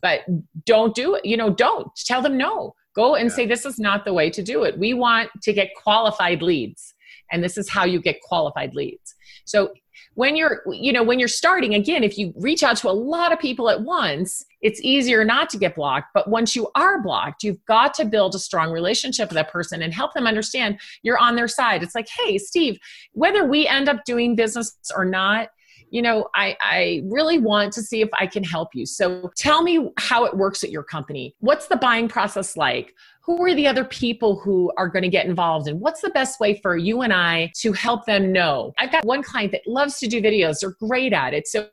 but 0.00 0.20
don't 0.64 0.94
do 0.94 1.16
it. 1.16 1.24
You 1.24 1.36
know, 1.36 1.50
don't 1.50 1.88
tell 1.96 2.22
them 2.22 2.36
no. 2.36 2.74
Go 2.94 3.16
and 3.16 3.28
yeah. 3.30 3.36
say, 3.36 3.46
this 3.46 3.64
is 3.64 3.78
not 3.78 4.04
the 4.04 4.12
way 4.12 4.30
to 4.30 4.42
do 4.42 4.64
it. 4.64 4.78
We 4.78 4.94
want 4.94 5.30
to 5.42 5.52
get 5.52 5.70
qualified 5.76 6.42
leads. 6.42 6.94
And 7.30 7.42
this 7.42 7.58
is 7.58 7.68
how 7.68 7.84
you 7.84 8.00
get 8.00 8.20
qualified 8.22 8.74
leads. 8.74 9.14
So 9.44 9.72
when 10.18 10.34
you're 10.34 10.62
you 10.72 10.92
know 10.92 11.04
when 11.04 11.20
you're 11.20 11.28
starting 11.28 11.74
again 11.74 12.02
if 12.02 12.18
you 12.18 12.34
reach 12.34 12.64
out 12.64 12.76
to 12.76 12.88
a 12.88 12.90
lot 12.90 13.32
of 13.32 13.38
people 13.38 13.70
at 13.70 13.82
once 13.82 14.44
it's 14.60 14.80
easier 14.82 15.24
not 15.24 15.48
to 15.48 15.56
get 15.56 15.76
blocked. 15.76 16.08
But 16.12 16.28
once 16.28 16.56
you 16.56 16.68
are 16.74 17.00
blocked 17.00 17.44
you've 17.44 17.64
got 17.66 17.94
to 17.94 18.04
build 18.04 18.34
a 18.34 18.38
strong 18.40 18.72
relationship 18.72 19.28
with 19.28 19.36
that 19.36 19.52
person 19.52 19.80
and 19.80 19.94
help 19.94 20.14
them 20.14 20.26
understand 20.26 20.80
you're 21.04 21.18
on 21.18 21.36
their 21.36 21.46
side. 21.46 21.84
It's 21.84 21.94
like 21.94 22.08
hey 22.08 22.36
steve 22.36 22.80
whether 23.12 23.46
we 23.46 23.68
end 23.68 23.88
up 23.88 24.04
doing 24.04 24.34
business 24.34 24.76
or 24.96 25.04
not 25.04 25.50
you 25.90 26.02
know, 26.02 26.28
I, 26.34 26.56
I 26.60 27.02
really 27.04 27.38
want 27.38 27.72
to 27.74 27.82
see 27.82 28.00
if 28.00 28.08
I 28.18 28.26
can 28.26 28.44
help 28.44 28.74
you. 28.74 28.86
So 28.86 29.30
tell 29.36 29.62
me 29.62 29.90
how 29.96 30.24
it 30.24 30.36
works 30.36 30.64
at 30.64 30.70
your 30.70 30.82
company. 30.82 31.34
What's 31.40 31.68
the 31.68 31.76
buying 31.76 32.08
process 32.08 32.56
like? 32.56 32.94
Who 33.22 33.42
are 33.44 33.54
the 33.54 33.66
other 33.66 33.84
people 33.84 34.40
who 34.40 34.72
are 34.78 34.88
going 34.88 35.02
to 35.02 35.08
get 35.10 35.26
involved? 35.26 35.68
And 35.68 35.80
what's 35.80 36.00
the 36.00 36.08
best 36.10 36.40
way 36.40 36.58
for 36.62 36.78
you 36.78 37.02
and 37.02 37.12
I 37.12 37.52
to 37.56 37.72
help 37.74 38.06
them 38.06 38.32
know? 38.32 38.72
I've 38.78 38.90
got 38.90 39.04
one 39.04 39.22
client 39.22 39.52
that 39.52 39.66
loves 39.66 39.98
to 39.98 40.06
do 40.06 40.22
videos. 40.22 40.60
They're 40.60 40.74
great 40.80 41.12
at 41.12 41.34
it. 41.34 41.46
So 41.46 41.68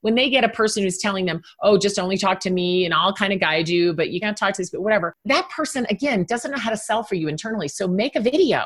when 0.00 0.16
they 0.16 0.28
get 0.28 0.42
a 0.42 0.48
person 0.48 0.82
who's 0.82 0.98
telling 0.98 1.26
them, 1.26 1.40
oh, 1.62 1.78
just 1.78 2.00
only 2.00 2.18
talk 2.18 2.40
to 2.40 2.50
me 2.50 2.84
and 2.84 2.92
I'll 2.92 3.12
kind 3.12 3.32
of 3.32 3.38
guide 3.38 3.68
you, 3.68 3.92
but 3.92 4.10
you 4.10 4.18
can't 4.18 4.36
talk 4.36 4.54
to 4.54 4.62
this, 4.62 4.70
but 4.70 4.82
whatever, 4.82 5.14
that 5.26 5.48
person, 5.50 5.86
again, 5.88 6.24
doesn't 6.24 6.50
know 6.50 6.58
how 6.58 6.70
to 6.70 6.76
sell 6.76 7.04
for 7.04 7.14
you 7.14 7.28
internally. 7.28 7.68
So 7.68 7.86
make 7.86 8.16
a 8.16 8.20
video 8.20 8.64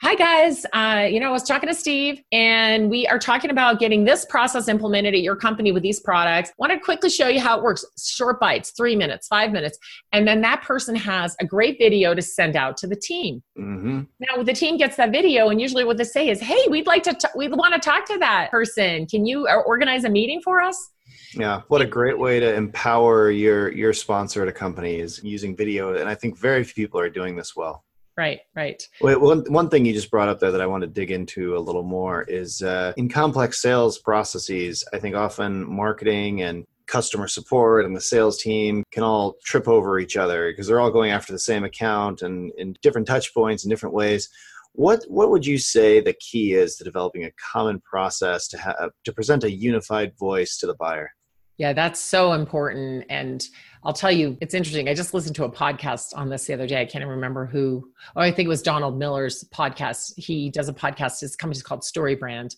Hi, 0.00 0.14
guys. 0.14 0.64
Uh, 0.72 1.08
you 1.10 1.18
know, 1.18 1.26
I 1.26 1.32
was 1.32 1.42
talking 1.42 1.68
to 1.68 1.74
Steve, 1.74 2.22
and 2.30 2.88
we 2.88 3.08
are 3.08 3.18
talking 3.18 3.50
about 3.50 3.80
getting 3.80 4.04
this 4.04 4.24
process 4.24 4.68
implemented 4.68 5.12
at 5.12 5.22
your 5.22 5.34
company 5.34 5.72
with 5.72 5.82
these 5.82 5.98
products. 5.98 6.52
Want 6.56 6.70
to 6.70 6.78
quickly 6.78 7.10
show 7.10 7.26
you 7.26 7.40
how 7.40 7.58
it 7.58 7.64
works 7.64 7.84
short 8.00 8.38
bites, 8.38 8.70
three 8.76 8.94
minutes, 8.94 9.26
five 9.26 9.50
minutes. 9.50 9.76
And 10.12 10.26
then 10.26 10.40
that 10.42 10.62
person 10.62 10.94
has 10.94 11.34
a 11.40 11.44
great 11.44 11.78
video 11.78 12.14
to 12.14 12.22
send 12.22 12.54
out 12.54 12.76
to 12.76 12.86
the 12.86 12.94
team. 12.94 13.42
Mm-hmm. 13.58 14.02
Now, 14.20 14.44
the 14.44 14.52
team 14.52 14.76
gets 14.76 14.94
that 14.98 15.10
video, 15.10 15.48
and 15.48 15.60
usually 15.60 15.82
what 15.82 15.96
they 15.96 16.04
say 16.04 16.28
is, 16.28 16.40
Hey, 16.40 16.64
we'd 16.70 16.86
like 16.86 17.02
to, 17.02 17.14
t- 17.14 17.28
we 17.34 17.48
want 17.48 17.74
to 17.74 17.80
talk 17.80 18.06
to 18.06 18.18
that 18.18 18.52
person. 18.52 19.04
Can 19.06 19.26
you 19.26 19.48
uh, 19.48 19.62
organize 19.66 20.04
a 20.04 20.08
meeting 20.08 20.40
for 20.44 20.62
us? 20.62 20.90
Yeah, 21.34 21.62
what 21.66 21.82
a 21.82 21.86
great 21.86 22.18
way 22.18 22.38
to 22.38 22.54
empower 22.54 23.32
your 23.32 23.70
your 23.72 23.92
sponsor 23.92 24.42
at 24.42 24.48
a 24.48 24.52
company 24.52 25.00
is 25.00 25.22
using 25.24 25.56
video, 25.56 25.94
and 25.94 26.08
I 26.08 26.14
think 26.14 26.38
very 26.38 26.62
few 26.64 26.86
people 26.86 27.00
are 27.00 27.10
doing 27.10 27.34
this 27.34 27.56
well 27.56 27.84
right 28.18 28.40
right 28.54 28.86
Wait, 29.00 29.18
one, 29.18 29.44
one 29.48 29.70
thing 29.70 29.86
you 29.86 29.94
just 29.94 30.10
brought 30.10 30.28
up 30.28 30.40
there 30.40 30.50
that 30.50 30.60
i 30.60 30.66
want 30.66 30.82
to 30.82 30.86
dig 30.86 31.10
into 31.10 31.56
a 31.56 31.60
little 31.60 31.84
more 31.84 32.22
is 32.22 32.60
uh, 32.60 32.92
in 32.96 33.08
complex 33.08 33.62
sales 33.62 33.98
processes 33.98 34.84
i 34.92 34.98
think 34.98 35.14
often 35.14 35.66
marketing 35.66 36.42
and 36.42 36.66
customer 36.86 37.28
support 37.28 37.84
and 37.84 37.94
the 37.94 38.00
sales 38.00 38.42
team 38.42 38.82
can 38.90 39.02
all 39.02 39.36
trip 39.44 39.68
over 39.68 39.98
each 39.98 40.16
other 40.16 40.50
because 40.50 40.66
they're 40.66 40.80
all 40.80 40.90
going 40.90 41.10
after 41.10 41.32
the 41.32 41.38
same 41.38 41.64
account 41.64 42.22
and 42.22 42.50
in 42.58 42.74
different 42.82 43.06
touch 43.06 43.32
points 43.32 43.64
in 43.64 43.70
different 43.70 43.94
ways 43.94 44.28
what 44.72 45.04
what 45.08 45.30
would 45.30 45.46
you 45.46 45.58
say 45.58 46.00
the 46.00 46.14
key 46.14 46.54
is 46.54 46.76
to 46.76 46.84
developing 46.84 47.24
a 47.24 47.30
common 47.52 47.80
process 47.80 48.48
to 48.48 48.58
have 48.58 48.90
to 49.04 49.12
present 49.12 49.44
a 49.44 49.50
unified 49.50 50.12
voice 50.18 50.58
to 50.58 50.66
the 50.66 50.74
buyer 50.74 51.10
Yeah, 51.58 51.72
that's 51.72 51.98
so 51.98 52.32
important. 52.34 53.04
And 53.10 53.44
I'll 53.84 53.92
tell 53.92 54.12
you, 54.12 54.36
it's 54.40 54.54
interesting. 54.54 54.88
I 54.88 54.94
just 54.94 55.14
listened 55.14 55.36
to 55.36 55.44
a 55.44 55.50
podcast 55.50 56.16
on 56.16 56.28
this 56.28 56.46
the 56.46 56.54
other 56.54 56.66
day. 56.66 56.80
I 56.80 56.84
can't 56.84 57.02
even 57.02 57.08
remember 57.08 57.46
who. 57.46 57.90
Oh, 58.16 58.20
I 58.20 58.30
think 58.30 58.46
it 58.46 58.50
was 58.50 58.62
Donald 58.62 58.98
Miller's 58.98 59.44
podcast. 59.54 60.12
He 60.16 60.50
does 60.50 60.68
a 60.68 60.72
podcast. 60.72 61.20
His 61.20 61.36
company's 61.36 61.62
called 61.62 61.84
Story 61.84 62.14
Brand. 62.14 62.56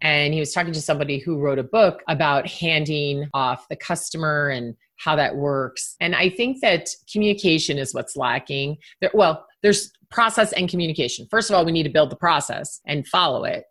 And 0.00 0.32
he 0.32 0.40
was 0.40 0.52
talking 0.52 0.72
to 0.72 0.80
somebody 0.80 1.18
who 1.18 1.38
wrote 1.38 1.58
a 1.58 1.64
book 1.64 2.02
about 2.08 2.46
handing 2.46 3.28
off 3.34 3.68
the 3.68 3.76
customer 3.76 4.48
and 4.48 4.76
how 4.96 5.16
that 5.16 5.36
works. 5.36 5.96
And 6.00 6.14
I 6.14 6.28
think 6.28 6.60
that 6.60 6.88
communication 7.10 7.78
is 7.78 7.94
what's 7.94 8.16
lacking. 8.16 8.78
There, 9.00 9.10
well, 9.14 9.46
there's 9.62 9.92
process 10.10 10.52
and 10.52 10.68
communication. 10.68 11.26
First 11.30 11.50
of 11.50 11.56
all, 11.56 11.64
we 11.64 11.72
need 11.72 11.84
to 11.84 11.88
build 11.88 12.10
the 12.10 12.16
process 12.16 12.80
and 12.86 13.06
follow 13.06 13.44
it 13.44 13.64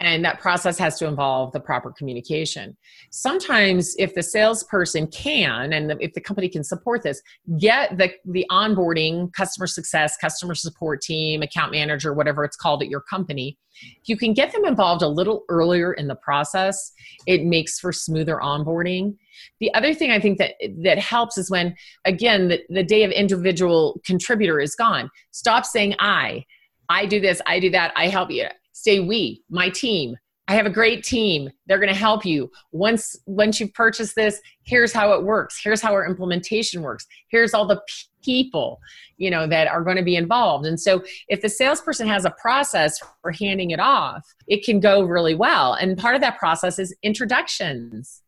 and 0.00 0.24
that 0.24 0.40
process 0.40 0.78
has 0.78 0.98
to 0.98 1.06
involve 1.06 1.52
the 1.52 1.60
proper 1.60 1.92
communication. 1.92 2.76
Sometimes 3.10 3.94
if 3.98 4.14
the 4.14 4.22
salesperson 4.22 5.06
can 5.08 5.72
and 5.72 5.92
if 6.00 6.12
the 6.14 6.20
company 6.20 6.48
can 6.48 6.64
support 6.64 7.02
this 7.02 7.20
get 7.58 7.96
the 7.96 8.10
the 8.24 8.46
onboarding 8.50 9.32
customer 9.32 9.66
success 9.66 10.16
customer 10.16 10.54
support 10.54 11.00
team 11.00 11.42
account 11.42 11.72
manager 11.72 12.12
whatever 12.12 12.44
it's 12.44 12.56
called 12.56 12.82
at 12.82 12.88
your 12.88 13.00
company 13.00 13.58
if 14.02 14.08
you 14.08 14.16
can 14.16 14.34
get 14.34 14.52
them 14.52 14.64
involved 14.64 15.02
a 15.02 15.08
little 15.08 15.44
earlier 15.48 15.92
in 15.92 16.08
the 16.08 16.14
process 16.14 16.92
it 17.26 17.44
makes 17.44 17.78
for 17.78 17.92
smoother 17.92 18.36
onboarding. 18.42 19.16
The 19.60 19.72
other 19.74 19.94
thing 19.94 20.10
i 20.10 20.20
think 20.20 20.38
that 20.38 20.54
that 20.82 20.98
helps 20.98 21.38
is 21.38 21.50
when 21.50 21.74
again 22.04 22.48
the, 22.48 22.60
the 22.68 22.84
day 22.84 23.04
of 23.04 23.10
individual 23.10 24.00
contributor 24.04 24.60
is 24.60 24.74
gone. 24.74 25.10
Stop 25.30 25.64
saying 25.64 25.94
i 25.98 26.44
I 26.92 27.06
do 27.06 27.20
this, 27.20 27.40
I 27.46 27.60
do 27.60 27.70
that, 27.70 27.92
I 27.94 28.08
help 28.08 28.32
you 28.32 28.48
say 28.82 29.00
we, 29.00 29.42
my 29.50 29.68
team. 29.68 30.16
I 30.48 30.54
have 30.54 30.66
a 30.66 30.70
great 30.70 31.04
team. 31.04 31.48
They're 31.66 31.78
going 31.78 31.92
to 31.92 31.94
help 31.94 32.24
you. 32.24 32.50
Once 32.72 33.16
once 33.26 33.60
you've 33.60 33.72
purchased 33.72 34.16
this, 34.16 34.40
here's 34.64 34.92
how 34.92 35.12
it 35.12 35.22
works. 35.22 35.60
Here's 35.62 35.80
how 35.80 35.92
our 35.92 36.04
implementation 36.04 36.82
works. 36.82 37.06
Here's 37.28 37.54
all 37.54 37.66
the 37.66 37.80
people, 38.24 38.80
you 39.16 39.30
know, 39.30 39.46
that 39.46 39.68
are 39.68 39.84
going 39.84 39.96
to 39.96 40.02
be 40.02 40.16
involved. 40.16 40.66
And 40.66 40.80
so 40.80 41.04
if 41.28 41.40
the 41.40 41.48
salesperson 41.48 42.08
has 42.08 42.24
a 42.24 42.34
process 42.40 42.98
for 43.22 43.30
handing 43.30 43.70
it 43.70 43.78
off, 43.78 44.26
it 44.48 44.64
can 44.64 44.80
go 44.80 45.04
really 45.04 45.36
well. 45.36 45.74
And 45.74 45.96
part 45.96 46.16
of 46.16 46.20
that 46.22 46.38
process 46.38 46.80
is 46.80 46.96
introductions 47.04 48.22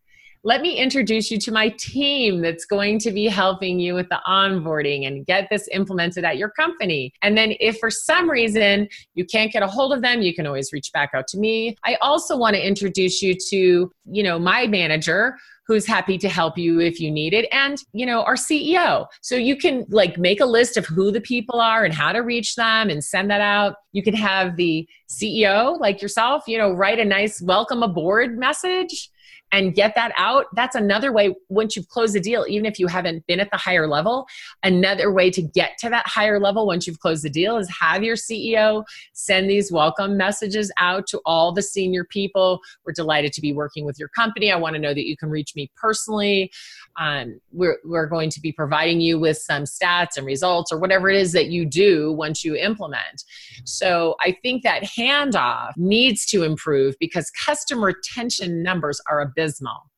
let 0.44 0.60
me 0.60 0.76
introduce 0.76 1.30
you 1.30 1.38
to 1.38 1.52
my 1.52 1.68
team 1.78 2.40
that's 2.40 2.64
going 2.64 2.98
to 2.98 3.12
be 3.12 3.26
helping 3.26 3.78
you 3.78 3.94
with 3.94 4.08
the 4.08 4.20
onboarding 4.26 5.06
and 5.06 5.24
get 5.24 5.48
this 5.50 5.68
implemented 5.70 6.24
at 6.24 6.36
your 6.36 6.50
company. 6.50 7.12
And 7.22 7.36
then 7.36 7.54
if 7.60 7.78
for 7.78 7.90
some 7.90 8.28
reason 8.28 8.88
you 9.14 9.24
can't 9.24 9.52
get 9.52 9.62
a 9.62 9.68
hold 9.68 9.92
of 9.92 10.02
them, 10.02 10.20
you 10.20 10.34
can 10.34 10.46
always 10.46 10.72
reach 10.72 10.90
back 10.92 11.10
out 11.14 11.28
to 11.28 11.38
me. 11.38 11.76
I 11.84 11.96
also 12.00 12.36
want 12.36 12.56
to 12.56 12.66
introduce 12.66 13.22
you 13.22 13.36
to, 13.50 13.92
you 14.10 14.22
know, 14.22 14.38
my 14.38 14.66
manager 14.66 15.36
who's 15.68 15.86
happy 15.86 16.18
to 16.18 16.28
help 16.28 16.58
you 16.58 16.80
if 16.80 16.98
you 16.98 17.08
need 17.08 17.32
it 17.32 17.48
and 17.52 17.78
you 17.92 18.04
know 18.04 18.24
our 18.24 18.34
ceo 18.34 19.06
so 19.20 19.36
you 19.36 19.56
can 19.56 19.86
like 19.90 20.18
make 20.18 20.40
a 20.40 20.44
list 20.44 20.76
of 20.76 20.84
who 20.84 21.12
the 21.12 21.20
people 21.20 21.60
are 21.60 21.84
and 21.84 21.94
how 21.94 22.10
to 22.10 22.18
reach 22.18 22.56
them 22.56 22.90
and 22.90 23.04
send 23.04 23.30
that 23.30 23.40
out 23.40 23.76
you 23.92 24.02
can 24.02 24.12
have 24.12 24.56
the 24.56 24.86
ceo 25.08 25.78
like 25.78 26.02
yourself 26.02 26.42
you 26.48 26.58
know 26.58 26.72
write 26.72 26.98
a 26.98 27.04
nice 27.04 27.40
welcome 27.40 27.80
aboard 27.84 28.36
message 28.36 29.08
and 29.52 29.74
get 29.74 29.94
that 29.94 30.12
out, 30.16 30.46
that's 30.54 30.74
another 30.74 31.12
way 31.12 31.34
once 31.50 31.76
you've 31.76 31.88
closed 31.88 32.14
the 32.14 32.20
deal, 32.20 32.46
even 32.48 32.64
if 32.64 32.78
you 32.78 32.86
haven't 32.86 33.26
been 33.26 33.38
at 33.38 33.50
the 33.50 33.58
higher 33.58 33.86
level, 33.86 34.26
another 34.62 35.12
way 35.12 35.30
to 35.30 35.42
get 35.42 35.76
to 35.78 35.90
that 35.90 36.06
higher 36.06 36.40
level 36.40 36.66
once 36.66 36.86
you've 36.86 36.98
closed 37.00 37.22
the 37.22 37.30
deal 37.30 37.58
is 37.58 37.70
have 37.80 38.02
your 38.02 38.16
CEO 38.16 38.82
send 39.12 39.48
these 39.48 39.70
welcome 39.70 40.16
messages 40.16 40.72
out 40.78 41.06
to 41.06 41.20
all 41.26 41.52
the 41.52 41.62
senior 41.62 42.04
people. 42.04 42.60
We're 42.86 42.94
delighted 42.94 43.32
to 43.34 43.40
be 43.40 43.52
working 43.52 43.84
with 43.84 43.98
your 43.98 44.08
company. 44.08 44.50
I 44.50 44.56
want 44.56 44.74
to 44.74 44.80
know 44.80 44.94
that 44.94 45.06
you 45.06 45.16
can 45.16 45.28
reach 45.28 45.54
me 45.54 45.70
personally. 45.76 46.50
Um, 46.98 47.38
we're, 47.52 47.78
we're 47.84 48.06
going 48.06 48.30
to 48.30 48.40
be 48.40 48.52
providing 48.52 49.00
you 49.00 49.18
with 49.18 49.36
some 49.36 49.64
stats 49.64 50.16
and 50.16 50.26
results 50.26 50.72
or 50.72 50.78
whatever 50.78 51.10
it 51.10 51.20
is 51.20 51.32
that 51.32 51.48
you 51.48 51.66
do 51.66 52.12
once 52.12 52.44
you 52.44 52.56
implement. 52.56 53.24
So 53.64 54.16
I 54.20 54.36
think 54.42 54.62
that 54.62 54.82
handoff 54.82 55.72
needs 55.76 56.24
to 56.26 56.42
improve 56.42 56.94
because 56.98 57.30
customer 57.30 57.88
retention 57.88 58.62
numbers 58.62 59.00
are 59.08 59.20
a 59.20 59.26
abysmal. 59.42 59.90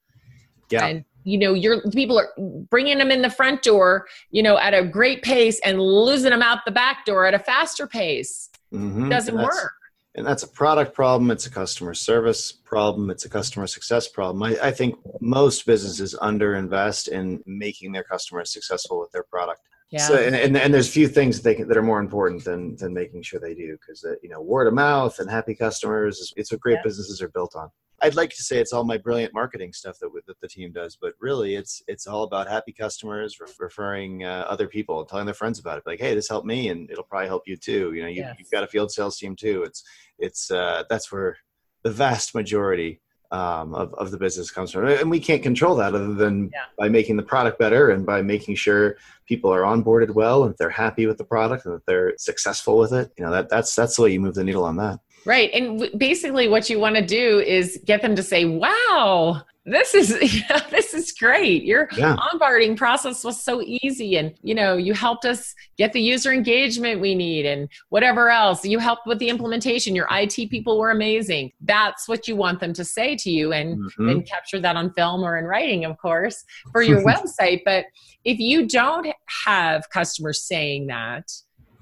Yeah. 0.71 0.87
And 0.87 1.05
you 1.25 1.39
know, 1.39 1.55
your 1.55 1.81
people 1.91 2.19
are 2.19 2.29
bringing 2.69 2.99
them 2.99 3.11
in 3.11 3.23
the 3.23 3.31
front 3.31 3.63
door, 3.63 4.07
you 4.31 4.43
know, 4.43 4.59
at 4.59 4.75
a 4.75 4.85
great 4.85 5.23
pace 5.23 5.59
and 5.65 5.81
losing 5.81 6.31
them 6.31 6.43
out 6.43 6.59
the 6.67 6.71
back 6.71 7.07
door 7.07 7.25
at 7.27 7.33
a 7.33 7.39
faster 7.39 7.87
pace. 7.87 8.51
Mm-hmm. 8.73 9.09
Doesn't 9.09 9.37
work. 9.37 9.73
And 10.17 10.27
that's 10.27 10.43
a 10.43 10.49
product 10.49 10.95
problem. 10.95 11.31
It's 11.31 11.47
a 11.47 11.51
customer 11.51 11.95
service 11.95 12.53
problem. 12.53 13.11
It's 13.11 13.25
a 13.25 13.29
customer 13.29 13.67
success 13.67 14.07
problem. 14.07 14.43
I, 14.43 14.69
I 14.69 14.71
think 14.71 14.97
most 15.21 15.67
businesses 15.67 16.15
underinvest 16.21 17.09
in 17.09 17.43
making 17.47 17.93
their 17.93 18.05
customers 18.05 18.53
successful 18.53 19.01
with 19.01 19.11
their 19.11 19.25
product. 19.25 19.63
Yeah. 19.91 20.07
So, 20.09 20.17
and, 20.17 20.35
and, 20.35 20.57
and 20.57 20.75
there's 20.75 20.93
few 20.93 21.07
things 21.07 21.37
that, 21.37 21.45
they 21.45 21.55
can, 21.55 21.69
that 21.69 21.77
are 21.77 21.83
more 21.83 22.01
important 22.01 22.45
than, 22.45 22.75
than 22.77 22.93
making 22.93 23.23
sure 23.23 23.39
they 23.39 23.55
do 23.55 23.77
because, 23.81 24.05
uh, 24.05 24.15
you 24.23 24.29
know, 24.29 24.41
word 24.41 24.67
of 24.67 24.75
mouth 24.75 25.19
and 25.21 25.31
happy 25.31 25.55
customers, 25.55 26.33
it's 26.37 26.51
what 26.51 26.61
great 26.61 26.75
yeah. 26.75 26.83
businesses 26.83 27.23
are 27.23 27.29
built 27.29 27.55
on. 27.55 27.69
I'd 28.03 28.17
like 28.17 28.31
to 28.31 28.43
say 28.43 28.59
it's 28.59 28.73
all 28.73 28.85
my 28.85 28.99
brilliant 28.99 29.33
marketing 29.33 29.73
stuff 29.73 29.99
that, 30.01 30.11
that 30.27 30.41
the 30.41 30.49
team 30.49 30.73
does, 30.73 30.99
but 31.01 31.15
really 31.21 31.55
it's 31.55 31.81
it's 31.87 32.07
all 32.07 32.25
about 32.25 32.49
happy 32.49 32.73
customers, 32.73 33.39
re- 33.41 33.47
referring 33.59 34.25
uh, 34.25 34.45
other 34.49 34.67
people, 34.67 35.05
telling 35.05 35.27
their 35.27 35.35
friends 35.35 35.59
about 35.59 35.79
it. 35.79 35.85
Like, 35.87 36.01
hey, 36.01 36.15
this 36.15 36.29
helped 36.29 36.47
me, 36.47 36.69
and 36.69 36.91
it'll 36.91 37.05
probably 37.05 37.29
help 37.29 37.45
you 37.47 37.57
too. 37.57 37.95
You 37.95 38.03
know, 38.03 38.09
you, 38.09 38.23
yes. 38.23 38.35
you've 38.39 38.51
got 38.51 38.65
a 38.65 38.67
field 38.67 38.91
sales 38.91 39.17
team 39.17 39.37
too. 39.37 39.63
It's 39.63 39.85
it's 40.19 40.51
uh, 40.51 40.83
that's 40.91 41.11
where 41.13 41.39
the 41.83 41.91
vast 41.91 42.35
majority 42.35 43.01
um, 43.35 43.75
of, 43.75 43.93
of 43.95 44.13
the 44.13 44.17
business 44.17 44.51
comes 44.51 44.71
from. 44.71 44.87
And 44.87 45.11
we 45.11 45.19
can't 45.19 45.43
control 45.43 45.75
that 45.77 45.93
other 45.93 46.15
than 46.15 46.51
yeah. 46.53 46.61
by 46.79 46.89
making 46.89 47.17
the 47.17 47.23
product 47.23 47.59
better 47.59 47.91
and 47.91 48.07
by 48.07 48.23
making 48.23 48.55
sure 48.55 48.97
people 49.27 49.53
are 49.53 49.63
onboarded 49.63 50.11
well 50.11 50.45
and 50.45 50.55
they're 50.57 50.71
happy 50.71 51.07
with 51.07 51.19
the 51.19 51.25
product 51.25 51.67
and 51.67 51.75
that 51.75 51.85
they're 51.85 52.13
successful 52.17 52.79
with 52.79 52.93
it. 52.93 53.13
You 53.19 53.25
know, 53.25 53.33
that, 53.33 53.49
that's, 53.49 53.75
that's 53.75 53.97
the 53.97 54.03
way 54.03 54.13
you 54.13 54.21
move 54.21 54.37
the 54.37 54.45
needle 54.45 54.65
on 54.65 54.77
that. 54.77 55.01
Right. 55.27 55.51
And 55.53 55.81
w- 55.81 55.99
basically 55.99 56.49
what 56.49 56.71
you 56.71 56.79
want 56.79 56.95
to 56.95 57.05
do 57.05 57.41
is 57.41 57.81
get 57.85 58.03
them 58.03 58.15
to 58.15 58.23
say, 58.23 58.45
wow, 58.45 59.43
this 59.67 59.95
is 59.95 60.09
this 60.71 60.95
is 60.95 61.13
great. 61.13 61.65
Your 61.65 61.89
yeah. 61.97 62.17
onboarding 62.17 62.77
process 62.77 63.25
was 63.25 63.43
so 63.43 63.63
easy 63.63 64.17
and 64.17 64.35
you 64.43 64.55
know 64.55 64.77
you 64.77 64.93
helped 64.93 65.25
us 65.25 65.55
get 65.79 65.93
the 65.93 66.01
user 66.01 66.33
engagement 66.33 67.01
we 67.01 67.15
need 67.15 67.47
and 67.47 67.69
whatever 67.89 68.31
else. 68.31 68.65
You 68.65 68.79
helped 68.79 69.07
with 69.07 69.19
the 69.19 69.29
implementation. 69.29 69.95
Your 69.95 70.07
it 70.11 70.51
people 70.51 70.79
were 70.79 70.91
amazing. 70.91 71.53
That's 71.61 72.09
what 72.09 72.29
you 72.29 72.37
want 72.37 72.61
them 72.61 72.73
to 72.75 72.85
say 72.85 73.17
to 73.17 73.31
you 73.31 73.53
and 73.53 73.79
mm-hmm. 73.79 74.09
and 74.09 74.27
capture 74.27 74.61
that 74.61 74.77
on 74.77 74.93
film 74.93 75.23
or 75.23 75.39
in 75.39 75.45
writing 75.45 75.85
of 75.85 75.97
course 75.99 76.45
for 76.71 76.83
your 76.91 77.03
website. 77.03 77.63
But 77.65 77.87
if 78.25 78.39
you 78.39 78.67
don't 78.67 79.07
have 79.45 79.89
customers 79.91 80.43
saying 80.43 80.89
that 80.89 81.31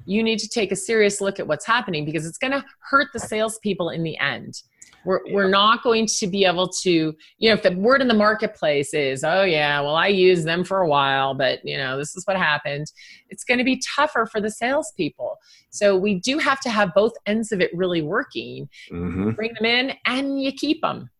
you 0.05 0.23
need 0.23 0.39
to 0.41 0.49
take 0.49 0.73
a 0.73 0.77
serious 0.77 1.21
look 1.21 1.39
at 1.39 1.47
what's 1.47 1.67
happening 1.67 2.05
because 2.05 2.27
it's 2.27 2.39
going 2.39 2.53
to 2.53 2.65
hurt 2.91 3.09
the 3.13 3.21
salespeople 3.21 3.91
in 3.91 4.03
the 4.03 4.19
end 4.19 4.63
we're, 5.05 5.21
yeah. 5.27 5.35
we're 5.35 5.49
not 5.49 5.83
going 5.83 6.07
to 6.07 6.27
be 6.27 6.45
able 6.45 6.69
to 6.69 7.15
you 7.39 7.49
know 7.49 7.55
if 7.55 7.63
the 7.63 7.73
word 7.73 8.01
in 8.01 8.09
the 8.09 8.15
marketplace 8.15 8.95
is 8.95 9.25
oh 9.25 9.43
yeah 9.43 9.81
well 9.81 9.97
i 9.97 10.07
used 10.07 10.47
them 10.47 10.65
for 10.65 10.79
a 10.81 10.89
while 10.89 11.35
but 11.35 11.61
you 11.65 11.77
know 11.77 11.97
this 11.97 12.17
is 12.17 12.27
what 12.27 12.37
happened 12.37 12.87
it's 13.29 13.45
going 13.45 13.59
to 13.59 13.65
be 13.65 13.81
tougher 13.95 14.27
for 14.27 14.41
the 14.41 14.51
salespeople 14.51 15.37
so 15.71 15.97
we 15.97 16.19
do 16.21 16.39
have 16.39 16.61
to 16.61 16.71
have 16.71 16.93
both 16.95 17.13
ends 17.27 17.53
of 17.53 17.61
it 17.61 17.71
really 17.75 18.03
working 18.03 18.69
mm-hmm. 18.91 19.31
bring 19.31 19.53
them 19.55 19.65
in 19.65 19.93
and 20.07 20.43
you 20.43 20.53
keep 20.53 20.81
them 20.81 21.11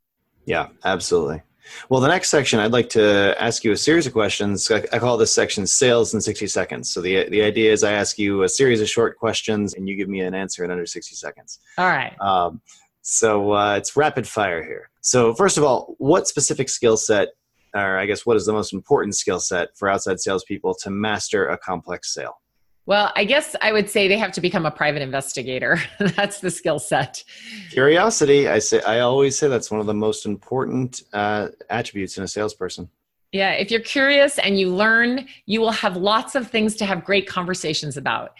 yeah 0.47 0.69
absolutely 0.85 1.43
well, 1.89 2.01
the 2.01 2.09
next 2.09 2.29
section, 2.29 2.59
I'd 2.59 2.73
like 2.73 2.89
to 2.91 3.35
ask 3.39 3.65
you 3.65 3.73
a 3.73 3.77
series 3.77 4.07
of 4.07 4.13
questions. 4.13 4.71
I, 4.71 4.99
call 4.99 5.17
this 5.17 5.33
section 5.33 5.67
"Sales 5.67 6.15
in 6.15 6.21
60 6.21 6.47
Seconds." 6.47 6.91
So 6.91 7.01
the 7.01 7.29
the 7.29 7.43
idea 7.43 7.73
is, 7.73 7.85
I 7.85 7.93
ask 7.93 8.19
you 8.19 8.43
a 8.43 8.49
series 8.49 8.81
of 8.81 8.89
short 8.89 9.17
questions, 9.17 9.75
and 9.75 9.89
you 9.89 9.97
give 9.97 10.09
me 10.09 10.21
an 10.21 10.35
answer 10.35 10.65
in 10.65 10.71
under 10.71 10.87
60 10.87 11.15
seconds. 11.15 11.61
All 11.79 11.87
right. 11.87 12.21
Um, 12.21 12.61
so 13.03 13.53
uh, 13.53 13.77
it's 13.77 13.97
rapid 13.97 14.27
fire 14.27 14.63
here. 14.63 14.91
So 15.01 15.35
first 15.35 15.59
of 15.59 15.65
all, 15.65 15.97
what 15.99 16.29
specific 16.29 16.69
skill 16.69 16.97
set, 16.97 17.29
or 17.75 17.99
I 17.99 18.07
guess 18.07 18.25
what 18.25 18.37
is 18.37 18.47
the 18.47 18.53
most 18.53 18.73
important 18.73 19.17
skill 19.17 19.41
set 19.41 19.77
for 19.77 19.89
outside 19.89 20.21
salespeople 20.21 20.75
to 20.77 20.91
master 20.91 21.47
a 21.47 21.59
complex 21.59 22.15
sale? 22.15 22.39
Well, 22.87 23.13
I 23.15 23.25
guess 23.25 23.55
I 23.61 23.73
would 23.73 23.89
say 23.89 24.09
they 24.09 24.19
have 24.19 24.33
to 24.33 24.41
become 24.41 24.67
a 24.67 24.71
private 24.71 25.03
investigator. 25.03 25.81
that's 26.17 26.41
the 26.41 26.51
skill 26.51 26.79
set. 26.79 27.23
Curiosity. 27.71 28.49
I 28.49 28.59
say 28.59 28.83
I 28.83 29.01
always 29.01 29.39
say 29.39 29.49
that's 29.49 29.71
one 29.71 29.81
of 29.81 29.87
the 29.87 29.95
most 29.95 30.27
important 30.27 31.03
uh, 31.13 31.49
attributes 31.71 32.19
in 32.19 32.25
a 32.25 32.29
salesperson. 32.29 32.89
Yeah, 33.33 33.53
if 33.53 33.71
you're 33.71 33.81
curious 33.81 34.39
and 34.39 34.61
you 34.61 34.69
learn, 34.75 35.27
you 35.47 35.61
will 35.61 35.71
have 35.71 35.97
lots 35.97 36.35
of 36.35 36.51
things 36.51 36.77
to 36.77 36.85
have 36.85 37.03
great 37.03 37.27
conversations 37.27 37.97
about. 37.97 38.33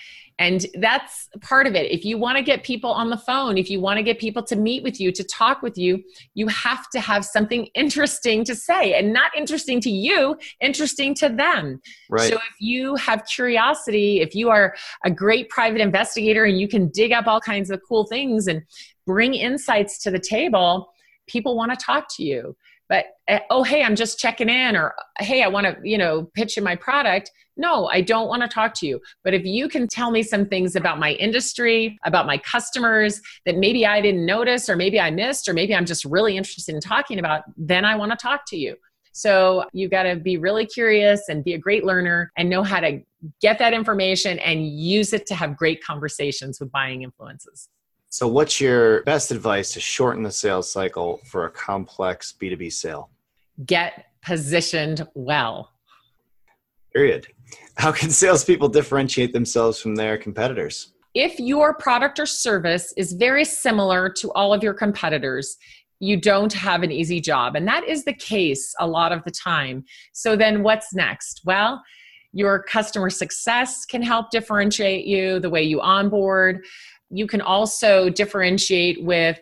And 0.43 0.67
that's 0.81 1.29
part 1.41 1.69
of 1.69 1.77
it. 1.77 1.89
If 1.93 2.05
you 2.05 2.19
want 2.19 2.37
to 2.37 2.43
get 2.43 2.65
people 2.65 2.91
on 2.91 3.11
the 3.11 3.17
phone, 3.17 3.57
if 3.57 3.71
you 3.71 3.81
want 3.81 3.99
to 3.99 4.03
get 4.03 4.19
people 4.19 4.43
to 4.43 4.57
meet 4.57 4.83
with 4.83 4.99
you, 4.99 5.13
to 5.13 5.23
talk 5.23 5.63
with 5.63 5.79
you, 5.79 6.03
you 6.35 6.49
have 6.49 6.91
to 6.91 7.01
have 7.01 7.25
something 7.25 7.67
interesting 7.77 8.43
to 8.47 8.57
say 8.57 8.95
and 8.95 9.13
not 9.13 9.31
interesting 9.37 9.81
to 9.83 9.89
you, 9.89 10.37
interesting 10.61 11.15
to 11.15 11.29
them. 11.29 11.81
Right. 12.11 12.29
So 12.29 12.35
if 12.35 12.57
you 12.59 12.97
have 12.97 13.25
curiosity, 13.25 14.21
if 14.21 14.35
you 14.35 14.51
are 14.51 14.75
a 15.05 15.13
great 15.13 15.49
private 15.49 15.81
investigator 15.81 16.45
and 16.45 16.59
you 16.59 16.67
can 16.67 16.89
dig 16.89 17.13
up 17.13 17.29
all 17.29 17.41
kinds 17.41 17.71
of 17.71 17.81
cool 17.89 18.05
things 18.07 18.49
and 18.49 18.63
bring 19.07 19.35
insights 19.35 20.03
to 20.03 20.11
the 20.11 20.19
table, 20.19 20.93
people 21.29 21.57
want 21.57 21.71
to 21.71 21.77
talk 21.77 22.07
to 22.17 22.25
you 22.25 22.57
but 22.93 23.07
uh, 23.27 23.39
oh 23.49 23.63
hey 23.63 23.83
i'm 23.83 23.97
just 23.97 24.19
checking 24.19 24.51
in 24.51 24.77
or 24.77 24.95
hey 25.19 25.43
i 25.43 25.49
want 25.49 25.67
to 25.67 25.75
you 25.83 25.97
know 25.97 26.31
pitch 26.35 26.59
in 26.59 26.63
my 26.63 26.77
product. 26.77 27.31
No 27.57 27.87
i 27.87 28.03
don't 28.03 28.29
want 28.29 28.43
to 28.43 28.49
talk 28.49 28.75
to 28.75 28.87
you. 28.87 29.01
But 29.25 29.33
if 29.33 29.45
you 29.47 29.67
can 29.69 29.89
tell 29.89 30.11
me 30.11 30.23
some 30.23 30.45
things 30.47 30.77
about 30.77 30.99
my 30.99 31.13
industry 31.13 31.99
about 32.05 32.27
my 32.27 32.37
customers 32.37 33.21
that 33.47 33.57
maybe 33.57 33.87
i 33.87 34.01
didn't 34.03 34.27
notice 34.27 34.69
or 34.69 34.77
maybe 34.77 35.01
i 35.01 35.11
missed 35.11 35.49
or 35.49 35.55
maybe 35.55 35.75
i'm 35.75 35.87
just 35.87 36.05
really 36.05 36.37
interested 36.37 36.75
in 36.75 36.83
talking 36.83 37.19
about 37.19 37.45
then 37.57 37.87
i 37.87 37.97
want 37.97 38.13
to 38.13 38.17
talk 38.17 38.43
to 38.49 38.57
you. 38.57 38.77
So 39.15 39.65
you 39.73 39.89
got 39.89 40.05
to 40.05 40.17
be 40.17 40.37
really 40.39 40.67
curious 40.67 41.29
and 41.29 41.45
be 41.45 41.55
a 41.55 41.59
great 41.59 41.85
learner 41.85 42.31
and 42.37 42.49
know 42.49 42.63
how 42.63 42.81
to 42.81 43.01
get 43.41 43.59
that 43.59 43.75
information 43.75 44.39
and 44.39 44.67
use 44.67 45.13
it 45.13 45.27
to 45.27 45.35
have 45.35 45.57
great 45.57 45.85
conversations 45.85 46.59
with 46.59 46.73
buying 46.73 47.03
influences. 47.03 47.69
So, 48.13 48.29
what's 48.29 48.61
your 48.61 49.03
best 49.05 49.31
advice 49.31 49.73
to 49.73 49.81
shorten 49.81 50.23
the 50.23 50.31
sales 50.31 50.71
cycle 50.71 51.23
for 51.25 51.47
a 51.47 51.51
complex 51.51 52.35
B2B 52.39 52.71
sale? 52.71 53.09
Get 53.65 54.05
positioned 54.23 55.09
well. 55.15 55.71
Period. 56.93 57.29
How 57.79 57.91
can 57.91 58.11
salespeople 58.11 58.69
differentiate 58.69 59.33
themselves 59.33 59.81
from 59.81 59.95
their 59.95 60.19
competitors? 60.19 60.93
If 61.15 61.41
your 61.41 61.73
product 61.73 62.19
or 62.21 62.27
service 62.27 62.93
is 62.99 63.15
very 63.15 63.47
similar 63.47 64.11
to 64.11 64.31
all 64.33 64.53
of 64.53 64.63
your 64.63 64.75
competitors, 64.75 65.57
you 65.99 66.21
don't 66.21 66.53
have 66.53 66.83
an 66.83 66.93
easy 66.93 67.19
job. 67.19 67.57
And 67.57 67.67
that 67.67 67.89
is 67.89 68.05
the 68.05 68.13
case 68.13 68.75
a 68.79 68.87
lot 68.87 69.13
of 69.13 69.25
the 69.25 69.31
time. 69.31 69.85
So 70.13 70.37
then 70.37 70.63
what's 70.63 70.93
next? 70.93 71.41
Well, 71.47 71.83
your 72.33 72.63
customer 72.63 73.11
success 73.11 73.85
can 73.85 74.03
help 74.03 74.31
differentiate 74.31 75.07
you, 75.07 75.39
the 75.39 75.51
way 75.51 75.63
you 75.63 75.81
onboard. 75.81 76.65
You 77.13 77.27
can 77.27 77.41
also 77.41 78.09
differentiate 78.09 79.05
with 79.05 79.41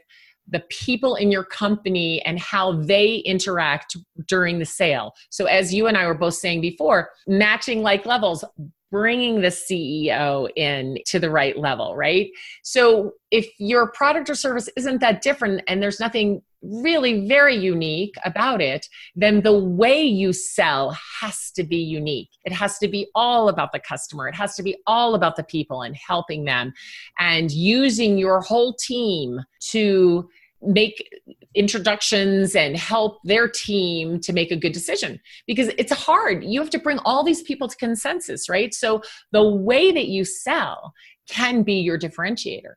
the 0.48 0.60
people 0.68 1.14
in 1.14 1.30
your 1.30 1.44
company 1.44 2.20
and 2.22 2.38
how 2.38 2.72
they 2.72 3.16
interact 3.18 3.96
during 4.26 4.58
the 4.58 4.64
sale. 4.64 5.12
So, 5.30 5.46
as 5.46 5.72
you 5.72 5.86
and 5.86 5.96
I 5.96 6.06
were 6.06 6.14
both 6.14 6.34
saying 6.34 6.60
before, 6.60 7.10
matching 7.26 7.82
like 7.82 8.04
levels, 8.04 8.44
bringing 8.90 9.40
the 9.40 9.48
CEO 9.48 10.50
in 10.56 10.98
to 11.06 11.18
the 11.18 11.30
right 11.30 11.56
level, 11.56 11.94
right? 11.94 12.28
So 12.62 13.12
if 13.30 13.48
your 13.58 13.90
product 13.92 14.28
or 14.28 14.34
service 14.34 14.68
isn't 14.76 15.00
that 15.00 15.22
different 15.22 15.62
and 15.68 15.82
there's 15.82 16.00
nothing 16.00 16.42
really 16.62 17.26
very 17.26 17.56
unique 17.56 18.14
about 18.24 18.60
it, 18.60 18.86
then 19.14 19.42
the 19.42 19.58
way 19.58 20.02
you 20.02 20.32
sell 20.32 20.96
has 21.20 21.50
to 21.52 21.64
be 21.64 21.78
unique. 21.78 22.30
It 22.44 22.52
has 22.52 22.78
to 22.78 22.88
be 22.88 23.08
all 23.14 23.48
about 23.48 23.72
the 23.72 23.80
customer. 23.80 24.28
It 24.28 24.34
has 24.34 24.54
to 24.56 24.62
be 24.62 24.76
all 24.86 25.14
about 25.14 25.36
the 25.36 25.44
people 25.44 25.82
and 25.82 25.96
helping 25.96 26.44
them 26.44 26.72
and 27.18 27.50
using 27.50 28.18
your 28.18 28.40
whole 28.40 28.74
team 28.74 29.40
to 29.70 30.28
make 30.62 31.08
introductions 31.54 32.54
and 32.54 32.76
help 32.76 33.18
their 33.24 33.48
team 33.48 34.20
to 34.20 34.32
make 34.32 34.50
a 34.50 34.56
good 34.56 34.72
decision 34.72 35.18
because 35.46 35.68
it's 35.78 35.92
hard. 35.92 36.44
You 36.44 36.60
have 36.60 36.70
to 36.70 36.78
bring 36.78 36.98
all 37.04 37.24
these 37.24 37.42
people 37.42 37.66
to 37.66 37.76
consensus, 37.76 38.48
right? 38.48 38.74
So 38.74 39.02
the 39.32 39.48
way 39.48 39.90
that 39.90 40.08
you 40.08 40.24
sell 40.24 40.92
can 41.28 41.62
be 41.62 41.74
your 41.74 41.98
differentiator. 41.98 42.74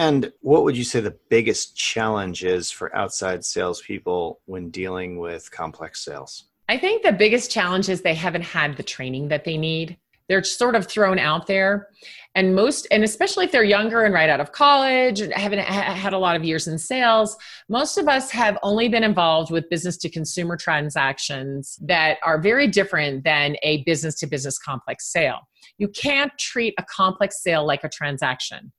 And 0.00 0.32
what 0.40 0.64
would 0.64 0.78
you 0.78 0.84
say 0.84 1.00
the 1.00 1.18
biggest 1.28 1.76
challenge 1.76 2.42
is 2.42 2.70
for 2.70 2.96
outside 2.96 3.44
salespeople 3.44 4.40
when 4.46 4.70
dealing 4.70 5.18
with 5.18 5.50
complex 5.50 6.02
sales? 6.02 6.46
I 6.70 6.78
think 6.78 7.02
the 7.02 7.12
biggest 7.12 7.50
challenge 7.50 7.90
is 7.90 8.00
they 8.00 8.14
haven't 8.14 8.44
had 8.44 8.78
the 8.78 8.82
training 8.82 9.28
that 9.28 9.44
they 9.44 9.58
need. 9.58 9.98
They're 10.26 10.42
sort 10.42 10.74
of 10.74 10.86
thrown 10.86 11.18
out 11.18 11.46
there. 11.46 11.88
And 12.34 12.54
most 12.54 12.86
and 12.90 13.04
especially 13.04 13.44
if 13.44 13.52
they're 13.52 13.62
younger 13.62 14.02
and 14.04 14.14
right 14.14 14.30
out 14.30 14.40
of 14.40 14.52
college 14.52 15.20
and 15.20 15.34
haven't 15.34 15.58
had 15.58 16.14
a 16.14 16.18
lot 16.18 16.34
of 16.34 16.44
years 16.44 16.66
in 16.66 16.78
sales 16.78 17.36
most 17.68 17.98
of 17.98 18.08
us 18.08 18.30
have 18.30 18.56
only 18.62 18.88
been 18.88 19.02
involved 19.02 19.50
with 19.50 19.68
business 19.68 19.96
to 19.98 20.08
consumer 20.08 20.56
transactions 20.56 21.76
that 21.82 22.18
are 22.22 22.40
very 22.40 22.68
different 22.68 23.24
than 23.24 23.56
a 23.64 23.82
business 23.82 24.14
to 24.20 24.26
business 24.28 24.58
complex 24.58 25.12
sale. 25.12 25.40
You 25.76 25.88
can't 25.88 26.32
treat 26.38 26.72
a 26.78 26.84
complex 26.84 27.42
sale 27.42 27.66
like 27.66 27.84
a 27.84 27.88
transaction 27.88 28.72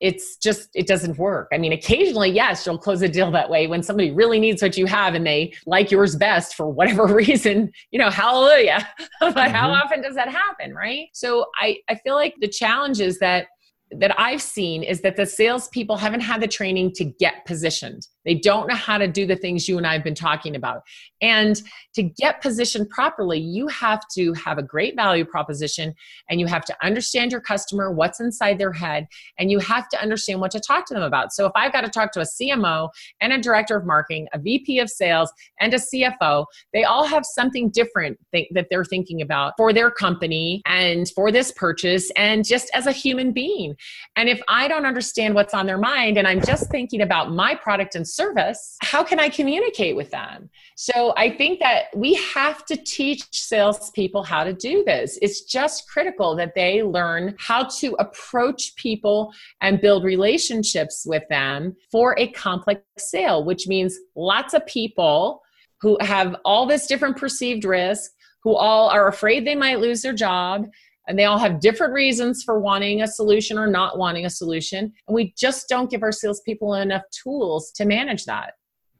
it's 0.00 0.36
just 0.36 0.68
it 0.74 0.86
doesn't 0.86 1.18
work 1.18 1.48
i 1.52 1.58
mean 1.58 1.72
occasionally 1.72 2.30
yes 2.30 2.64
you'll 2.64 2.78
close 2.78 3.02
a 3.02 3.08
deal 3.08 3.30
that 3.30 3.50
way 3.50 3.66
when 3.66 3.82
somebody 3.82 4.10
really 4.10 4.38
needs 4.38 4.62
what 4.62 4.76
you 4.76 4.86
have 4.86 5.14
and 5.14 5.26
they 5.26 5.52
like 5.66 5.90
yours 5.90 6.16
best 6.16 6.54
for 6.54 6.68
whatever 6.68 7.06
reason 7.14 7.70
you 7.90 7.98
know 7.98 8.10
hallelujah 8.10 8.86
but 9.20 9.34
mm-hmm. 9.34 9.54
how 9.54 9.70
often 9.70 10.00
does 10.00 10.14
that 10.14 10.28
happen 10.28 10.74
right 10.74 11.08
so 11.12 11.46
i 11.60 11.76
i 11.88 11.94
feel 11.96 12.14
like 12.14 12.34
the 12.40 12.48
challenge 12.48 13.00
is 13.00 13.18
that 13.18 13.46
that 13.90 14.18
I've 14.20 14.42
seen 14.42 14.82
is 14.82 15.00
that 15.00 15.16
the 15.16 15.26
salespeople 15.26 15.96
haven't 15.96 16.20
had 16.20 16.42
the 16.42 16.48
training 16.48 16.92
to 16.96 17.04
get 17.04 17.44
positioned. 17.46 18.06
They 18.24 18.34
don't 18.34 18.68
know 18.68 18.74
how 18.74 18.98
to 18.98 19.08
do 19.08 19.26
the 19.26 19.36
things 19.36 19.68
you 19.68 19.78
and 19.78 19.86
I 19.86 19.94
have 19.94 20.04
been 20.04 20.14
talking 20.14 20.56
about. 20.56 20.82
And 21.20 21.60
to 21.94 22.02
get 22.02 22.40
positioned 22.40 22.90
properly, 22.90 23.38
you 23.38 23.66
have 23.68 24.02
to 24.14 24.32
have 24.34 24.58
a 24.58 24.62
great 24.62 24.94
value 24.96 25.24
proposition 25.24 25.94
and 26.30 26.40
you 26.40 26.46
have 26.46 26.64
to 26.66 26.76
understand 26.82 27.32
your 27.32 27.40
customer, 27.40 27.92
what's 27.92 28.20
inside 28.20 28.58
their 28.58 28.72
head, 28.72 29.06
and 29.38 29.50
you 29.50 29.58
have 29.58 29.88
to 29.88 30.00
understand 30.00 30.40
what 30.40 30.50
to 30.52 30.60
talk 30.60 30.86
to 30.86 30.94
them 30.94 31.02
about. 31.02 31.32
So 31.32 31.46
if 31.46 31.52
I've 31.56 31.72
got 31.72 31.82
to 31.82 31.90
talk 31.90 32.12
to 32.12 32.20
a 32.20 32.24
CMO 32.24 32.88
and 33.20 33.32
a 33.32 33.38
director 33.38 33.76
of 33.76 33.86
marketing, 33.86 34.28
a 34.32 34.38
VP 34.38 34.78
of 34.78 34.90
sales, 34.90 35.32
and 35.60 35.74
a 35.74 35.78
CFO, 35.78 36.46
they 36.72 36.84
all 36.84 37.04
have 37.04 37.24
something 37.24 37.70
different 37.70 38.18
th- 38.32 38.48
that 38.54 38.66
they're 38.70 38.84
thinking 38.84 39.22
about 39.22 39.54
for 39.56 39.72
their 39.72 39.90
company 39.90 40.62
and 40.66 41.08
for 41.14 41.32
this 41.32 41.52
purchase 41.52 42.10
and 42.16 42.44
just 42.44 42.70
as 42.74 42.86
a 42.86 42.92
human 42.92 43.32
being. 43.32 43.74
And 44.16 44.28
if 44.28 44.40
I 44.48 44.68
don't 44.68 44.86
understand 44.86 45.34
what's 45.34 45.54
on 45.54 45.66
their 45.66 45.78
mind 45.78 46.16
and 46.16 46.26
I'm 46.26 46.40
just 46.40 46.70
thinking 46.70 47.02
about 47.02 47.32
my 47.32 47.54
product 47.54 47.94
and 47.94 48.07
service, 48.08 48.76
how 48.82 49.04
can 49.04 49.20
I 49.20 49.28
communicate 49.28 49.96
with 49.96 50.10
them? 50.10 50.50
So 50.76 51.12
I 51.16 51.30
think 51.30 51.60
that 51.60 51.84
we 51.94 52.14
have 52.34 52.64
to 52.66 52.76
teach 52.76 53.24
salespeople 53.32 54.22
how 54.22 54.44
to 54.44 54.52
do 54.52 54.82
this. 54.84 55.18
It's 55.22 55.42
just 55.42 55.88
critical 55.88 56.36
that 56.36 56.54
they 56.54 56.82
learn 56.82 57.34
how 57.38 57.64
to 57.78 57.94
approach 57.98 58.74
people 58.76 59.32
and 59.60 59.80
build 59.80 60.04
relationships 60.04 61.04
with 61.06 61.22
them 61.28 61.76
for 61.90 62.18
a 62.18 62.28
complex 62.28 62.82
sale, 62.96 63.44
which 63.44 63.66
means 63.66 63.98
lots 64.16 64.54
of 64.54 64.66
people 64.66 65.42
who 65.80 65.96
have 66.00 66.36
all 66.44 66.66
this 66.66 66.86
different 66.86 67.16
perceived 67.16 67.64
risk, 67.64 68.10
who 68.42 68.54
all 68.54 68.88
are 68.88 69.08
afraid 69.08 69.46
they 69.46 69.54
might 69.54 69.80
lose 69.80 70.02
their 70.02 70.12
job 70.12 70.66
and 71.08 71.18
they 71.18 71.24
all 71.24 71.38
have 71.38 71.58
different 71.58 71.94
reasons 71.94 72.42
for 72.44 72.60
wanting 72.60 73.00
a 73.00 73.08
solution 73.08 73.58
or 73.58 73.66
not 73.66 73.96
wanting 73.96 74.26
a 74.26 74.30
solution. 74.30 74.92
And 75.08 75.14
we 75.14 75.32
just 75.36 75.66
don't 75.66 75.90
give 75.90 76.02
our 76.02 76.12
salespeople 76.12 76.74
enough 76.74 77.02
tools 77.10 77.72
to 77.72 77.86
manage 77.86 78.26
that. 78.26 78.52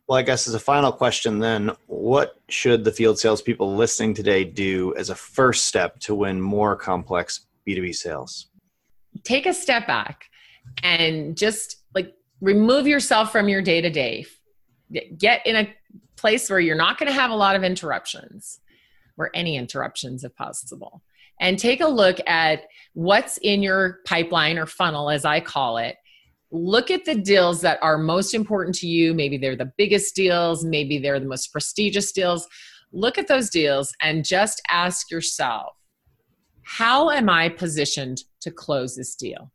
Well, 0.09 0.17
I 0.17 0.23
guess 0.23 0.49
as 0.49 0.55
a 0.55 0.59
final 0.59 0.91
question, 0.91 1.39
then, 1.39 1.71
what 1.87 2.41
should 2.49 2.83
the 2.83 2.93
field 2.93 3.19
salespeople 3.19 3.77
listening 3.77 4.15
today 4.15 4.43
do 4.43 4.95
as 4.97 5.11
a 5.11 5.15
first 5.15 5.67
step 5.67 6.01
to 6.01 6.15
win 6.15 6.41
more 6.41 6.75
complex 6.77 7.47
B2B 7.69 7.95
sales? 7.95 8.47
Take 9.23 9.45
a 9.45 9.53
step 9.53 9.87
back 9.87 10.25
and 10.83 11.37
just 11.37 11.83
like 11.95 12.15
remove 12.41 12.87
yourself 12.87 13.31
from 13.31 13.51
your 13.51 13.61
day 13.61 13.83
to 13.83 13.91
day. 13.91 14.25
Get 15.19 15.47
in 15.47 15.57
a 15.57 15.75
place 16.17 16.49
where 16.49 16.59
you're 16.59 16.75
not 16.75 16.97
going 16.97 17.09
to 17.09 17.13
have 17.13 17.31
a 17.31 17.37
lot 17.37 17.55
of 17.55 17.63
interruptions, 17.63 18.61
or 19.19 19.31
any 19.35 19.57
interruptions 19.57 20.25
if 20.25 20.35
possible 20.37 21.03
and 21.41 21.59
take 21.59 21.81
a 21.81 21.89
look 21.89 22.19
at 22.27 22.65
what's 22.95 23.39
in 23.39 23.63
your 23.63 23.99
pipeline 24.05 24.59
or 24.59 24.67
funnel, 24.67 25.11
as 25.11 25.25
I 25.25 25.41
call 25.41 25.79
it. 25.79 25.97
Look 26.51 26.91
at 26.91 27.05
the 27.05 27.15
deals 27.15 27.61
that 27.61 27.79
are 27.83 27.99
most 27.99 28.35
important 28.35 28.75
to 28.77 28.87
you. 28.87 29.15
Maybe 29.15 29.37
they're 29.37 29.57
the 29.57 29.73
biggest 29.77 30.17
deals, 30.17 30.65
maybe 30.65 30.99
they're 30.99 31.21
the 31.21 31.27
most 31.27 31.53
prestigious 31.53 32.13
deals. 32.13 32.47
Look 32.93 33.19
at 33.19 33.29
those 33.29 33.51
deals 33.51 33.93
and 34.01 34.25
just 34.25 34.63
ask 34.71 35.11
yourself 35.11 35.75
how 36.63 37.11
am 37.11 37.31
I 37.31 37.49
positioned 37.49 38.25
to 38.43 38.51
close 38.51 38.95
this 38.95 39.15
deal? 39.15 39.51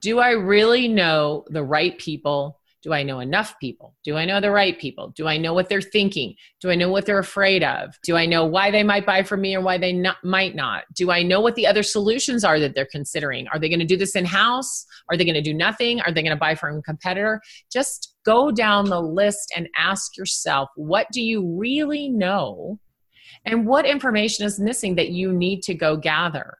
Do 0.00 0.18
I 0.18 0.32
really 0.32 0.86
know 0.86 1.44
the 1.48 1.64
right 1.64 1.96
people 1.96 2.60
do 2.82 2.92
I 2.92 3.04
know 3.04 3.20
enough 3.20 3.54
people? 3.60 3.94
Do 4.04 4.16
I 4.16 4.24
know 4.24 4.40
the 4.40 4.50
right 4.50 4.78
people? 4.78 5.12
Do 5.14 5.28
I 5.28 5.36
know 5.36 5.54
what 5.54 5.68
they're 5.68 5.80
thinking? 5.80 6.34
Do 6.60 6.70
I 6.70 6.74
know 6.74 6.90
what 6.90 7.06
they're 7.06 7.18
afraid 7.18 7.62
of? 7.62 7.96
Do 8.02 8.16
I 8.16 8.26
know 8.26 8.44
why 8.44 8.70
they 8.72 8.82
might 8.82 9.06
buy 9.06 9.22
from 9.22 9.40
me 9.40 9.54
or 9.54 9.60
why 9.60 9.78
they 9.78 9.92
not, 9.92 10.16
might 10.24 10.56
not? 10.56 10.84
Do 10.94 11.10
I 11.10 11.22
know 11.22 11.40
what 11.40 11.54
the 11.54 11.66
other 11.66 11.84
solutions 11.84 12.44
are 12.44 12.58
that 12.58 12.74
they're 12.74 12.88
considering? 12.90 13.46
Are 13.48 13.58
they 13.58 13.68
going 13.68 13.78
to 13.78 13.86
do 13.86 13.96
this 13.96 14.16
in 14.16 14.24
house? 14.24 14.84
Are 15.08 15.16
they 15.16 15.24
going 15.24 15.34
to 15.34 15.42
do 15.42 15.54
nothing? 15.54 16.00
Are 16.00 16.12
they 16.12 16.22
going 16.22 16.34
to 16.34 16.36
buy 16.36 16.56
from 16.56 16.78
a 16.78 16.82
competitor? 16.82 17.40
Just 17.72 18.16
go 18.24 18.50
down 18.50 18.86
the 18.86 19.00
list 19.00 19.52
and 19.56 19.68
ask 19.76 20.16
yourself 20.16 20.68
what 20.74 21.06
do 21.12 21.22
you 21.22 21.56
really 21.56 22.08
know? 22.08 22.80
And 23.44 23.66
what 23.66 23.86
information 23.86 24.44
is 24.44 24.60
missing 24.60 24.96
that 24.96 25.10
you 25.10 25.32
need 25.32 25.62
to 25.62 25.74
go 25.74 25.96
gather? 25.96 26.58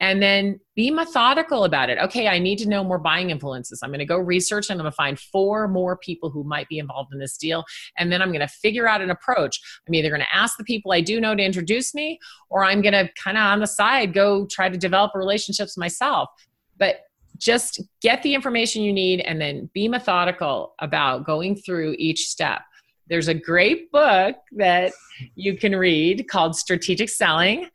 And 0.00 0.22
then 0.22 0.58
be 0.74 0.90
methodical 0.90 1.64
about 1.64 1.90
it. 1.90 1.98
Okay, 1.98 2.26
I 2.26 2.38
need 2.38 2.58
to 2.58 2.68
know 2.68 2.82
more 2.82 2.98
buying 2.98 3.30
influences. 3.30 3.80
I'm 3.82 3.90
going 3.90 3.98
to 3.98 4.04
go 4.04 4.16
research 4.16 4.70
and 4.70 4.80
I'm 4.80 4.84
going 4.84 4.92
to 4.92 4.96
find 4.96 5.18
four 5.18 5.68
more 5.68 5.96
people 5.96 6.30
who 6.30 6.42
might 6.42 6.68
be 6.68 6.78
involved 6.78 7.12
in 7.12 7.18
this 7.18 7.36
deal. 7.36 7.64
And 7.98 8.10
then 8.10 8.22
I'm 8.22 8.28
going 8.28 8.40
to 8.40 8.48
figure 8.48 8.88
out 8.88 9.02
an 9.02 9.10
approach. 9.10 9.60
I'm 9.86 9.94
either 9.94 10.08
going 10.08 10.22
to 10.22 10.36
ask 10.36 10.56
the 10.56 10.64
people 10.64 10.92
I 10.92 11.00
do 11.00 11.20
know 11.20 11.34
to 11.34 11.42
introduce 11.42 11.94
me, 11.94 12.18
or 12.48 12.64
I'm 12.64 12.80
going 12.80 12.94
to 12.94 13.10
kind 13.22 13.36
of 13.36 13.42
on 13.42 13.60
the 13.60 13.66
side 13.66 14.14
go 14.14 14.46
try 14.46 14.68
to 14.68 14.78
develop 14.78 15.12
relationships 15.14 15.76
myself. 15.76 16.30
But 16.78 17.00
just 17.36 17.80
get 18.02 18.22
the 18.22 18.34
information 18.34 18.82
you 18.82 18.92
need 18.92 19.20
and 19.20 19.40
then 19.40 19.70
be 19.72 19.88
methodical 19.88 20.74
about 20.78 21.24
going 21.24 21.56
through 21.56 21.94
each 21.98 22.28
step. 22.28 22.60
there's 23.10 23.28
a 23.28 23.34
great 23.34 23.90
book 23.90 24.36
that 24.52 24.92
you 25.34 25.58
can 25.58 25.74
read 25.74 26.28
called 26.28 26.54
Strategic 26.56 27.08
Selling. 27.08 27.68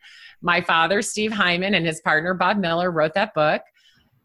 My 0.46 0.62
father, 0.62 1.02
Steve 1.02 1.32
Heiman, 1.32 1.76
and 1.76 1.88
his 1.88 2.00
partner, 2.02 2.36
Bob 2.36 2.58
Miller, 2.58 2.92
wrote 2.92 3.16
that 3.16 3.34
book. 3.34 3.64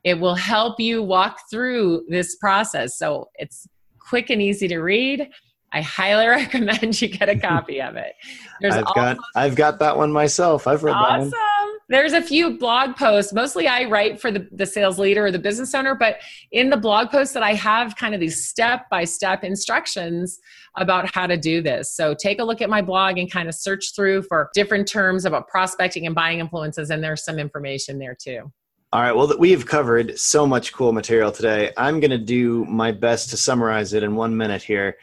It 0.04 0.20
will 0.20 0.34
help 0.34 0.78
you 0.78 1.02
walk 1.02 1.38
through 1.50 2.04
this 2.10 2.36
process. 2.36 2.98
So 2.98 3.30
it's 3.36 3.66
quick 3.98 4.28
and 4.28 4.42
easy 4.42 4.68
to 4.68 4.80
read. 4.80 5.26
I 5.72 5.80
highly 5.80 6.26
recommend 6.28 7.00
you 7.00 7.08
get 7.08 7.30
a 7.30 7.38
copy 7.38 7.80
of 7.80 7.96
it. 7.96 8.12
There's 8.60 8.74
I've 8.74 8.84
got 8.94 9.16
I've 9.34 9.54
got 9.56 9.78
that 9.78 9.96
one 9.96 10.12
myself. 10.12 10.66
I've 10.66 10.84
read 10.84 10.92
awesome. 10.92 11.30
that 11.30 11.36
one. 11.59 11.59
There's 11.90 12.12
a 12.12 12.22
few 12.22 12.56
blog 12.56 12.94
posts. 12.94 13.32
Mostly 13.32 13.66
I 13.66 13.84
write 13.84 14.20
for 14.20 14.30
the, 14.30 14.48
the 14.52 14.64
sales 14.64 14.96
leader 14.96 15.26
or 15.26 15.32
the 15.32 15.40
business 15.40 15.74
owner, 15.74 15.96
but 15.96 16.18
in 16.52 16.70
the 16.70 16.76
blog 16.76 17.10
posts 17.10 17.34
that 17.34 17.42
I 17.42 17.52
have 17.54 17.96
kind 17.96 18.14
of 18.14 18.20
these 18.20 18.46
step-by-step 18.48 19.42
instructions 19.42 20.38
about 20.76 21.12
how 21.12 21.26
to 21.26 21.36
do 21.36 21.60
this. 21.60 21.92
So 21.92 22.14
take 22.14 22.38
a 22.38 22.44
look 22.44 22.62
at 22.62 22.70
my 22.70 22.80
blog 22.80 23.18
and 23.18 23.28
kind 23.28 23.48
of 23.48 23.56
search 23.56 23.92
through 23.96 24.22
for 24.22 24.50
different 24.54 24.86
terms 24.86 25.24
about 25.24 25.48
prospecting 25.48 26.06
and 26.06 26.14
buying 26.14 26.38
influences, 26.38 26.90
and 26.90 27.02
there's 27.02 27.24
some 27.24 27.40
information 27.40 27.98
there 27.98 28.14
too. 28.14 28.52
All 28.92 29.02
right. 29.02 29.12
Well, 29.12 29.36
we 29.36 29.50
have 29.50 29.66
covered 29.66 30.16
so 30.16 30.46
much 30.46 30.72
cool 30.72 30.92
material 30.92 31.32
today. 31.32 31.72
I'm 31.76 31.98
going 31.98 32.12
to 32.12 32.18
do 32.18 32.64
my 32.66 32.92
best 32.92 33.30
to 33.30 33.36
summarize 33.36 33.94
it 33.94 34.04
in 34.04 34.14
one 34.14 34.36
minute 34.36 34.62
here. 34.62 34.96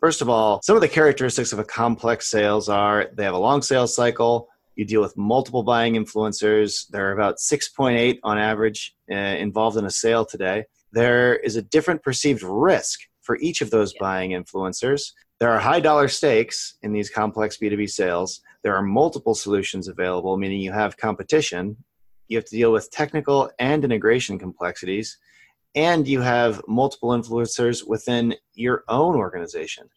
First 0.00 0.22
of 0.22 0.28
all, 0.28 0.60
some 0.62 0.74
of 0.76 0.82
the 0.82 0.88
characteristics 0.88 1.52
of 1.52 1.60
a 1.60 1.64
complex 1.64 2.28
sales 2.28 2.68
are 2.68 3.10
they 3.14 3.22
have 3.22 3.34
a 3.34 3.38
long 3.38 3.62
sales 3.62 3.94
cycle. 3.94 4.48
You 4.76 4.84
deal 4.84 5.00
with 5.00 5.16
multiple 5.16 5.62
buying 5.62 5.94
influencers. 5.94 6.88
There 6.88 7.08
are 7.08 7.12
about 7.12 7.38
6.8 7.38 8.18
on 8.22 8.38
average 8.38 8.94
uh, 9.10 9.14
involved 9.14 9.76
in 9.76 9.86
a 9.86 9.90
sale 9.90 10.24
today. 10.24 10.64
There 10.92 11.36
is 11.36 11.56
a 11.56 11.62
different 11.62 12.02
perceived 12.02 12.42
risk 12.42 13.00
for 13.22 13.36
each 13.38 13.60
of 13.60 13.70
those 13.70 13.92
buying 13.94 14.30
influencers. 14.30 15.12
There 15.40 15.50
are 15.50 15.58
high 15.58 15.80
dollar 15.80 16.08
stakes 16.08 16.76
in 16.82 16.92
these 16.92 17.10
complex 17.10 17.58
B2B 17.58 17.90
sales. 17.90 18.40
There 18.62 18.74
are 18.74 18.82
multiple 18.82 19.34
solutions 19.34 19.88
available, 19.88 20.36
meaning 20.36 20.60
you 20.60 20.72
have 20.72 20.96
competition 20.96 21.76
you 22.28 22.36
have 22.36 22.44
to 22.46 22.56
deal 22.56 22.72
with 22.72 22.90
technical 22.90 23.50
and 23.58 23.84
integration 23.84 24.38
complexities, 24.38 25.18
and 25.74 26.06
you 26.08 26.20
have 26.20 26.62
multiple 26.66 27.10
influencers 27.10 27.86
within 27.86 28.34
your 28.54 28.84
own 28.88 29.14
organization. 29.14 29.88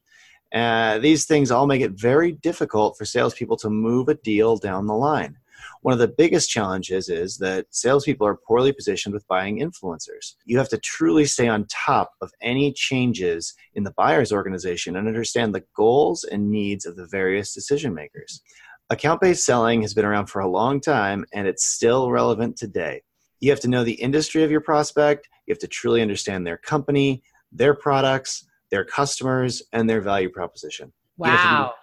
Uh, 0.54 0.98
these 1.00 1.26
things 1.26 1.52
all 1.52 1.68
make 1.68 1.82
it 1.82 1.92
very 1.92 2.32
difficult 2.32 2.98
for 2.98 3.06
salespeople 3.06 3.58
to 3.58 3.70
move 3.70 4.10
a 4.10 4.16
deal 4.16 4.58
down 4.58 4.88
the 4.88 4.96
line. 4.96 5.38
One 5.82 5.94
of 5.94 6.00
the 6.00 6.08
biggest 6.08 6.50
challenges 6.50 7.10
is 7.10 7.38
that 7.38 7.68
salespeople 7.70 8.28
are 8.28 8.40
poorly 8.48 8.74
positioned 8.74 9.14
with 9.14 9.28
buying 9.28 9.60
influencers. 9.60 10.36
You 10.46 10.58
have 10.58 10.70
to 10.70 10.78
truly 10.78 11.26
stay 11.26 11.48
on 11.48 11.66
top 11.70 12.12
of 12.22 12.32
any 12.42 12.74
changes 12.74 13.54
in 13.76 13.84
the 13.84 13.94
buyer's 13.96 14.34
organization 14.34 14.96
and 14.96 15.08
understand 15.08 15.54
the 15.54 15.64
goals 15.76 16.24
and 16.24 16.52
needs 16.52 16.86
of 16.86 16.96
the 16.96 17.08
various 17.08 17.54
decision 17.54 17.94
makers. 17.94 18.42
Account 18.90 19.22
based 19.22 19.46
selling 19.46 19.82
has 19.84 19.94
been 19.94 20.06
around 20.06 20.26
for 20.26 20.40
a 20.40 20.50
long 20.50 20.82
time 20.82 21.26
and 21.34 21.48
it's 21.48 21.66
still 21.66 22.12
relevant 22.12 22.58
today. 22.58 23.02
You 23.40 23.52
have 23.52 23.60
to 23.62 23.70
know 23.70 23.84
the 23.84 23.94
industry 23.94 24.44
of 24.44 24.52
your 24.52 24.62
prospect, 24.62 25.30
you 25.46 25.54
have 25.54 25.60
to 25.60 25.68
truly 25.68 26.02
understand 26.02 26.46
their 26.46 26.58
company, 26.58 27.24
their 27.52 27.74
products, 27.74 28.46
their 28.72 28.86
customers, 28.86 29.62
and 29.74 29.90
their 29.90 30.02
value 30.02 30.30
proposition. 30.30 30.92
Wow. 31.18 31.74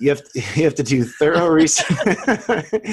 You 0.00 0.08
have 0.10 0.24
to, 0.24 0.40
you 0.56 0.64
have 0.64 0.74
to 0.76 0.82
do 0.82 1.04
thorough 1.04 1.48
research. 1.48 1.88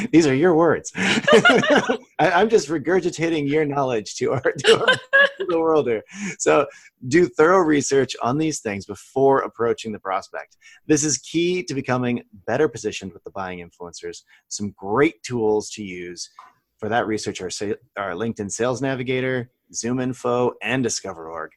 These 0.12 0.28
are 0.28 0.36
your 0.36 0.56
words. 0.56 0.92
I, 0.96 2.00
am 2.20 2.50
just 2.50 2.70
regurgitating 2.70 3.50
your 3.50 3.66
knowledge 3.66 4.16
to 4.16 4.34
our, 4.34 4.42
to, 4.42 4.80
our, 4.80 4.86
to 4.86 5.46
the 5.48 5.60
world 5.60 5.88
here. 5.88 6.04
So 6.38 6.68
do 7.08 7.28
thorough 7.28 7.60
research 7.60 8.16
on 8.22 8.38
these 8.38 8.60
things 8.60 8.86
before 8.86 9.40
approaching 9.40 9.92
the 9.92 10.00
prospect. 10.00 10.58
This 10.86 11.04
is 11.04 11.18
key 11.18 11.64
to 11.64 11.74
becoming 11.74 12.24
better 12.46 12.68
positioned 12.68 13.14
with 13.14 13.24
the 13.24 13.32
buying 13.32 13.68
influencers. 13.68 14.22
Some 14.50 14.74
great 14.78 15.22
tools 15.24 15.72
to 15.72 15.84
use 15.84 16.30
for 16.78 16.90
that 16.90 17.08
research 17.08 17.42
are, 17.42 17.52
are 17.98 18.12
LinkedIn 18.14 18.52
Sales 18.52 18.82
Navigator, 18.82 19.52
Zoom 19.74 20.00
Info, 20.00 20.54
and 20.62 20.84
DiscoverOrg. 20.86 21.50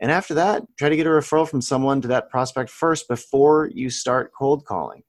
And 0.00 0.12
after 0.12 0.34
that, 0.34 0.62
try 0.76 0.88
to 0.88 0.96
get 0.96 1.06
a 1.06 1.10
referral 1.10 1.48
from 1.48 1.60
someone 1.60 2.00
to 2.02 2.08
that 2.08 2.30
prospect 2.30 2.70
first 2.70 3.08
before 3.08 3.70
you 3.74 3.90
start 3.90 4.32
cold 4.32 4.64
calling. 4.64 5.02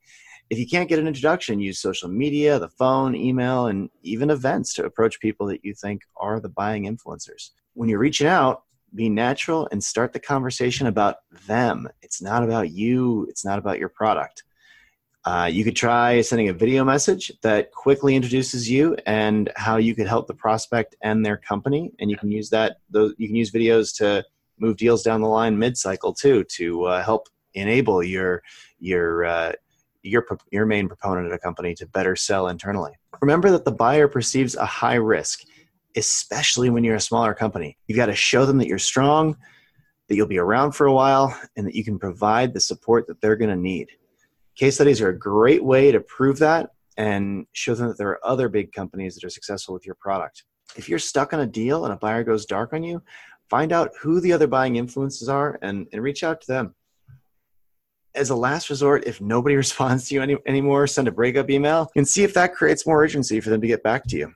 If 0.49 0.57
you 0.57 0.67
can't 0.67 0.89
get 0.89 0.97
an 0.97 1.07
introduction, 1.07 1.59
use 1.59 1.79
social 1.79 2.09
media, 2.09 2.57
the 2.57 2.69
phone, 2.69 3.15
email, 3.15 3.67
and 3.67 3.89
even 4.01 4.31
events 4.31 4.73
to 4.75 4.85
approach 4.85 5.19
people 5.19 5.45
that 5.47 5.63
you 5.63 5.75
think 5.75 6.01
are 6.17 6.39
the 6.39 6.49
buying 6.49 6.85
influencers. 6.85 7.51
When 7.73 7.87
you're 7.87 7.99
reaching 7.99 8.25
out, 8.25 8.63
be 8.95 9.09
natural 9.09 9.67
and 9.71 9.83
start 9.83 10.13
the 10.13 10.19
conversation 10.19 10.87
about 10.87 11.17
them. 11.45 11.87
It's 12.01 12.19
not 12.21 12.43
about 12.43 12.71
you, 12.71 13.27
it's 13.29 13.45
not 13.45 13.59
about 13.59 13.77
your 13.77 13.89
product. 13.89 14.43
Uh, 15.25 15.47
you 15.51 15.63
could 15.63 15.75
try 15.75 16.21
sending 16.21 16.49
a 16.49 16.53
video 16.53 16.83
message 16.83 17.31
that 17.43 17.71
quickly 17.71 18.15
introduces 18.15 18.67
you 18.67 18.97
and 19.05 19.51
how 19.55 19.77
you 19.77 19.93
could 19.93 20.07
help 20.07 20.25
the 20.25 20.33
prospect 20.33 20.95
and 21.03 21.23
their 21.23 21.37
company. 21.37 21.91
And 21.99 22.09
you 22.09 22.17
can 22.17 22.31
use 22.31 22.49
that. 22.49 22.77
Those, 22.89 23.13
you 23.17 23.27
can 23.27 23.35
use 23.35 23.51
videos 23.51 23.95
to 23.97 24.25
move 24.59 24.77
deals 24.77 25.03
down 25.03 25.21
the 25.21 25.27
line 25.27 25.57
mid-cycle 25.57 26.13
too 26.13 26.43
to 26.55 26.85
uh, 26.85 27.03
help 27.03 27.27
enable 27.53 28.03
your 28.03 28.43
your 28.79 29.25
uh, 29.25 29.51
your 30.03 30.25
your 30.51 30.65
main 30.65 30.87
proponent 30.87 31.27
at 31.27 31.33
a 31.33 31.39
company 31.39 31.73
to 31.75 31.87
better 31.87 32.15
sell 32.15 32.47
internally. 32.47 32.91
Remember 33.21 33.51
that 33.51 33.65
the 33.65 33.71
buyer 33.71 34.07
perceives 34.07 34.55
a 34.55 34.65
high 34.65 34.95
risk, 34.95 35.41
especially 35.95 36.69
when 36.69 36.83
you're 36.83 36.95
a 36.95 37.01
smaller 37.01 37.33
company. 37.33 37.77
You've 37.87 37.97
got 37.97 38.07
to 38.07 38.15
show 38.15 38.45
them 38.45 38.57
that 38.59 38.67
you're 38.67 38.79
strong, 38.79 39.35
that 40.07 40.15
you'll 40.15 40.27
be 40.27 40.37
around 40.37 40.71
for 40.73 40.87
a 40.87 40.93
while, 40.93 41.37
and 41.55 41.67
that 41.67 41.75
you 41.75 41.83
can 41.83 41.99
provide 41.99 42.53
the 42.53 42.61
support 42.61 43.07
that 43.07 43.19
they're 43.21 43.35
going 43.35 43.49
to 43.49 43.55
need. 43.55 43.89
Case 44.55 44.75
studies 44.75 45.01
are 45.01 45.09
a 45.09 45.17
great 45.17 45.63
way 45.63 45.91
to 45.91 45.99
prove 45.99 46.39
that 46.39 46.71
and 46.97 47.45
show 47.53 47.75
them 47.75 47.87
that 47.87 47.97
there 47.97 48.09
are 48.09 48.25
other 48.25 48.49
big 48.49 48.73
companies 48.73 49.15
that 49.15 49.23
are 49.23 49.29
successful 49.29 49.73
with 49.73 49.85
your 49.85 49.95
product. 49.95 50.43
If 50.75 50.89
you're 50.89 50.99
stuck 50.99 51.33
on 51.33 51.39
a 51.39 51.47
deal 51.47 51.85
and 51.85 51.93
a 51.93 51.97
buyer 51.97 52.23
goes 52.23 52.45
dark 52.45 52.73
on 52.73 52.83
you, 52.83 53.01
find 53.49 53.71
out 53.71 53.91
who 53.99 54.19
the 54.21 54.31
other 54.31 54.47
buying 54.47 54.75
influences 54.75 55.27
are 55.27 55.59
and, 55.61 55.87
and 55.91 56.03
reach 56.03 56.23
out 56.23 56.41
to 56.41 56.47
them. 56.47 56.75
As 58.15 58.29
a 58.29 58.35
last 58.35 58.69
resort 58.69 59.05
if 59.05 59.21
nobody 59.21 59.55
responds 59.63 60.07
to 60.07 60.15
you 60.15 60.21
any, 60.21 60.37
anymore 60.45 60.87
send 60.87 61.07
a 61.07 61.11
breakup 61.11 61.49
email 61.49 61.91
and 61.95 62.07
see 62.07 62.23
if 62.23 62.33
that 62.35 62.53
creates 62.53 62.85
more 62.85 63.03
urgency 63.03 63.39
for 63.39 63.49
them 63.49 63.61
to 63.61 63.67
get 63.67 63.83
back 63.83 64.05
to 64.07 64.17
you. 64.17 64.33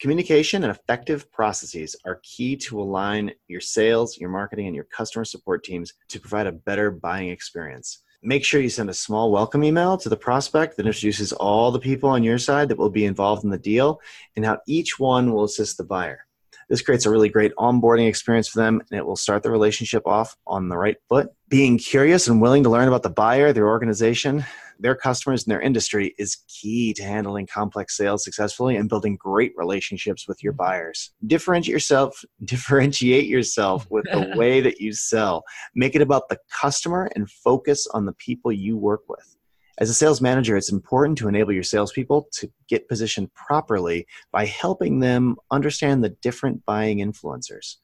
Communication 0.00 0.64
and 0.64 0.70
effective 0.70 1.30
processes 1.30 1.94
are 2.06 2.20
key 2.22 2.56
to 2.56 2.80
align 2.80 3.32
your 3.48 3.60
sales 3.60 4.18
your 4.18 4.30
marketing 4.30 4.66
and 4.66 4.74
your 4.74 4.86
customer 4.86 5.26
support 5.26 5.62
teams 5.62 5.92
to 6.08 6.18
provide 6.18 6.46
a 6.46 6.52
better 6.52 6.90
buying 6.90 7.28
experience. 7.28 8.02
Make 8.22 8.44
sure 8.44 8.60
you 8.60 8.68
send 8.68 8.90
a 8.90 8.94
small 8.94 9.30
welcome 9.30 9.64
email 9.64 9.96
to 9.98 10.08
the 10.08 10.16
prospect 10.16 10.76
that 10.76 10.86
introduces 10.86 11.32
all 11.32 11.70
the 11.70 11.78
people 11.78 12.08
on 12.08 12.22
your 12.22 12.38
side 12.38 12.68
that 12.68 12.78
will 12.78 12.90
be 12.90 13.06
involved 13.06 13.44
in 13.44 13.50
the 13.50 13.58
deal 13.58 14.00
and 14.36 14.44
how 14.44 14.58
each 14.66 14.98
one 14.98 15.32
will 15.32 15.44
assist 15.44 15.76
the 15.76 15.84
buyer 15.84 16.26
this 16.70 16.80
creates 16.80 17.04
a 17.04 17.10
really 17.10 17.28
great 17.28 17.52
onboarding 17.56 18.08
experience 18.08 18.48
for 18.48 18.60
them 18.60 18.80
and 18.90 18.98
it 18.98 19.04
will 19.04 19.16
start 19.16 19.42
the 19.42 19.50
relationship 19.50 20.06
off 20.06 20.36
on 20.46 20.68
the 20.68 20.78
right 20.78 20.96
foot. 21.08 21.28
Being 21.48 21.76
curious 21.76 22.28
and 22.28 22.40
willing 22.40 22.62
to 22.62 22.70
learn 22.70 22.86
about 22.86 23.02
the 23.02 23.10
buyer, 23.10 23.52
their 23.52 23.68
organization, 23.68 24.44
their 24.78 24.94
customers, 24.94 25.44
and 25.44 25.50
their 25.50 25.60
industry 25.60 26.14
is 26.16 26.38
key 26.48 26.94
to 26.94 27.02
handling 27.02 27.46
complex 27.46 27.96
sales 27.96 28.24
successfully 28.24 28.76
and 28.76 28.88
building 28.88 29.16
great 29.16 29.52
relationships 29.56 30.28
with 30.28 30.42
your 30.42 30.52
buyers. 30.52 31.10
Differentiate 31.26 31.72
yourself, 31.72 32.24
differentiate 32.44 33.26
yourself 33.26 33.90
with 33.90 34.04
the 34.04 34.32
way 34.36 34.60
that 34.60 34.80
you 34.80 34.92
sell. 34.92 35.42
Make 35.74 35.96
it 35.96 36.02
about 36.02 36.28
the 36.28 36.38
customer 36.50 37.10
and 37.16 37.28
focus 37.28 37.86
on 37.92 38.06
the 38.06 38.14
people 38.14 38.52
you 38.52 38.78
work 38.78 39.02
with. 39.08 39.36
As 39.80 39.88
a 39.88 39.94
sales 39.94 40.20
manager, 40.20 40.58
it's 40.58 40.70
important 40.70 41.16
to 41.18 41.28
enable 41.28 41.54
your 41.54 41.62
salespeople 41.62 42.28
to 42.32 42.52
get 42.68 42.86
positioned 42.86 43.32
properly 43.32 44.06
by 44.30 44.44
helping 44.44 45.00
them 45.00 45.36
understand 45.50 46.04
the 46.04 46.10
different 46.20 46.62
buying 46.66 46.98
influencers. 46.98 47.76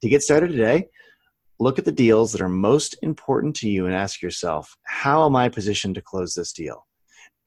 To 0.00 0.08
get 0.08 0.22
started 0.22 0.52
today, 0.52 0.88
look 1.60 1.78
at 1.78 1.84
the 1.84 1.92
deals 1.92 2.32
that 2.32 2.40
are 2.40 2.48
most 2.48 2.96
important 3.02 3.54
to 3.56 3.68
you 3.68 3.84
and 3.84 3.94
ask 3.94 4.22
yourself, 4.22 4.74
how 4.84 5.26
am 5.26 5.36
I 5.36 5.50
positioned 5.50 5.96
to 5.96 6.00
close 6.00 6.32
this 6.32 6.50
deal? 6.50 6.86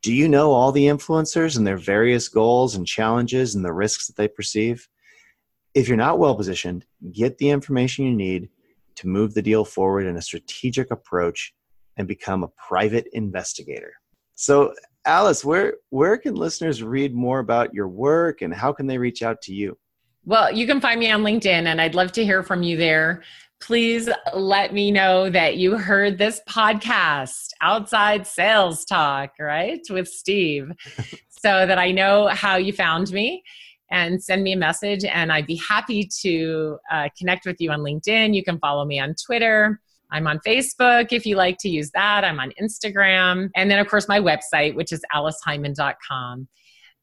Do 0.04 0.14
you 0.14 0.30
know 0.30 0.52
all 0.52 0.72
the 0.72 0.86
influencers 0.86 1.58
and 1.58 1.66
their 1.66 1.78
various 1.78 2.28
goals 2.28 2.76
and 2.76 2.86
challenges 2.86 3.56
and 3.56 3.66
the 3.66 3.74
risks 3.74 4.06
that 4.06 4.16
they 4.16 4.28
perceive? 4.28 4.88
If 5.74 5.88
you're 5.88 5.98
not 5.98 6.20
well 6.20 6.36
positioned, 6.36 6.86
get 7.12 7.39
the 7.39 7.50
information 7.50 8.06
you 8.06 8.16
need 8.16 8.50
to 8.98 9.08
move 9.08 9.34
the 9.34 9.41
deal 9.41 9.66
forward 9.66 10.06
in 10.06 10.18
a 10.18 10.22
strategic 10.22 10.91
approach 10.91 11.56
and 11.98 12.08
become 12.08 12.43
a 12.43 12.48
private 12.50 13.08
investigator. 13.14 13.93
So, 14.36 14.74
Alice, 15.06 15.43
where 15.43 15.76
where 15.89 16.18
can 16.18 16.36
listeners 16.36 16.84
read 16.84 17.14
more 17.14 17.39
about 17.39 17.74
your 17.74 17.88
work 17.88 18.41
and 18.41 18.54
how 18.54 18.72
can 18.72 18.88
they 18.88 18.98
reach 18.98 19.24
out 19.24 19.41
to 19.43 19.54
you? 19.54 19.78
Well, 20.26 20.54
you 20.54 20.68
can 20.68 20.82
find 20.82 21.00
me 21.00 21.10
on 21.10 21.24
LinkedIn 21.24 21.66
and 21.66 21.80
I'd 21.80 21.95
love 21.95 22.12
to 22.14 22.26
hear 22.26 22.43
from 22.43 22.62
you 22.62 22.78
there. 22.78 23.24
Please 23.60 24.08
let 24.34 24.74
me 24.74 24.91
know 24.91 25.30
that 25.30 25.58
you 25.58 25.78
heard 25.78 26.18
this 26.18 26.41
podcast, 26.48 27.50
Outside 27.62 28.28
Sales 28.28 28.86
Talk, 28.86 29.32
right, 29.39 29.80
with 29.89 30.08
Steve, 30.08 30.72
so 31.30 31.66
that 31.66 31.80
I 31.80 31.91
know 31.91 32.28
how 32.28 32.58
you 32.58 32.74
found 32.74 33.12
me 33.12 33.41
and 33.89 34.22
send 34.22 34.43
me 34.43 34.52
a 34.52 34.58
message. 34.58 35.06
And 35.06 35.32
I'd 35.32 35.48
be 35.48 35.60
happy 35.68 36.08
to 36.22 36.78
uh, 36.91 37.10
connect 37.18 37.45
with 37.45 37.56
you 37.60 37.72
on 37.72 37.80
LinkedIn. 37.80 38.36
You 38.36 38.43
can 38.43 38.60
follow 38.60 38.86
me 38.86 39.00
on 39.00 39.16
Twitter 39.26 39.80
I'm 40.12 40.28
on 40.28 40.39
Facebook 40.45 41.08
if 41.12 41.26
you 41.26 41.36
like 41.36 41.58
to 41.60 41.70
use 41.70 41.91
that. 41.91 42.24
I'm 42.24 42.39
on 42.39 42.51
Instagram. 42.62 43.49
And 43.55 43.70
then, 43.70 43.80
of 43.80 43.88
course, 43.88 44.08
my 44.08 44.20
website, 44.20 44.76
which 44.76 44.91
is 44.91 45.01
aliceheiman.com. 45.14 46.47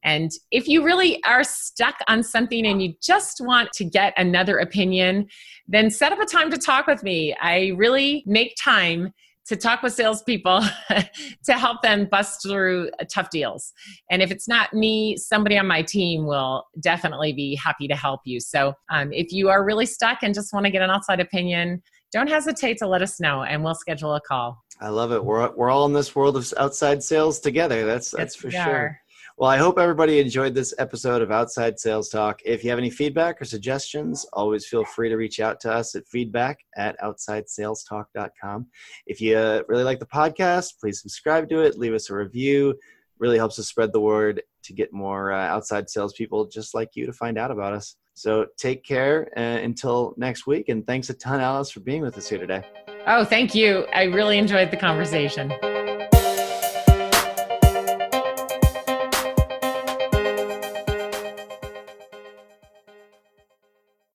And 0.05 0.31
if 0.51 0.69
you 0.69 0.85
really 0.85 1.23
are 1.25 1.45
stuck 1.45 1.97
on 2.09 2.23
something 2.23 2.67
and 2.67 2.83
you 2.83 2.93
just 3.03 3.41
want 3.41 3.73
to 3.73 3.85
get 3.85 4.13
another 4.19 4.59
opinion, 4.59 5.27
then 5.67 5.91
set 5.91 6.13
up 6.13 6.21
a 6.21 6.27
time 6.27 6.51
to 6.51 6.59
talk 6.59 6.87
with 6.87 7.03
me. 7.03 7.35
I 7.41 7.73
really 7.77 8.23
make 8.27 8.55
time 8.63 9.13
to 9.47 9.57
talk 9.57 9.83
with 9.83 9.93
salespeople 9.93 10.63
to 11.45 11.53
help 11.53 11.83
them 11.83 12.07
bust 12.11 12.43
through 12.43 12.91
tough 13.13 13.29
deals. 13.31 13.73
And 14.11 14.23
if 14.23 14.31
it's 14.31 14.49
not 14.49 14.73
me, 14.73 15.17
somebody 15.17 15.59
on 15.59 15.67
my 15.67 15.83
team 15.83 16.27
will 16.27 16.65
definitely 16.81 17.33
be 17.33 17.55
happy 17.55 17.87
to 17.89 17.97
help 17.97 18.21
you. 18.25 18.41
So 18.41 18.75
um, 18.91 19.13
if 19.13 19.33
you 19.33 19.51
are 19.51 19.65
really 19.65 19.87
stuck 19.87 20.23
and 20.23 20.35
just 20.35 20.53
want 20.53 20.65
to 20.67 20.73
get 20.73 20.83
an 20.83 20.91
outside 20.91 21.21
opinion, 21.21 21.83
don't 22.15 22.29
hesitate 22.29 22.79
to 22.79 22.87
let 22.87 23.03
us 23.03 23.19
know 23.19 23.43
and 23.43 23.62
we'll 23.62 23.75
schedule 23.75 24.15
a 24.15 24.21
call. 24.21 24.65
I 24.81 24.89
love 24.89 25.11
it. 25.11 25.23
We're, 25.23 25.53
we're 25.57 25.69
all 25.69 25.85
in 25.87 25.93
this 25.93 26.15
world 26.15 26.37
of 26.37 26.55
outside 26.57 27.03
sales 27.03 27.41
together. 27.41 27.85
That's, 27.85 28.12
that's 28.12 28.37
for 28.37 28.53
sure. 28.53 29.01
Well, 29.37 29.51
I 29.51 29.57
hope 29.57 29.81
everybody 29.81 30.21
enjoyed 30.21 30.55
this 30.55 30.73
episode 30.79 31.23
of 31.23 31.33
Outside 31.33 31.77
Sales 31.81 32.09
Talk. 32.09 32.41
If 32.45 32.62
you 32.62 32.71
have 32.71 32.79
any 32.79 32.89
feedback 32.89 33.43
or 33.43 33.45
suggestions, 33.45 34.25
always 34.33 34.65
feel 34.65 34.85
free 34.85 35.09
to 35.09 35.17
reach 35.17 35.41
out 35.41 35.59
to 35.62 35.73
us 35.73 35.97
at 35.97 36.07
feedback 36.07 36.61
at 36.77 36.97
outsidesalestalk.com. 37.01 38.67
If 39.07 39.21
you 39.21 39.37
uh, 39.37 39.62
really 39.67 39.83
like 39.83 39.99
the 39.99 40.07
podcast, 40.07 40.79
please 40.79 41.03
subscribe 41.03 41.49
to 41.49 41.62
it, 41.62 41.77
leave 41.77 41.95
us 41.95 42.11
a 42.11 42.15
review. 42.15 42.79
Really 43.19 43.39
helps 43.39 43.59
us 43.59 43.67
spread 43.67 43.93
the 43.93 44.01
word 44.01 44.41
to 44.62 44.73
get 44.73 44.93
more 44.93 45.33
uh, 45.33 45.47
outside 45.49 45.91
salespeople 45.91 46.47
just 46.47 46.73
like 46.73 46.91
you 46.95 47.05
to 47.07 47.12
find 47.12 47.37
out 47.37 47.51
about 47.51 47.73
us. 47.73 47.97
So 48.15 48.47
take 48.57 48.85
care 48.85 49.29
uh, 49.37 49.41
until 49.41 50.15
next 50.17 50.47
week. 50.47 50.69
And 50.69 50.87
thanks 50.87 51.11
a 51.11 51.15
ton, 51.15 51.41
Alice, 51.41 51.71
for 51.71 51.81
being 51.81 52.01
with 52.01 52.17
us 52.17 52.29
here 52.29 52.39
today. 52.39 52.62
Oh, 53.07 53.25
thank 53.25 53.55
you. 53.55 53.87
I 53.93 54.05
really 54.05 54.39
enjoyed 54.39 54.71
the 54.71 54.77
conversation. 54.77 55.53